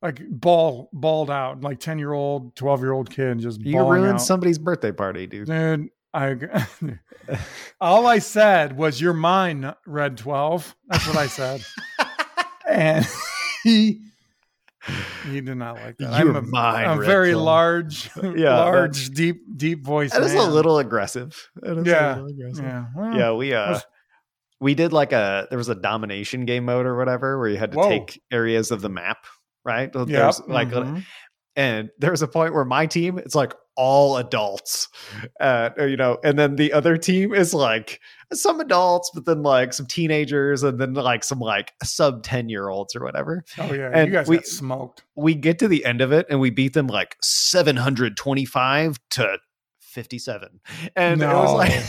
Like 0.00 0.20
ball, 0.30 0.88
balled 0.92 1.28
out, 1.30 1.60
like 1.60 1.80
ten 1.80 1.98
year 1.98 2.12
old, 2.12 2.54
twelve 2.54 2.80
year 2.80 2.92
old 2.92 3.10
kid, 3.10 3.40
just 3.40 3.60
You 3.60 3.80
ruined 3.80 4.12
out. 4.14 4.20
somebody's 4.20 4.58
birthday 4.58 4.92
party, 4.92 5.26
dude. 5.26 5.48
Dude, 5.48 5.88
I 6.14 6.36
all 7.80 8.06
I 8.06 8.18
said 8.20 8.76
was 8.76 9.00
"You're 9.00 9.12
mine, 9.12 9.74
Red 9.86 10.16
12. 10.16 10.76
That's 10.86 11.06
what 11.06 11.16
I 11.16 11.26
said, 11.26 11.64
and 12.68 13.06
he 13.64 14.00
he 15.30 15.40
did 15.40 15.56
not 15.56 15.74
like 15.76 15.96
that. 15.98 16.18
You're 16.24 16.30
I'm 16.30 16.36
a, 16.36 16.42
mine, 16.42 16.98
a 16.98 17.02
very 17.02 17.32
12. 17.32 17.44
large, 17.44 18.10
Yeah, 18.22 18.56
large, 18.58 19.10
deep, 19.10 19.42
deep 19.56 19.84
voice. 19.84 20.12
That 20.12 20.22
is 20.22 20.34
a 20.34 20.42
little 20.48 20.78
aggressive. 20.78 21.50
That 21.56 21.78
is 21.78 21.86
a 21.86 21.90
Yeah. 21.90 22.14
little 22.14 22.28
aggressive. 22.30 22.64
yeah, 22.64 22.84
well, 22.94 23.16
yeah 23.16 23.32
we 23.32 23.54
uh 23.54 23.72
was- 23.72 23.86
we 24.60 24.74
did 24.74 24.92
like 24.92 25.12
a 25.12 25.46
there 25.50 25.58
was 25.58 25.68
a 25.68 25.74
domination 25.74 26.44
game 26.44 26.64
mode 26.64 26.84
or 26.86 26.96
whatever 26.96 27.38
where 27.38 27.48
you 27.48 27.56
had 27.56 27.72
to 27.72 27.78
Whoa. 27.78 27.88
take 27.88 28.20
areas 28.32 28.70
of 28.72 28.80
the 28.80 28.88
map 28.88 29.18
right 29.64 29.90
Yep, 29.94 30.06
There's, 30.08 30.40
like 30.48 30.68
mhm. 30.70 31.04
and 31.54 31.90
there 31.98 32.10
was 32.10 32.22
a 32.22 32.28
point 32.28 32.54
where 32.54 32.64
my 32.64 32.86
team 32.86 33.18
it's 33.18 33.36
like 33.36 33.54
all 33.76 34.16
adults 34.16 34.88
uh 35.40 35.70
you 35.78 35.96
know 35.96 36.18
and 36.24 36.36
then 36.36 36.56
the 36.56 36.72
other 36.72 36.96
team 36.96 37.32
is 37.34 37.54
like 37.54 38.00
some 38.32 38.60
adults 38.60 39.10
but 39.14 39.24
then 39.24 39.42
like 39.42 39.72
some 39.72 39.86
teenagers 39.86 40.62
and 40.62 40.78
then 40.78 40.92
like 40.94 41.24
some 41.24 41.40
like 41.40 41.72
sub 41.82 42.22
10 42.22 42.48
year 42.48 42.68
olds 42.68 42.94
or 42.94 43.02
whatever. 43.02 43.44
Oh 43.58 43.72
yeah, 43.72 43.90
and 43.92 44.08
you 44.08 44.12
guys 44.12 44.28
we- 44.28 44.36
got 44.36 44.46
smoked. 44.46 45.04
we 45.16 45.34
get 45.34 45.58
to 45.60 45.68
the 45.68 45.84
end 45.84 46.00
of 46.00 46.12
it 46.12 46.26
and 46.28 46.38
we 46.40 46.50
beat 46.50 46.74
them 46.74 46.86
like 46.88 47.16
725 47.22 48.98
to 49.10 49.38
57 49.80 50.60
and 50.96 51.22
it 51.22 51.26
was 51.26 51.54
like 51.54 51.82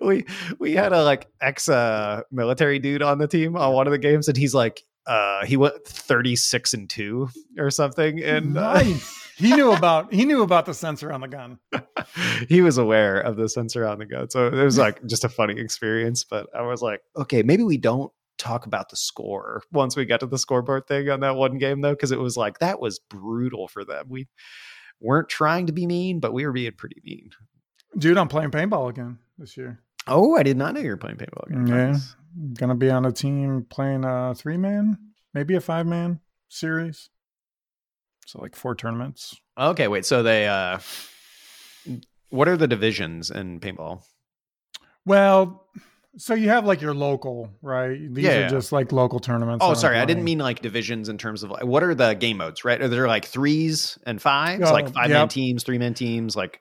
we 0.00 0.24
we 0.58 0.72
had 0.72 0.92
a 0.92 1.02
like 1.02 1.26
ex 1.40 1.68
uh 1.68 2.22
military 2.30 2.78
dude 2.78 3.02
on 3.02 3.18
the 3.18 3.26
team 3.26 3.56
on 3.56 3.72
one 3.72 3.86
of 3.86 3.90
the 3.90 3.98
games 3.98 4.28
and 4.28 4.36
he's 4.36 4.54
like 4.54 4.82
uh 5.06 5.44
he 5.44 5.56
went 5.56 5.84
36 5.84 6.74
and 6.74 6.88
2 6.90 7.28
or 7.58 7.70
something 7.70 8.22
and 8.22 8.56
uh, 8.56 8.74
nice. 8.74 9.32
he 9.36 9.52
knew 9.54 9.72
about 9.72 10.12
he 10.12 10.24
knew 10.24 10.42
about 10.42 10.66
the 10.66 10.74
sensor 10.74 11.12
on 11.12 11.20
the 11.20 11.28
gun. 11.28 11.58
he 12.48 12.60
was 12.60 12.78
aware 12.78 13.18
of 13.20 13.36
the 13.36 13.48
sensor 13.48 13.86
on 13.86 13.98
the 13.98 14.06
gun 14.06 14.30
so 14.30 14.46
it 14.46 14.62
was 14.62 14.78
like 14.78 15.04
just 15.06 15.24
a 15.24 15.28
funny 15.28 15.58
experience 15.58 16.24
but 16.24 16.46
i 16.54 16.62
was 16.62 16.82
like 16.82 17.00
okay 17.16 17.42
maybe 17.42 17.62
we 17.64 17.76
don't 17.76 18.12
talk 18.38 18.66
about 18.66 18.88
the 18.90 18.96
score 18.96 19.62
once 19.72 19.94
we 19.96 20.04
got 20.04 20.20
to 20.20 20.26
the 20.26 20.38
scoreboard 20.38 20.86
thing 20.86 21.08
on 21.08 21.20
that 21.20 21.36
one 21.36 21.58
game 21.58 21.80
though 21.80 21.92
because 21.92 22.10
it 22.12 22.18
was 22.18 22.36
like 22.36 22.58
that 22.58 22.80
was 22.80 22.98
brutal 22.98 23.68
for 23.68 23.84
them 23.84 24.06
we 24.08 24.26
weren't 25.00 25.28
trying 25.28 25.66
to 25.66 25.72
be 25.72 25.86
mean 25.86 26.18
but 26.20 26.32
we 26.32 26.44
were 26.46 26.52
being 26.52 26.72
pretty 26.72 27.00
mean 27.04 27.30
Dude, 27.98 28.16
I'm 28.16 28.28
playing 28.28 28.50
paintball 28.50 28.88
again 28.88 29.18
this 29.36 29.56
year. 29.56 29.80
oh 30.06 30.34
i 30.36 30.42
did 30.42 30.56
not 30.56 30.74
know 30.74 30.80
you 30.80 30.88
were 30.90 30.96
playing 30.96 31.18
paintball 31.18 31.46
again. 31.48 31.66
Yeah. 31.66 31.86
Nice. 31.92 32.16
Gonna 32.54 32.74
be 32.74 32.90
on 32.90 33.04
a 33.04 33.12
team 33.12 33.66
playing 33.68 34.04
a 34.04 34.34
three 34.34 34.56
man, 34.56 34.98
maybe 35.34 35.54
a 35.54 35.60
five 35.60 35.86
man 35.86 36.20
series. 36.48 37.10
So 38.26 38.40
like 38.40 38.56
four 38.56 38.74
tournaments. 38.74 39.36
okay 39.58 39.88
wait 39.88 40.06
so 40.06 40.22
they 40.22 40.46
uh 40.48 40.78
what 42.30 42.48
are 42.48 42.56
the 42.56 42.66
divisions 42.68 43.30
in 43.30 43.60
paintball 43.60 44.02
Well, 45.04 45.66
so 46.16 46.34
you 46.34 46.48
have 46.48 46.64
like 46.64 46.80
your 46.80 46.94
local, 46.94 47.50
right? 47.62 47.98
These 48.14 48.24
Yeah, 48.24 48.30
are 48.36 48.40
yeah. 48.42 48.48
just 48.48 48.70
like 48.72 48.92
local 48.92 49.18
tournaments. 49.18 49.64
Oh, 49.66 49.74
sorry. 49.74 49.98
I 49.98 50.04
didn't 50.04 50.24
mean 50.24 50.38
like 50.38 50.60
divisions 50.62 51.08
in 51.08 51.18
terms 51.18 51.42
of 51.42 51.50
like 51.50 51.64
what 51.64 51.82
are 51.82 51.94
the 51.94 52.14
game 52.14 52.36
modes, 52.38 52.64
right? 52.64 52.80
Are 52.80 52.88
there 52.88 53.08
like 53.08 53.24
threes 53.26 53.98
and 54.06 54.20
fives, 54.22 54.62
Oh, 54.68 54.72
like 54.72 54.92
five 54.94 55.10
man 55.10 55.28
teams, 55.28 55.64
three 55.64 55.78
man 55.78 55.94
teams, 55.94 56.36
like 56.36 56.60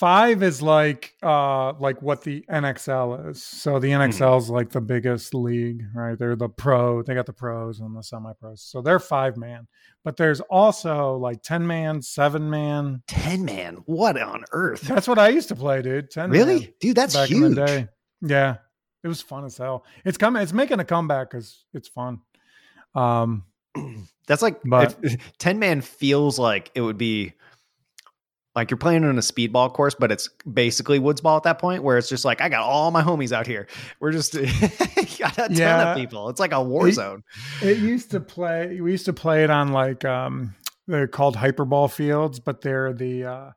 five 0.00 0.42
is 0.42 0.62
like 0.62 1.14
uh 1.22 1.74
like 1.74 2.00
what 2.00 2.22
the 2.24 2.42
NXL 2.50 3.30
is. 3.30 3.42
So 3.42 3.78
the 3.78 3.90
Mm-hmm. 3.90 4.10
NXL 4.22 4.38
is 4.38 4.48
like 4.48 4.70
the 4.70 4.80
biggest 4.80 5.34
league, 5.34 5.82
right? 5.94 6.18
They're 6.18 6.36
the 6.36 6.48
pro, 6.48 7.02
they 7.02 7.14
got 7.14 7.26
the 7.26 7.34
pros 7.34 7.80
and 7.80 7.94
the 7.94 8.02
semi 8.02 8.32
pros. 8.32 8.62
So 8.62 8.80
they're 8.80 8.98
five 8.98 9.36
man. 9.36 9.68
But 10.02 10.16
there's 10.16 10.40
also 10.40 11.16
like 11.16 11.42
10 11.42 11.66
man, 11.66 12.00
seven 12.00 12.48
man. 12.48 13.02
10 13.08 13.44
man. 13.44 13.82
What 13.84 14.18
on 14.18 14.44
earth? 14.52 14.80
That's 14.80 15.06
what 15.06 15.18
I 15.18 15.28
used 15.28 15.48
to 15.48 15.54
play, 15.56 15.82
dude. 15.82 16.10
10 16.10 16.30
Really? 16.30 16.60
man 16.60 16.68
Dude, 16.80 16.96
that's 16.96 17.14
back 17.14 17.28
huge. 17.28 17.42
in 17.44 17.54
the 17.54 17.66
day. 17.66 17.88
Yeah. 18.22 18.56
It 19.04 19.08
was 19.08 19.20
fun 19.20 19.44
as 19.44 19.58
hell. 19.58 19.84
It's 20.06 20.16
coming 20.16 20.40
it's 20.42 20.54
making 20.54 20.80
a 20.80 20.84
comeback 20.84 21.30
because 21.30 21.64
it's 21.74 21.88
fun. 21.88 22.20
Um 22.94 23.44
That's 24.26 24.40
like 24.42 24.60
But- 24.64 24.96
10 25.38 25.58
man 25.58 25.80
feels 25.82 26.38
like 26.38 26.70
it 26.74 26.80
would 26.80 26.98
be 26.98 27.34
like 28.56 28.70
you're 28.70 28.78
playing 28.78 29.04
on 29.04 29.16
a 29.16 29.20
speedball 29.20 29.72
course, 29.72 29.94
but 29.98 30.10
it's 30.10 30.28
basically 30.52 30.98
woods 30.98 31.20
ball 31.20 31.36
at 31.36 31.44
that 31.44 31.58
point 31.60 31.82
where 31.84 31.96
it's 31.98 32.08
just 32.08 32.24
like, 32.24 32.40
I 32.40 32.48
got 32.48 32.62
all 32.62 32.90
my 32.90 33.02
homies 33.02 33.30
out 33.32 33.46
here. 33.46 33.68
We're 34.00 34.10
just 34.12 34.32
got 35.18 35.38
a 35.38 35.48
ton 35.48 35.52
Yeah. 35.56 35.90
of 35.92 35.96
people. 35.96 36.28
It's 36.30 36.40
like 36.40 36.52
a 36.52 36.62
war 36.62 36.88
It- 36.88 36.94
zone. 36.94 37.22
It 37.62 37.78
used 37.78 38.10
to 38.10 38.20
play. 38.20 38.80
We 38.80 38.90
used 38.90 39.04
to 39.06 39.12
play 39.12 39.44
it 39.44 39.50
on 39.50 39.72
like 39.72 40.04
um, 40.04 40.54
they're 40.88 41.06
called 41.06 41.36
hyperball 41.36 41.90
fields, 41.92 42.40
but 42.40 42.60
they're 42.60 42.92
the 42.92 43.24
uh, 43.24 43.50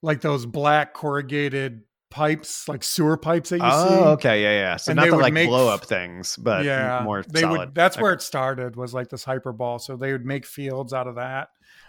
like 0.00 0.22
those 0.22 0.46
black 0.46 0.94
corrugated 0.94 1.82
pipes, 2.12 2.68
like 2.68 2.84
sewer 2.84 3.16
pipes 3.16 3.50
that 3.50 3.56
you 3.56 3.62
Oh, 3.64 3.88
see. 3.88 3.94
okay. 4.14 4.42
Yeah. 4.42 4.50
Yeah. 4.52 4.76
So 4.76 4.92
And 4.92 4.96
not 5.00 5.08
the 5.10 5.16
like 5.16 5.32
make- 5.32 5.48
blow 5.48 5.68
up 5.68 5.84
things, 5.86 6.36
but 6.36 6.64
yeah, 6.64 7.00
more 7.02 7.22
they 7.22 7.40
solid. 7.40 7.58
would. 7.58 7.74
That's 7.74 7.96
Okay. 7.96 8.02
where 8.02 8.12
it 8.12 8.22
started. 8.22 8.76
Was 8.76 8.92
like 8.94 9.08
this 9.08 9.24
hyper 9.24 9.52
ball. 9.52 9.78
So 9.78 9.96
they 9.96 10.12
would 10.12 10.24
make 10.26 10.46
fields 10.46 10.92
out 10.92 11.06
of 11.08 11.14
that. 11.16 11.48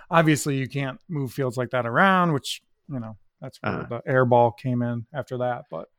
Obviously, 0.09 0.55
you 0.57 0.67
can't 0.67 0.99
move 1.09 1.31
fields 1.33 1.57
like 1.57 1.69
that 1.71 1.85
around, 1.85 2.33
which 2.33 2.61
you 2.89 2.99
know 2.99 3.17
that's 3.41 3.57
where 3.61 3.73
Uh-huh. 3.81 3.99
the 4.05 4.11
air 4.11 4.25
ball 4.25 4.51
came 4.51 4.81
in 4.81 5.05
after 5.13 5.37
that. 5.39 5.65
But 5.69 5.89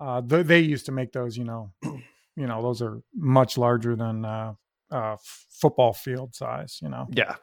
uh, 0.00 0.22
th- 0.22 0.46
they 0.46 0.60
used 0.60 0.86
to 0.86 0.92
make 0.92 1.12
those. 1.12 1.36
You 1.36 1.44
know, 1.44 1.72
you 1.82 2.46
know 2.46 2.62
those 2.62 2.80
are 2.82 3.02
much 3.14 3.58
larger 3.58 3.94
than 3.96 4.24
uh, 4.24 4.54
uh, 4.90 5.16
football 5.50 5.92
field 5.92 6.34
size. 6.34 6.78
You 6.82 6.88
know, 6.88 7.06
Yeah. 7.10 7.34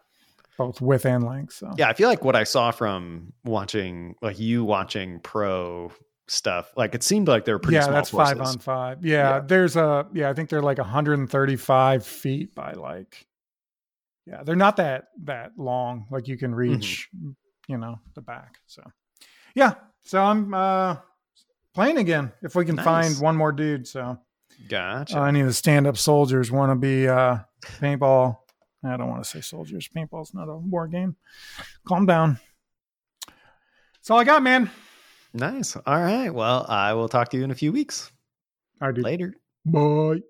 Both 0.58 0.82
width 0.82 1.06
and 1.06 1.24
length. 1.26 1.54
So 1.54 1.72
Yeah, 1.78 1.90
I 1.90 1.94
feel 1.94 2.10
like 2.10 2.24
what 2.24 2.36
I 2.36 2.44
saw 2.44 2.72
from 2.72 3.34
watching, 3.46 4.16
like 4.22 4.40
you 4.40 4.64
watching 4.64 5.20
pro 5.20 5.92
stuff, 6.28 6.72
like 6.76 6.94
it 6.96 7.04
seemed 7.04 7.28
like 7.28 7.46
they 7.46 7.54
were 7.54 7.60
pretty 7.60 7.76
yeah, 7.76 7.82
small 7.84 7.94
that's 7.94 8.12
courses. 8.12 8.38
five 8.38 8.42
on 8.42 8.58
five. 8.60 9.06
Yeah, 9.06 9.36
Yeah. 9.36 9.40
there's 9.46 9.76
a 9.76 10.08
yeah, 10.14 10.30
I 10.30 10.34
think 10.34 10.50
they're 10.50 10.62
like 10.62 10.78
135 10.80 12.06
feet 12.06 12.54
by 12.56 12.74
like 12.74 13.26
yeah, 14.26 14.44
they're 14.44 14.56
not 14.58 14.76
that 14.78 15.06
that 15.24 15.52
long. 15.58 16.06
Like 16.12 16.28
you 16.28 16.38
can 16.38 16.52
Mm-hmm. 16.52 16.58
reach, 16.60 17.10
you 17.68 17.78
know, 17.78 18.00
the 18.16 18.22
back. 18.22 18.58
So 18.66 18.84
yeah, 19.56 19.76
so 20.04 20.22
I'm 20.22 20.54
uh 20.54 20.98
playing 21.74 21.98
again 21.98 22.32
if 22.42 22.56
we 22.56 22.66
can 22.66 22.76
Nice. 22.76 22.84
find 22.86 23.20
one 23.20 23.36
more 23.38 23.52
dude. 23.52 23.88
So 23.88 24.18
Gotcha. 24.68 25.20
uh, 25.20 25.26
any 25.26 25.42
of 25.42 25.48
the 25.48 25.54
stand-up 25.54 25.98
soldiers 25.98 26.52
want 26.52 26.72
to 26.72 26.76
be 26.76 27.08
uh, 27.08 27.38
paintball. 27.62 28.38
I 28.84 28.96
don't 28.98 29.10
want 29.10 29.24
to 29.24 29.30
say 29.30 29.42
soldiers. 29.42 29.90
Paintball's 29.96 30.34
not 30.34 30.50
a 30.50 30.56
war 30.56 30.88
game. 30.88 31.16
Calm 31.88 32.06
down. 32.06 32.40
That's 33.96 34.12
all 34.12 34.20
I 34.20 34.24
got, 34.24 34.44
man. 34.44 34.70
nice. 35.34 35.76
All 35.76 36.02
right. 36.02 36.30
Well, 36.30 36.66
I 36.70 36.94
will 36.94 37.10
talk 37.10 37.30
to 37.30 37.38
you 37.38 37.44
in 37.44 37.52
a 37.52 37.56
few 37.56 37.72
weeks. 37.72 38.12
All 38.82 38.88
right, 38.88 38.96
dude. 38.96 39.04
Later. 39.04 39.36
Bye. 39.66 40.22